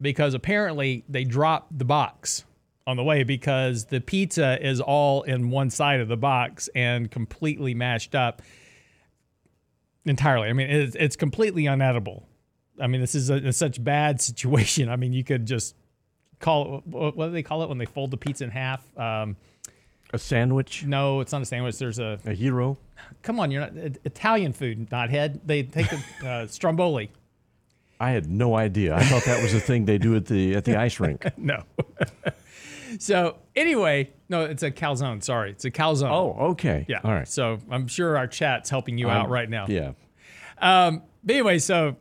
because 0.00 0.32
apparently 0.32 1.04
they 1.08 1.24
dropped 1.24 1.78
the 1.78 1.84
box 1.84 2.44
on 2.86 2.96
the 2.96 3.04
way 3.04 3.22
because 3.22 3.84
the 3.84 4.00
pizza 4.00 4.58
is 4.66 4.80
all 4.80 5.22
in 5.22 5.50
one 5.50 5.68
side 5.68 6.00
of 6.00 6.08
the 6.08 6.16
box 6.16 6.68
and 6.74 7.10
completely 7.10 7.74
mashed 7.74 8.14
up 8.14 8.40
entirely. 10.06 10.48
I 10.48 10.54
mean, 10.54 10.70
it's, 10.70 10.96
it's 10.96 11.16
completely 11.16 11.64
unedible. 11.64 12.22
I 12.80 12.86
mean, 12.86 13.02
this 13.02 13.14
is 13.14 13.28
a, 13.28 13.52
such 13.52 13.84
bad 13.84 14.20
situation. 14.22 14.88
I 14.88 14.96
mean, 14.96 15.12
you 15.12 15.22
could 15.22 15.46
just 15.46 15.76
call 16.40 16.78
it 16.78 16.82
what 16.86 17.26
do 17.26 17.30
they 17.30 17.42
call 17.42 17.62
it 17.62 17.68
when 17.68 17.78
they 17.78 17.86
fold 17.86 18.10
the 18.10 18.16
pizza 18.16 18.44
in 18.44 18.50
half? 18.50 18.84
Um, 18.98 19.36
a 20.12 20.18
sandwich? 20.18 20.84
No, 20.84 21.20
it's 21.20 21.30
not 21.32 21.42
a 21.42 21.44
sandwich. 21.44 21.78
There's 21.78 21.98
a 21.98 22.18
a 22.26 22.32
hero. 22.32 22.76
Come 23.22 23.38
on, 23.38 23.50
you're 23.50 23.60
not 23.60 23.72
Italian 24.04 24.52
food, 24.52 24.90
not 24.90 25.10
head. 25.10 25.40
They 25.44 25.62
take 25.62 25.86
the 26.20 26.28
uh, 26.28 26.46
stromboli. 26.48 27.10
I 28.00 28.10
had 28.10 28.30
no 28.30 28.56
idea. 28.56 28.96
I 28.96 29.04
thought 29.04 29.24
that 29.24 29.42
was 29.42 29.52
a 29.52 29.60
thing 29.60 29.84
they 29.84 29.98
do 29.98 30.16
at 30.16 30.26
the 30.26 30.56
at 30.56 30.64
the 30.64 30.76
ice 30.76 30.98
rink. 30.98 31.26
no. 31.36 31.62
so 32.98 33.36
anyway, 33.54 34.10
no, 34.28 34.44
it's 34.44 34.62
a 34.62 34.70
calzone. 34.70 35.22
Sorry, 35.22 35.50
it's 35.50 35.66
a 35.66 35.70
calzone. 35.70 36.10
Oh, 36.10 36.50
okay. 36.52 36.86
Yeah. 36.88 37.00
All 37.04 37.12
right. 37.12 37.28
So 37.28 37.58
I'm 37.70 37.86
sure 37.86 38.16
our 38.16 38.26
chat's 38.26 38.70
helping 38.70 38.96
you 38.96 39.10
out 39.10 39.28
right 39.28 39.48
now. 39.48 39.66
Yeah. 39.68 39.92
Um. 40.58 41.02
But 41.22 41.34
anyway, 41.34 41.58
so, 41.58 41.96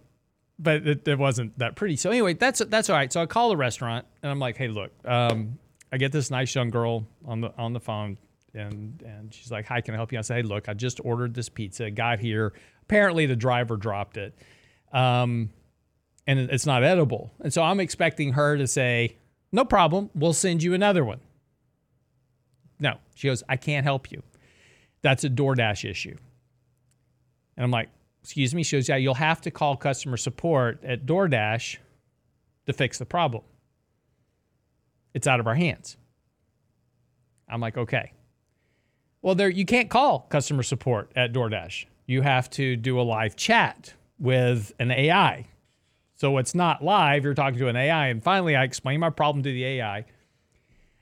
but 0.59 0.85
it, 0.85 1.07
it, 1.07 1.17
wasn't 1.17 1.57
that 1.57 1.75
pretty. 1.75 1.95
So 1.95 2.11
anyway, 2.11 2.33
that's 2.33 2.59
that's 2.67 2.89
all 2.89 2.95
right. 2.95 3.11
So 3.11 3.21
I 3.21 3.25
call 3.25 3.49
the 3.49 3.57
restaurant 3.57 4.05
and 4.21 4.31
I'm 4.31 4.39
like, 4.39 4.57
hey, 4.57 4.67
look, 4.67 4.91
um, 5.05 5.57
I 5.91 5.97
get 5.97 6.11
this 6.11 6.29
nice 6.29 6.53
young 6.53 6.69
girl 6.69 7.07
on 7.25 7.41
the 7.41 7.53
on 7.57 7.73
the 7.73 7.79
phone. 7.79 8.17
And, 8.53 9.01
and 9.05 9.33
she's 9.33 9.51
like, 9.51 9.65
Hi, 9.67 9.81
can 9.81 9.93
I 9.93 9.97
help 9.97 10.11
you? 10.11 10.17
I 10.17 10.21
say, 10.21 10.37
Hey, 10.37 10.41
look, 10.41 10.69
I 10.69 10.73
just 10.73 10.99
ordered 11.03 11.33
this 11.33 11.49
pizza, 11.49 11.89
got 11.91 12.19
here. 12.19 12.53
Apparently, 12.83 13.25
the 13.25 13.35
driver 13.35 13.77
dropped 13.77 14.17
it. 14.17 14.35
Um, 14.91 15.51
and 16.25 16.39
it's 16.39 16.65
not 16.65 16.83
edible. 16.83 17.31
And 17.41 17.53
so 17.53 17.61
I'm 17.61 17.79
expecting 17.79 18.33
her 18.33 18.57
to 18.57 18.67
say, 18.67 19.17
No 19.51 19.65
problem, 19.65 20.09
we'll 20.15 20.33
send 20.33 20.63
you 20.63 20.73
another 20.73 21.05
one. 21.05 21.19
No, 22.79 22.95
she 23.13 23.27
goes, 23.27 23.43
I 23.47 23.55
can't 23.57 23.83
help 23.83 24.11
you. 24.11 24.23
That's 25.01 25.23
a 25.23 25.29
DoorDash 25.29 25.89
issue. 25.89 26.15
And 27.55 27.63
I'm 27.63 27.71
like, 27.71 27.89
Excuse 28.21 28.53
me? 28.53 28.63
She 28.63 28.77
goes, 28.77 28.89
Yeah, 28.89 28.97
you'll 28.97 29.13
have 29.15 29.41
to 29.41 29.51
call 29.51 29.75
customer 29.77 30.17
support 30.17 30.83
at 30.83 31.05
DoorDash 31.05 31.77
to 32.65 32.73
fix 32.73 32.97
the 32.97 33.05
problem. 33.05 33.43
It's 35.13 35.27
out 35.27 35.39
of 35.39 35.47
our 35.47 35.55
hands. 35.55 35.97
I'm 37.47 37.61
like, 37.61 37.77
Okay. 37.77 38.13
Well, 39.21 39.35
there 39.35 39.49
you 39.49 39.65
can't 39.65 39.89
call 39.89 40.27
customer 40.29 40.63
support 40.63 41.11
at 41.15 41.33
DoorDash. 41.33 41.85
You 42.05 42.21
have 42.21 42.49
to 42.51 42.75
do 42.75 42.99
a 42.99 43.03
live 43.03 43.35
chat 43.35 43.93
with 44.17 44.71
an 44.79 44.91
AI 44.91 45.47
so 46.19 46.37
it's 46.37 46.53
not 46.53 46.83
live, 46.83 47.23
you're 47.23 47.33
talking 47.33 47.59
to 47.59 47.69
an 47.69 47.77
AI. 47.77 48.07
And 48.07 48.21
finally, 48.21 48.53
I 48.53 48.65
explain 48.65 48.99
my 48.99 49.09
problem 49.09 49.41
to 49.43 49.51
the 49.53 49.63
AI. 49.63 50.03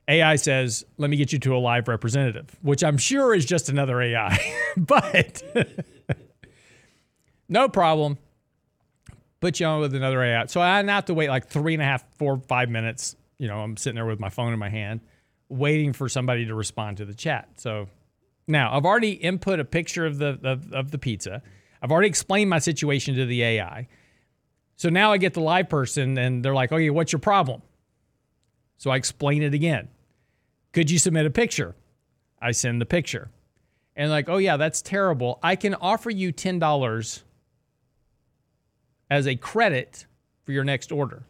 AI 0.07 0.35
says, 0.35 0.85
let 0.97 1.09
me 1.09 1.17
get 1.17 1.33
you 1.33 1.39
to 1.39 1.55
a 1.55 1.57
live 1.57 1.87
representative, 1.87 2.55
which 2.61 2.83
I'm 2.83 2.99
sure 2.99 3.33
is 3.33 3.43
just 3.43 3.67
another 3.67 3.99
AI. 3.99 4.37
but 4.77 5.41
no 7.49 7.69
problem. 7.69 8.17
Put 9.39 9.59
you 9.59 9.67
on 9.67 9.79
with 9.79 9.93
another 9.93 10.21
AI. 10.23 10.45
So 10.47 10.61
I 10.61 10.81
now 10.81 10.95
have 10.95 11.05
to 11.05 11.13
wait 11.13 11.29
like 11.29 11.47
three 11.47 11.73
and 11.73 11.81
a 11.81 11.85
half, 11.85 12.03
four, 12.17 12.41
five 12.47 12.69
minutes. 12.69 13.15
You 13.37 13.47
know, 13.47 13.59
I'm 13.59 13.77
sitting 13.77 13.95
there 13.95 14.05
with 14.05 14.19
my 14.19 14.29
phone 14.29 14.51
in 14.51 14.59
my 14.59 14.69
hand, 14.69 15.01
waiting 15.47 15.93
for 15.93 16.09
somebody 16.09 16.45
to 16.47 16.55
respond 16.55 16.97
to 16.97 17.05
the 17.05 17.13
chat. 17.13 17.49
So 17.57 17.87
now 18.47 18.75
I've 18.75 18.85
already 18.85 19.11
input 19.11 19.59
a 19.59 19.65
picture 19.65 20.05
of 20.05 20.17
the 20.17 20.39
of, 20.43 20.73
of 20.73 20.91
the 20.91 20.97
pizza. 20.97 21.43
I've 21.81 21.91
already 21.91 22.07
explained 22.07 22.49
my 22.49 22.59
situation 22.59 23.15
to 23.15 23.25
the 23.25 23.43
AI. 23.43 23.87
So 24.77 24.89
now 24.89 25.11
I 25.11 25.17
get 25.17 25.33
the 25.33 25.41
live 25.41 25.69
person 25.69 26.17
and 26.17 26.43
they're 26.43 26.55
like, 26.55 26.71
oh, 26.71 26.75
okay, 26.75 26.89
what's 26.89 27.11
your 27.11 27.19
problem? 27.19 27.61
So 28.77 28.91
I 28.91 28.95
explain 28.95 29.43
it 29.43 29.53
again. 29.53 29.89
Could 30.71 30.91
you 30.91 30.99
submit 30.99 31.25
a 31.25 31.31
picture? 31.31 31.75
I 32.39 32.51
send 32.51 32.79
the 32.79 32.85
picture. 32.85 33.29
And 33.95 34.11
like, 34.11 34.29
oh, 34.29 34.37
yeah, 34.37 34.57
that's 34.57 34.83
terrible. 34.83 35.39
I 35.41 35.55
can 35.55 35.73
offer 35.73 36.11
you 36.11 36.31
$10 36.31 37.23
as 39.09 39.27
a 39.27 39.35
credit 39.35 40.05
for 40.45 40.51
your 40.51 40.63
next 40.63 40.91
order. 40.91 41.23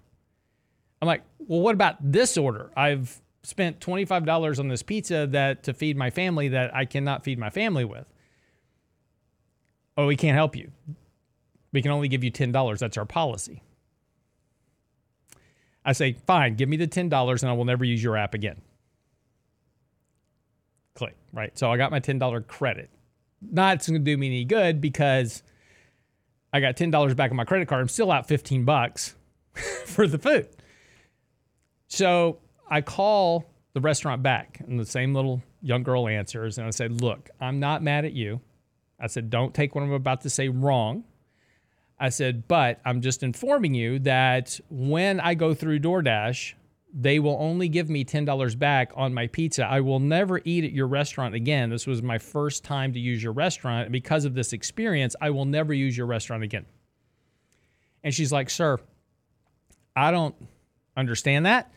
I'm 1.02 1.08
like, 1.08 1.24
well, 1.40 1.62
what 1.62 1.76
about 1.76 1.96
this 2.00 2.38
order? 2.38 2.72
I've 2.76 3.22
spent 3.44 3.80
$25 3.80 4.60
on 4.60 4.68
this 4.68 4.84
pizza 4.84 5.28
that 5.28 5.64
to 5.64 5.74
feed 5.74 5.96
my 5.96 6.10
family 6.10 6.50
that 6.50 6.76
I 6.76 6.86
cannot 6.86 7.24
feed 7.24 7.40
my 7.40 7.50
family 7.50 7.86
with. 7.86 8.06
Oh, 9.96 10.08
we 10.08 10.16
can't 10.16 10.36
help 10.36 10.56
you. 10.56 10.72
We 11.72 11.82
can 11.82 11.92
only 11.92 12.08
give 12.08 12.24
you 12.24 12.32
$10. 12.32 12.80
That's 12.80 12.98
our 12.98 13.06
policy. 13.06 13.62
I 15.86 15.94
say, 15.94 16.18
fine, 16.26 16.56
give 16.56 16.68
me 16.68 16.76
the 16.76 16.88
$10 16.88 17.42
and 17.42 17.50
I 17.50 17.54
will 17.54 17.66
never 17.66 17.86
use 17.86 18.04
your 18.04 18.18
app 18.18 18.34
again. 18.34 18.62
Click, 20.96 21.16
right? 21.32 21.58
So 21.58 21.72
I 21.72 21.78
got 21.78 21.92
my 21.92 22.02
$10 22.02 22.48
credit. 22.48 22.90
Not 23.42 23.86
going 23.86 23.94
to 23.94 24.00
do 24.00 24.18
me 24.18 24.28
any 24.28 24.46
good 24.46 24.82
because 24.82 25.44
I 26.54 26.60
got 26.60 26.76
$10 26.76 27.16
back 27.16 27.32
on 27.32 27.38
my 27.38 27.46
credit 27.46 27.68
card. 27.68 27.82
I'm 27.82 27.90
still 27.90 28.12
out 28.12 28.28
15 28.28 28.66
bucks 28.66 29.16
for 29.86 30.08
the 30.08 30.18
food. 30.18 30.48
So 31.88 32.40
I 32.70 32.82
call 32.82 33.46
the 33.74 33.82
restaurant 33.82 34.24
back 34.24 34.60
and 34.66 34.80
the 34.80 34.86
same 34.86 35.14
little 35.14 35.42
young 35.62 35.84
girl 35.84 36.08
answers. 36.08 36.58
And 36.58 36.68
I 36.68 36.72
said, 36.72 37.02
look, 37.02 37.30
I'm 37.40 37.60
not 37.60 37.84
mad 37.84 38.06
at 38.06 38.14
you. 38.14 38.42
I 39.00 39.08
said, 39.08 39.30
don't 39.30 39.54
take 39.54 39.76
what 39.76 39.84
I'm 39.84 39.92
about 39.92 40.22
to 40.22 40.30
say 40.30 40.50
wrong. 40.50 41.04
I 42.00 42.10
said, 42.10 42.48
but 42.48 42.80
I'm 42.86 43.02
just 43.02 43.24
informing 43.24 43.74
you 43.74 44.00
that 44.00 44.60
when 44.70 45.20
I 45.20 45.34
go 45.34 45.54
through 45.54 45.80
DoorDash, 45.80 46.54
they 46.94 47.20
will 47.20 47.38
only 47.40 47.68
give 47.68 47.90
me 47.90 48.06
$10 48.06 48.58
back 48.58 48.92
on 48.96 49.14
my 49.14 49.28
pizza. 49.28 49.66
I 49.66 49.82
will 49.82 50.00
never 50.00 50.42
eat 50.46 50.64
at 50.64 50.72
your 50.72 50.88
restaurant 50.88 51.36
again. 51.36 51.70
This 51.70 51.86
was 51.86 52.02
my 52.02 52.18
first 52.18 52.64
time 52.64 52.94
to 52.94 53.00
use 53.00 53.22
your 53.22 53.34
restaurant. 53.34 53.84
And 53.84 53.92
because 53.92 54.26
of 54.26 54.34
this 54.34 54.54
experience, 54.54 55.16
I 55.20 55.30
will 55.30 55.46
never 55.46 55.74
use 55.74 55.98
your 55.98 56.08
restaurant 56.08 56.44
again. 56.44 56.66
And 58.04 58.14
she's 58.14 58.32
like, 58.32 58.50
Sir, 58.50 58.78
I 59.96 60.12
don't 60.12 60.36
understand 60.96 61.46
that. 61.46 61.72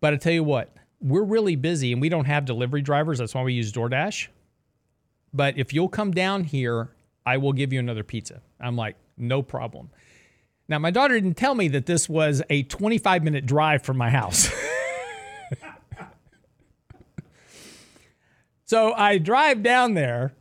But 0.00 0.14
I 0.14 0.16
tell 0.16 0.32
you 0.32 0.44
what, 0.44 0.74
we're 1.00 1.24
really 1.24 1.56
busy 1.56 1.92
and 1.92 2.00
we 2.00 2.08
don't 2.08 2.26
have 2.26 2.44
delivery 2.44 2.82
drivers. 2.82 3.18
That's 3.18 3.34
why 3.34 3.42
we 3.42 3.54
use 3.54 3.72
DoorDash. 3.72 4.28
But 5.34 5.58
if 5.58 5.72
you'll 5.72 5.88
come 5.88 6.12
down 6.12 6.44
here, 6.44 6.90
I 7.24 7.36
will 7.38 7.52
give 7.52 7.72
you 7.72 7.80
another 7.80 8.04
pizza. 8.04 8.42
I'm 8.60 8.76
like, 8.76 8.96
no 9.16 9.42
problem. 9.42 9.90
Now, 10.72 10.78
my 10.78 10.90
daughter 10.90 11.12
didn't 11.12 11.36
tell 11.36 11.54
me 11.54 11.68
that 11.68 11.84
this 11.84 12.08
was 12.08 12.42
a 12.48 12.62
25 12.62 13.22
minute 13.22 13.44
drive 13.44 13.82
from 13.82 13.98
my 13.98 14.08
house. 14.08 14.48
so 18.64 18.94
I 18.94 19.18
drive 19.18 19.62
down 19.62 19.92
there. 19.92 20.32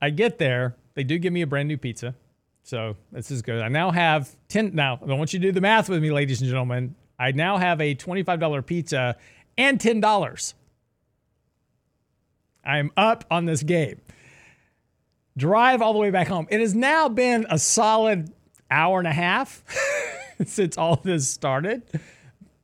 I 0.00 0.08
get 0.08 0.38
there. 0.38 0.76
They 0.94 1.04
do 1.04 1.18
give 1.18 1.30
me 1.30 1.42
a 1.42 1.46
brand 1.46 1.68
new 1.68 1.76
pizza. 1.76 2.14
So 2.62 2.96
this 3.12 3.30
is 3.30 3.42
good. 3.42 3.60
I 3.60 3.68
now 3.68 3.90
have 3.90 4.34
10. 4.48 4.74
Now, 4.74 4.98
I 5.02 5.12
want 5.12 5.34
you 5.34 5.40
to 5.40 5.48
do 5.48 5.52
the 5.52 5.60
math 5.60 5.90
with 5.90 6.00
me, 6.00 6.10
ladies 6.10 6.40
and 6.40 6.48
gentlemen. 6.48 6.94
I 7.18 7.32
now 7.32 7.58
have 7.58 7.82
a 7.82 7.94
$25 7.94 8.64
pizza 8.64 9.18
and 9.58 9.78
$10. 9.78 10.54
I'm 12.64 12.90
up 12.96 13.26
on 13.30 13.44
this 13.44 13.62
game 13.62 14.00
drive 15.36 15.82
all 15.82 15.92
the 15.92 15.98
way 15.98 16.10
back 16.10 16.28
home. 16.28 16.46
It 16.48 16.60
has 16.60 16.74
now 16.74 17.08
been 17.08 17.46
a 17.50 17.58
solid 17.58 18.32
hour 18.70 18.98
and 18.98 19.08
a 19.08 19.12
half 19.12 19.62
since 20.46 20.78
all 20.78 20.96
this 20.96 21.28
started. 21.28 21.82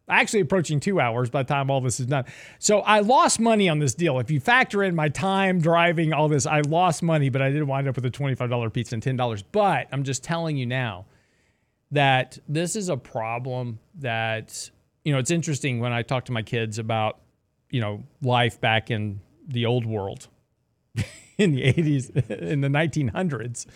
Actually, 0.08 0.40
approaching 0.40 0.80
two 0.80 0.98
hours 0.98 1.30
by 1.30 1.44
the 1.44 1.48
time 1.48 1.70
all 1.70 1.80
this 1.80 2.00
is 2.00 2.06
done. 2.06 2.24
So 2.58 2.80
I 2.80 2.98
lost 2.98 3.38
money 3.38 3.68
on 3.68 3.78
this 3.78 3.94
deal. 3.94 4.18
If 4.18 4.28
you 4.28 4.40
factor 4.40 4.82
in 4.82 4.96
my 4.96 5.08
time 5.08 5.60
driving 5.60 6.12
all 6.12 6.28
this, 6.28 6.46
I 6.46 6.62
lost 6.62 7.02
money, 7.02 7.28
but 7.28 7.40
I 7.40 7.50
did 7.50 7.62
wind 7.62 7.86
up 7.86 7.94
with 7.94 8.04
a 8.04 8.10
$25 8.10 8.72
pizza 8.72 8.94
and 8.96 9.02
$10. 9.02 9.44
But 9.52 9.86
I'm 9.92 10.02
just 10.02 10.24
telling 10.24 10.56
you 10.56 10.66
now, 10.66 11.06
that 11.90 12.38
this 12.48 12.76
is 12.76 12.88
a 12.88 12.96
problem 12.96 13.78
that 13.96 14.70
you 15.04 15.12
know 15.12 15.18
it's 15.18 15.30
interesting 15.30 15.80
when 15.80 15.92
I 15.92 16.02
talk 16.02 16.26
to 16.26 16.32
my 16.32 16.42
kids 16.42 16.78
about 16.78 17.18
you 17.70 17.80
know 17.80 18.04
life 18.22 18.60
back 18.60 18.90
in 18.90 19.20
the 19.46 19.66
old 19.66 19.86
world 19.86 20.28
in 21.38 21.52
the 21.52 21.62
80s 21.62 22.30
in 22.30 22.60
the 22.60 22.68
1900s 22.68 23.66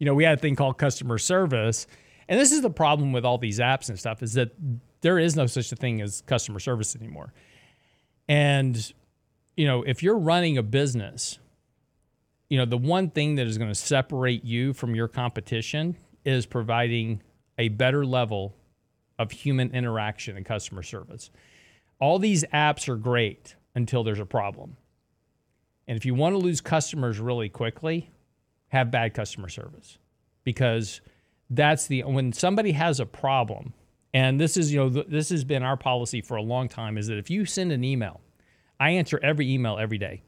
you 0.00 0.06
know 0.06 0.14
we 0.14 0.24
had 0.24 0.38
a 0.38 0.40
thing 0.40 0.56
called 0.56 0.76
customer 0.76 1.18
service 1.18 1.86
and 2.28 2.40
this 2.40 2.50
is 2.50 2.60
the 2.60 2.70
problem 2.70 3.12
with 3.12 3.24
all 3.24 3.38
these 3.38 3.60
apps 3.60 3.88
and 3.88 3.98
stuff 3.98 4.22
is 4.22 4.32
that 4.32 4.50
there 5.02 5.20
is 5.20 5.36
no 5.36 5.46
such 5.46 5.70
a 5.70 5.76
thing 5.76 6.00
as 6.00 6.22
customer 6.22 6.58
service 6.58 6.96
anymore 6.96 7.32
and 8.28 8.92
you 9.56 9.66
know 9.66 9.84
if 9.84 10.02
you're 10.02 10.18
running 10.18 10.58
a 10.58 10.62
business 10.64 11.38
you 12.48 12.58
know 12.58 12.64
the 12.64 12.76
one 12.76 13.08
thing 13.08 13.36
that 13.36 13.46
is 13.46 13.56
going 13.56 13.70
to 13.70 13.74
separate 13.76 14.44
you 14.44 14.72
from 14.72 14.96
your 14.96 15.06
competition 15.06 15.96
is 16.24 16.46
providing 16.46 17.22
a 17.58 17.68
better 17.68 18.04
level 18.04 18.56
of 19.18 19.30
human 19.30 19.70
interaction 19.74 20.36
and 20.36 20.46
customer 20.46 20.82
service. 20.82 21.30
All 22.00 22.18
these 22.18 22.42
apps 22.54 22.88
are 22.88 22.96
great 22.96 23.54
until 23.74 24.02
there's 24.02 24.18
a 24.18 24.26
problem. 24.26 24.78
And 25.86 25.96
if 25.96 26.06
you 26.06 26.14
want 26.14 26.34
to 26.34 26.38
lose 26.38 26.62
customers 26.62 27.18
really 27.18 27.50
quickly, 27.50 28.10
have 28.70 28.90
bad 28.90 29.14
customer 29.14 29.48
service 29.48 29.98
because 30.44 31.00
that's 31.50 31.86
the 31.86 32.02
when 32.02 32.32
somebody 32.32 32.72
has 32.72 33.00
a 33.00 33.06
problem 33.06 33.74
and 34.14 34.40
this 34.40 34.56
is 34.56 34.72
you 34.72 34.78
know 34.78 34.88
this 34.88 35.28
has 35.28 35.44
been 35.44 35.62
our 35.62 35.76
policy 35.76 36.20
for 36.20 36.36
a 36.36 36.42
long 36.42 36.68
time 36.68 36.96
is 36.96 37.06
that 37.06 37.18
if 37.18 37.30
you 37.30 37.44
send 37.44 37.72
an 37.72 37.84
email 37.84 38.20
i 38.78 38.90
answer 38.90 39.20
every 39.22 39.50
email 39.52 39.78
every 39.78 39.98
day 39.98 40.22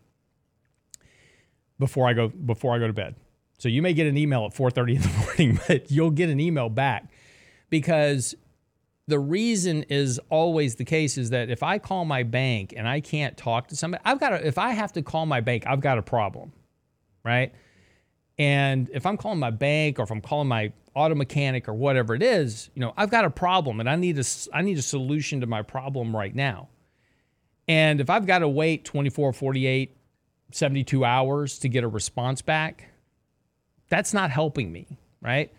before 1.79 2.09
i 2.09 2.13
go 2.13 2.29
before 2.29 2.75
i 2.75 2.79
go 2.79 2.87
to 2.87 2.93
bed 2.93 3.15
so 3.59 3.69
you 3.69 3.81
may 3.81 3.93
get 3.93 4.07
an 4.07 4.17
email 4.17 4.45
at 4.45 4.53
4:30 4.53 4.95
in 4.97 5.03
the 5.03 5.09
morning 5.09 5.61
but 5.67 5.91
you'll 5.91 6.11
get 6.11 6.29
an 6.29 6.41
email 6.41 6.69
back 6.69 7.11
because 7.71 8.35
the 9.09 9.19
reason 9.19 9.83
is 9.85 10.21
always 10.31 10.77
the 10.77 10.85
case 10.85 11.19
is 11.19 11.31
that 11.31 11.51
if 11.51 11.63
I 11.63 11.79
call 11.79 12.05
my 12.05 12.23
bank 12.23 12.73
and 12.77 12.87
I 12.87 13.01
can't 13.01 13.37
talk 13.37 13.69
to 13.69 13.77
somebody, 13.77 14.03
I've 14.05 14.21
got 14.21 14.33
a, 14.33 14.47
if 14.47 14.59
I 14.59 14.71
have 14.71 14.93
to 14.93 15.03
call 15.03 15.27
my 15.27 15.41
bank, 15.41 15.65
I've 15.67 15.81
got 15.81 15.99
a 15.99 16.03
problem, 16.03 16.53
right? 17.25 17.53
And 18.43 18.91
if 18.93 19.07
I'm 19.07 19.17
calling 19.17 19.39
my 19.39 19.53
bank 19.53 20.01
or 20.01 20.03
if 20.03 20.11
I'm 20.11 20.21
calling 20.21 20.49
my 20.49 20.73
auto 20.97 21.15
mechanic 21.15 21.69
or 21.69 21.75
whatever 21.75 22.13
it 22.13 22.25
is, 22.25 22.71
you 22.75 22.81
know, 22.81 22.93
I've 22.97 23.09
got 23.09 23.25
a 23.25 23.31
problem 23.31 23.79
and 23.79 23.89
I 23.89 23.95
need 23.95 24.19
a, 24.19 24.25
I 24.53 24.63
need 24.63 24.79
a 24.79 24.83
solution 24.83 25.43
to 25.43 25.47
my 25.47 25.63
problem 25.63 26.15
right 26.15 26.35
now. 26.35 26.69
And 27.69 28.01
if 28.01 28.11
I've 28.11 28.27
got 28.27 28.41
to 28.41 28.49
wait 28.49 28.85
24, 28.85 29.33
48, 29.33 29.97
72 30.51 31.05
hours 31.05 31.61
to 31.61 31.69
get 31.69 31.85
a 31.85 31.89
response 31.89 32.43
back, 32.43 32.89
that's 33.89 34.13
not 34.13 34.33
helping 34.33 34.73
me, 34.73 34.99
right? 35.21 35.53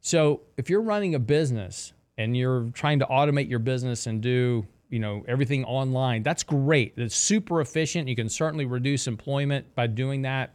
So 0.00 0.40
if 0.56 0.70
you're 0.70 0.80
running 0.80 1.14
a 1.14 1.18
business 1.18 1.92
and 2.16 2.34
you're 2.34 2.70
trying 2.72 3.00
to 3.00 3.06
automate 3.06 3.50
your 3.50 3.58
business 3.58 4.06
and 4.06 4.22
do 4.22 4.66
you 4.88 4.98
know 4.98 5.26
everything 5.28 5.62
online, 5.66 6.22
that's 6.22 6.42
great. 6.42 6.94
It's 6.96 7.14
super 7.14 7.60
efficient. 7.60 8.08
You 8.08 8.16
can 8.16 8.30
certainly 8.30 8.64
reduce 8.64 9.06
employment 9.06 9.74
by 9.74 9.88
doing 9.88 10.22
that. 10.22 10.54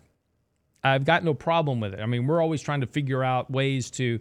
I've 0.84 1.06
got 1.06 1.24
no 1.24 1.34
problem 1.34 1.80
with 1.80 1.94
it. 1.94 2.00
I 2.00 2.06
mean, 2.06 2.28
we're 2.28 2.42
always 2.42 2.62
trying 2.62 2.82
to 2.82 2.88
figure 2.88 3.24
out 3.24 3.50
ways 3.50 3.90
to 3.92 4.20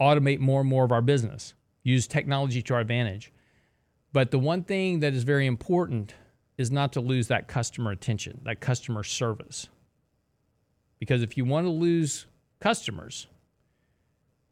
automate 0.00 0.38
more 0.38 0.60
and 0.60 0.68
more 0.68 0.84
of 0.84 0.92
our 0.92 1.02
business, 1.02 1.54
use 1.82 2.06
technology 2.06 2.62
to 2.62 2.74
our 2.74 2.80
advantage. 2.80 3.32
But 4.12 4.30
the 4.30 4.38
one 4.38 4.64
thing 4.64 5.00
that 5.00 5.12
is 5.12 5.24
very 5.24 5.46
important 5.46 6.14
is 6.56 6.70
not 6.70 6.92
to 6.92 7.00
lose 7.00 7.28
that 7.28 7.48
customer 7.48 7.90
attention, 7.90 8.40
that 8.44 8.60
customer 8.60 9.02
service. 9.02 9.68
Because 11.00 11.22
if 11.22 11.36
you 11.36 11.44
want 11.44 11.66
to 11.66 11.70
lose 11.70 12.26
customers, 12.60 13.26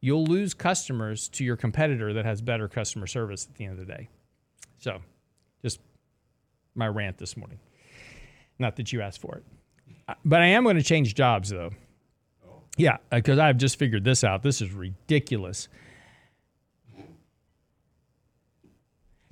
you'll 0.01 0.27
lose 0.27 0.53
customers 0.53 1.29
to 1.29 1.45
your 1.45 1.57
competitor 1.57 2.13
that 2.13 2.25
has 2.25 2.43
better 2.43 2.69
customer 2.69 3.07
service 3.07 3.47
at 3.49 3.55
the 3.55 3.65
end 3.65 3.79
of 3.79 3.87
the 3.87 3.93
day. 3.93 4.09
So, 4.79 5.01
just 5.63 5.81
my 6.75 6.89
rant 6.89 7.19
this 7.19 7.37
morning. 7.37 7.61
Not 8.59 8.77
that 8.77 8.93
you 8.93 9.01
asked 9.01 9.21
for 9.21 9.37
it. 9.37 9.45
Uh, 10.09 10.15
But 10.25 10.43
I 10.43 10.47
am 10.47 10.65
going 10.65 10.77
to 10.77 10.83
change 10.83 11.15
jobs 11.15 11.51
though. 11.51 11.71
Yeah, 12.77 12.97
because 13.11 13.39
I've 13.39 13.59
just 13.59 13.79
figured 13.79 14.05
this 14.05 14.25
out. 14.25 14.43
This 14.43 14.63
is 14.63 14.73
ridiculous. 14.73 15.69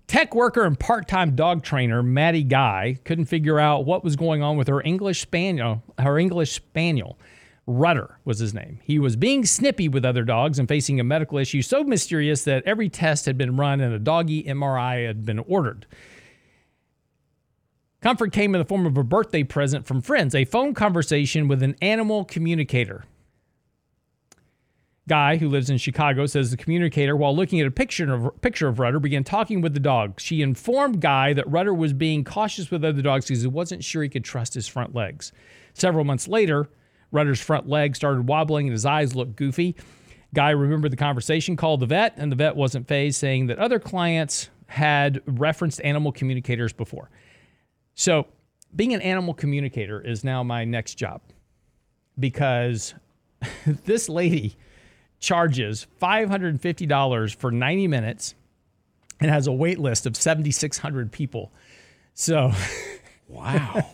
Tech 0.07 0.34
worker 0.34 0.64
and 0.64 0.78
part-time 0.78 1.36
dog 1.36 1.62
trainer 1.62 2.03
Maddie 2.03 2.42
Guy 2.42 2.98
couldn't 3.05 3.26
figure 3.26 3.61
out 3.61 3.86
what 3.86 4.03
was 4.03 4.16
going 4.16 4.42
on 4.42 4.57
with 4.57 4.66
her 4.66 4.82
English 4.82 5.20
spaniel. 5.20 5.84
Her 5.98 6.18
English 6.18 6.51
spaniel, 6.51 7.16
Rudder 7.64 8.18
was 8.24 8.40
his 8.40 8.53
name. 8.53 8.80
He 8.82 8.98
was 8.98 9.14
being 9.14 9.46
snippy 9.46 9.86
with 9.86 10.05
other 10.05 10.24
dogs 10.24 10.59
and 10.59 10.66
facing 10.68 10.98
a 10.98 11.05
medical 11.05 11.38
issue 11.38 11.62
so 11.62 11.84
mysterious 11.84 12.42
that 12.42 12.64
every 12.66 12.88
test 12.88 13.26
had 13.26 13.38
been 13.38 13.57
run 13.57 13.80
and 13.80 13.94
a 13.94 14.01
doggy 14.01 14.42
MRI 14.42 15.07
had 15.07 15.24
been 15.24 15.38
ordered. 15.38 15.86
Comfort 18.01 18.32
came 18.32 18.55
in 18.55 18.61
the 18.61 18.64
form 18.64 18.86
of 18.86 18.96
a 18.96 19.05
birthday 19.05 19.42
present 19.42 19.86
from 19.86 20.01
friends, 20.01 20.34
a 20.34 20.46
phone 20.46 20.72
conversation 20.72 21.48
with 21.48 21.62
an 21.62 21.76
animal 21.82 22.24
communicator. 22.24 23.05
Guy, 25.07 25.36
who 25.36 25.48
lives 25.48 25.68
in 25.68 25.76
Chicago, 25.76 26.24
says 26.24 26.51
the 26.51 26.57
communicator, 26.57 27.14
while 27.16 27.34
looking 27.36 27.61
at 27.61 27.66
a 27.66 27.70
picture 27.70 28.11
of, 28.12 28.40
picture 28.40 28.68
of 28.68 28.78
Rudder, 28.78 29.01
began 29.01 29.24
talking 29.24 29.61
with 29.61 29.74
the 29.74 29.80
dog. 29.80 30.18
She 30.20 30.40
informed 30.40 31.01
Guy 31.01 31.34
that 31.34 31.51
Rudder 31.51 31.74
was 31.74 31.92
being 31.92 32.24
cautious 32.24 32.70
with 32.70 32.84
other 32.84 33.03
dogs 33.03 33.26
because 33.26 33.42
he 33.42 33.48
wasn't 33.48 33.84
sure 33.84 34.03
he 34.03 34.09
could 34.09 34.24
trust 34.24 34.55
his 34.55 34.68
front 34.68 34.94
legs. 34.94 35.32
Several 35.74 36.05
months 36.05 36.28
later, 36.28 36.70
Rudder's 37.11 37.40
front 37.40 37.68
legs 37.68 37.98
started 37.98 38.28
wobbling 38.28 38.66
and 38.66 38.72
his 38.72 38.86
eyes 38.86 39.14
looked 39.16 39.36
goofy. 39.36 39.74
Guy 40.32 40.51
remembered 40.51 40.92
the 40.92 40.96
conversation, 40.96 41.57
called 41.57 41.80
the 41.80 41.86
vet, 41.86 42.14
and 42.16 42.30
the 42.30 42.36
vet 42.36 42.55
wasn't 42.55 42.86
phased, 42.86 43.18
saying 43.18 43.48
that 43.48 43.59
other 43.59 43.80
clients 43.80 44.48
had 44.68 45.20
referenced 45.26 45.80
animal 45.82 46.12
communicators 46.12 46.72
before. 46.72 47.11
So, 48.01 48.28
being 48.74 48.94
an 48.94 49.03
animal 49.03 49.34
communicator 49.34 50.01
is 50.01 50.24
now 50.24 50.42
my 50.42 50.64
next 50.64 50.94
job 50.94 51.20
because 52.18 52.94
this 53.84 54.09
lady 54.09 54.57
charges 55.18 55.86
$550 56.01 57.34
for 57.34 57.51
90 57.51 57.88
minutes 57.88 58.34
and 59.20 59.30
has 59.30 59.48
a 59.48 59.53
wait 59.53 59.78
list 59.78 60.07
of 60.07 60.16
7,600 60.16 61.12
people. 61.12 61.53
So, 62.14 62.53
Wow. 63.28 63.86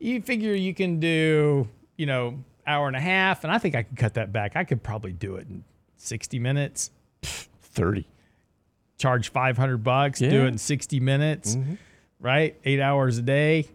you 0.00 0.20
figure 0.20 0.52
you 0.52 0.74
can 0.74 0.98
do, 0.98 1.68
you 1.96 2.06
know, 2.06 2.42
hour 2.66 2.88
and 2.88 2.96
a 2.96 3.00
half, 3.00 3.44
and 3.44 3.52
I 3.52 3.58
think 3.58 3.76
I 3.76 3.84
could 3.84 3.96
cut 3.96 4.14
that 4.14 4.32
back. 4.32 4.56
I 4.56 4.64
could 4.64 4.82
probably 4.82 5.12
do 5.12 5.36
it 5.36 5.46
in 5.48 5.62
60 5.98 6.40
minutes. 6.40 6.90
30. 7.22 8.08
Charge 8.98 9.28
500 9.28 9.84
bucks, 9.84 10.18
do 10.18 10.46
it 10.46 10.48
in 10.48 10.58
60 10.58 10.98
minutes, 10.98 11.54
mm-hmm. 11.54 11.74
Right? 12.26 12.56
Eight 12.64 12.80
hours 12.80 13.18
a 13.18 13.22
day. 13.22 13.68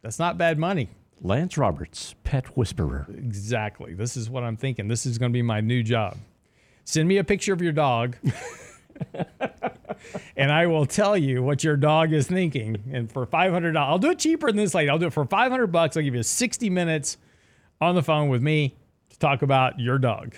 That's 0.00 0.20
not 0.20 0.38
bad 0.38 0.58
money. 0.58 0.90
Lance 1.20 1.58
Roberts, 1.58 2.14
pet 2.22 2.56
whisperer. 2.56 3.08
Exactly. 3.10 3.94
This 3.94 4.16
is 4.16 4.30
what 4.30 4.44
I'm 4.44 4.56
thinking. 4.56 4.86
This 4.86 5.04
is 5.04 5.18
going 5.18 5.32
to 5.32 5.36
be 5.36 5.42
my 5.42 5.60
new 5.60 5.82
job. 5.82 6.16
Send 6.84 7.08
me 7.08 7.16
a 7.16 7.24
picture 7.24 7.52
of 7.52 7.60
your 7.60 7.72
dog, 7.72 8.16
and 10.36 10.52
I 10.52 10.66
will 10.66 10.86
tell 10.86 11.18
you 11.18 11.42
what 11.42 11.64
your 11.64 11.76
dog 11.76 12.12
is 12.12 12.28
thinking. 12.28 12.80
And 12.92 13.10
for 13.10 13.26
$500, 13.26 13.76
I'll 13.76 13.98
do 13.98 14.12
it 14.12 14.20
cheaper 14.20 14.46
than 14.46 14.56
this 14.56 14.72
lady. 14.72 14.88
I'll 14.88 14.98
do 14.98 15.08
it 15.08 15.12
for 15.12 15.24
500 15.24 15.66
bucks. 15.66 15.96
I'll 15.96 16.04
give 16.04 16.14
you 16.14 16.22
60 16.22 16.70
minutes 16.70 17.16
on 17.80 17.96
the 17.96 18.04
phone 18.04 18.28
with 18.28 18.40
me 18.40 18.76
to 19.10 19.18
talk 19.18 19.42
about 19.42 19.80
your 19.80 19.98
dog. 19.98 20.36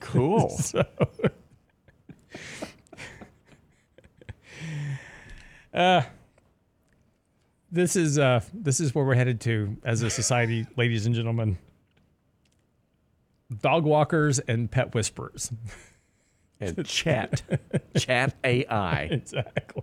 Cool. 0.00 0.54
This 7.74 7.96
is 7.96 8.20
uh, 8.20 8.40
this 8.52 8.78
is 8.78 8.94
where 8.94 9.04
we're 9.04 9.16
headed 9.16 9.40
to 9.42 9.76
as 9.84 10.02
a 10.02 10.08
society, 10.08 10.64
ladies 10.76 11.06
and 11.06 11.14
gentlemen. 11.14 11.58
Dog 13.60 13.82
walkers 13.82 14.38
and 14.38 14.70
pet 14.70 14.94
whisperers. 14.94 15.52
and 16.60 16.86
chat. 16.86 17.42
chat 17.96 18.36
AI. 18.44 19.02
exactly. 19.10 19.82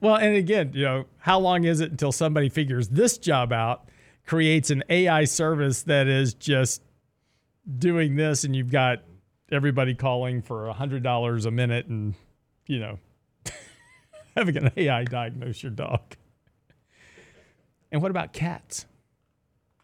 Well, 0.00 0.14
and 0.14 0.36
again, 0.36 0.70
you 0.72 0.84
know, 0.84 1.06
how 1.18 1.40
long 1.40 1.64
is 1.64 1.80
it 1.80 1.90
until 1.90 2.12
somebody 2.12 2.48
figures 2.48 2.86
this 2.88 3.18
job 3.18 3.52
out, 3.52 3.88
creates 4.24 4.70
an 4.70 4.84
AI 4.88 5.24
service 5.24 5.82
that 5.82 6.06
is 6.06 6.34
just 6.34 6.80
doing 7.76 8.14
this, 8.14 8.44
and 8.44 8.54
you've 8.54 8.70
got 8.70 9.02
everybody 9.50 9.94
calling 9.94 10.42
for 10.42 10.68
a 10.68 10.72
hundred 10.72 11.02
dollars 11.02 11.44
a 11.44 11.50
minute, 11.50 11.86
and 11.86 12.14
you 12.68 12.78
know, 12.78 13.00
having 14.36 14.56
an 14.56 14.70
AI 14.76 15.04
diagnose 15.04 15.62
your 15.62 15.70
dog. 15.72 16.00
And 17.92 18.02
what 18.02 18.10
about 18.10 18.32
cats? 18.32 18.86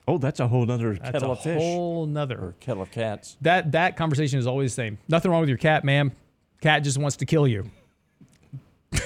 Oh, 0.09 0.19
that's 0.19 0.41
a 0.41 0.49
whole 0.49 0.67
nother 0.67 0.95
That's 0.95 1.13
kettle 1.13 1.33
of 1.33 1.41
fish. 1.41 1.57
A 1.57 1.61
whole 1.61 2.07
nother. 2.07 2.37
or 2.37 2.55
kettle 2.59 2.83
of 2.83 2.91
cats. 2.91 3.37
That 3.43 3.71
that 3.73 3.97
conversation 3.97 4.39
is 4.41 4.47
always 4.47 4.73
the 4.73 4.83
same. 4.83 4.99
Nothing 5.09 5.31
wrong 5.31 5.41
with 5.41 5.49
your 5.49 5.59
cat, 5.59 5.85
ma'am. 5.85 6.11
Cat 6.61 6.83
just 6.83 6.99
wants 6.99 7.17
to 7.19 7.27
kill 7.27 7.47
you. 7.47 7.71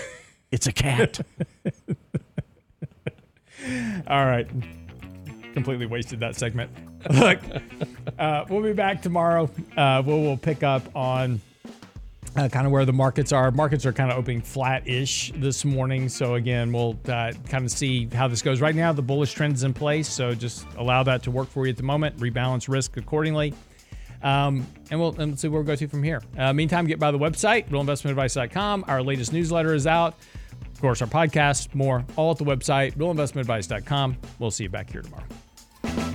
It's 0.51 0.69
a 0.69 0.73
cat. 0.73 1.19
All 4.07 4.25
right. 4.25 4.47
Completely 5.53 5.87
wasted 5.87 6.21
that 6.21 6.37
segment. 6.37 6.71
Look, 7.11 7.41
uh, 8.19 8.45
we'll 8.49 8.63
be 8.63 8.73
back 8.73 9.03
tomorrow. 9.03 9.51
Uh, 9.77 10.01
we'll, 10.07 10.21
we'll 10.23 10.37
pick 10.37 10.63
up 10.63 10.95
on 10.95 11.41
uh, 12.37 12.49
kind 12.49 12.67
of 12.67 12.73
where 12.73 12.85
the 12.85 12.93
markets 12.93 13.33
are. 13.33 13.51
Markets 13.51 13.87
are 13.87 13.93
kind 13.93 14.11
of 14.11 14.19
opening 14.19 14.41
flat-ish 14.41 15.33
this 15.37 15.65
morning. 15.65 16.09
So 16.09 16.35
again, 16.35 16.73
we'll 16.73 16.99
uh, 17.09 17.33
kind 17.49 17.65
of 17.65 17.71
see 17.71 18.09
how 18.13 18.29
this 18.29 18.43
goes. 18.43 18.61
Right 18.61 18.75
now, 18.75 18.93
the 18.93 19.03
bullish 19.03 19.33
trend 19.33 19.55
is 19.55 19.65
in 19.65 19.75
place, 19.75 20.09
so 20.09 20.35
just 20.35 20.67
allow 20.77 21.03
that 21.05 21.23
to 21.25 21.31
work 21.31 21.49
for 21.49 21.67
you 21.67 21.71
at 21.71 21.77
the 21.77 21.83
moment. 21.83 22.17
Rebalance 22.19 22.69
risk 22.69 22.97
accordingly. 22.97 23.55
Um, 24.23 24.67
and 24.91 24.99
we'll, 24.99 25.21
and 25.21 25.39
see 25.39 25.49
where 25.49 25.61
we 25.61 25.67
go 25.67 25.77
to 25.77 25.87
from 25.87 26.03
here. 26.03 26.23
Uh, 26.37 26.53
meantime, 26.53 26.87
get 26.87 26.99
by 26.99 27.11
the 27.11 27.19
website, 27.19 27.69
realinvestmentadvice.com. 27.69 28.87
Our 28.89 29.03
latest 29.03 29.33
newsletter 29.33 29.75
is 29.75 29.87
out. 29.87 30.15
Of 30.73 30.81
course, 30.81 31.03
our 31.03 31.09
podcast, 31.09 31.75
more, 31.75 32.05
all 32.17 32.33
at 32.33 32.39
the 32.39 32.45
website, 32.45 32.97
realinvestmentadvice.com. 32.97 34.17
We'll 34.39 34.51
see 34.51 34.65
you 34.65 34.71
back 34.71 34.91
here 34.91 35.03
tomorrow. 35.03 36.14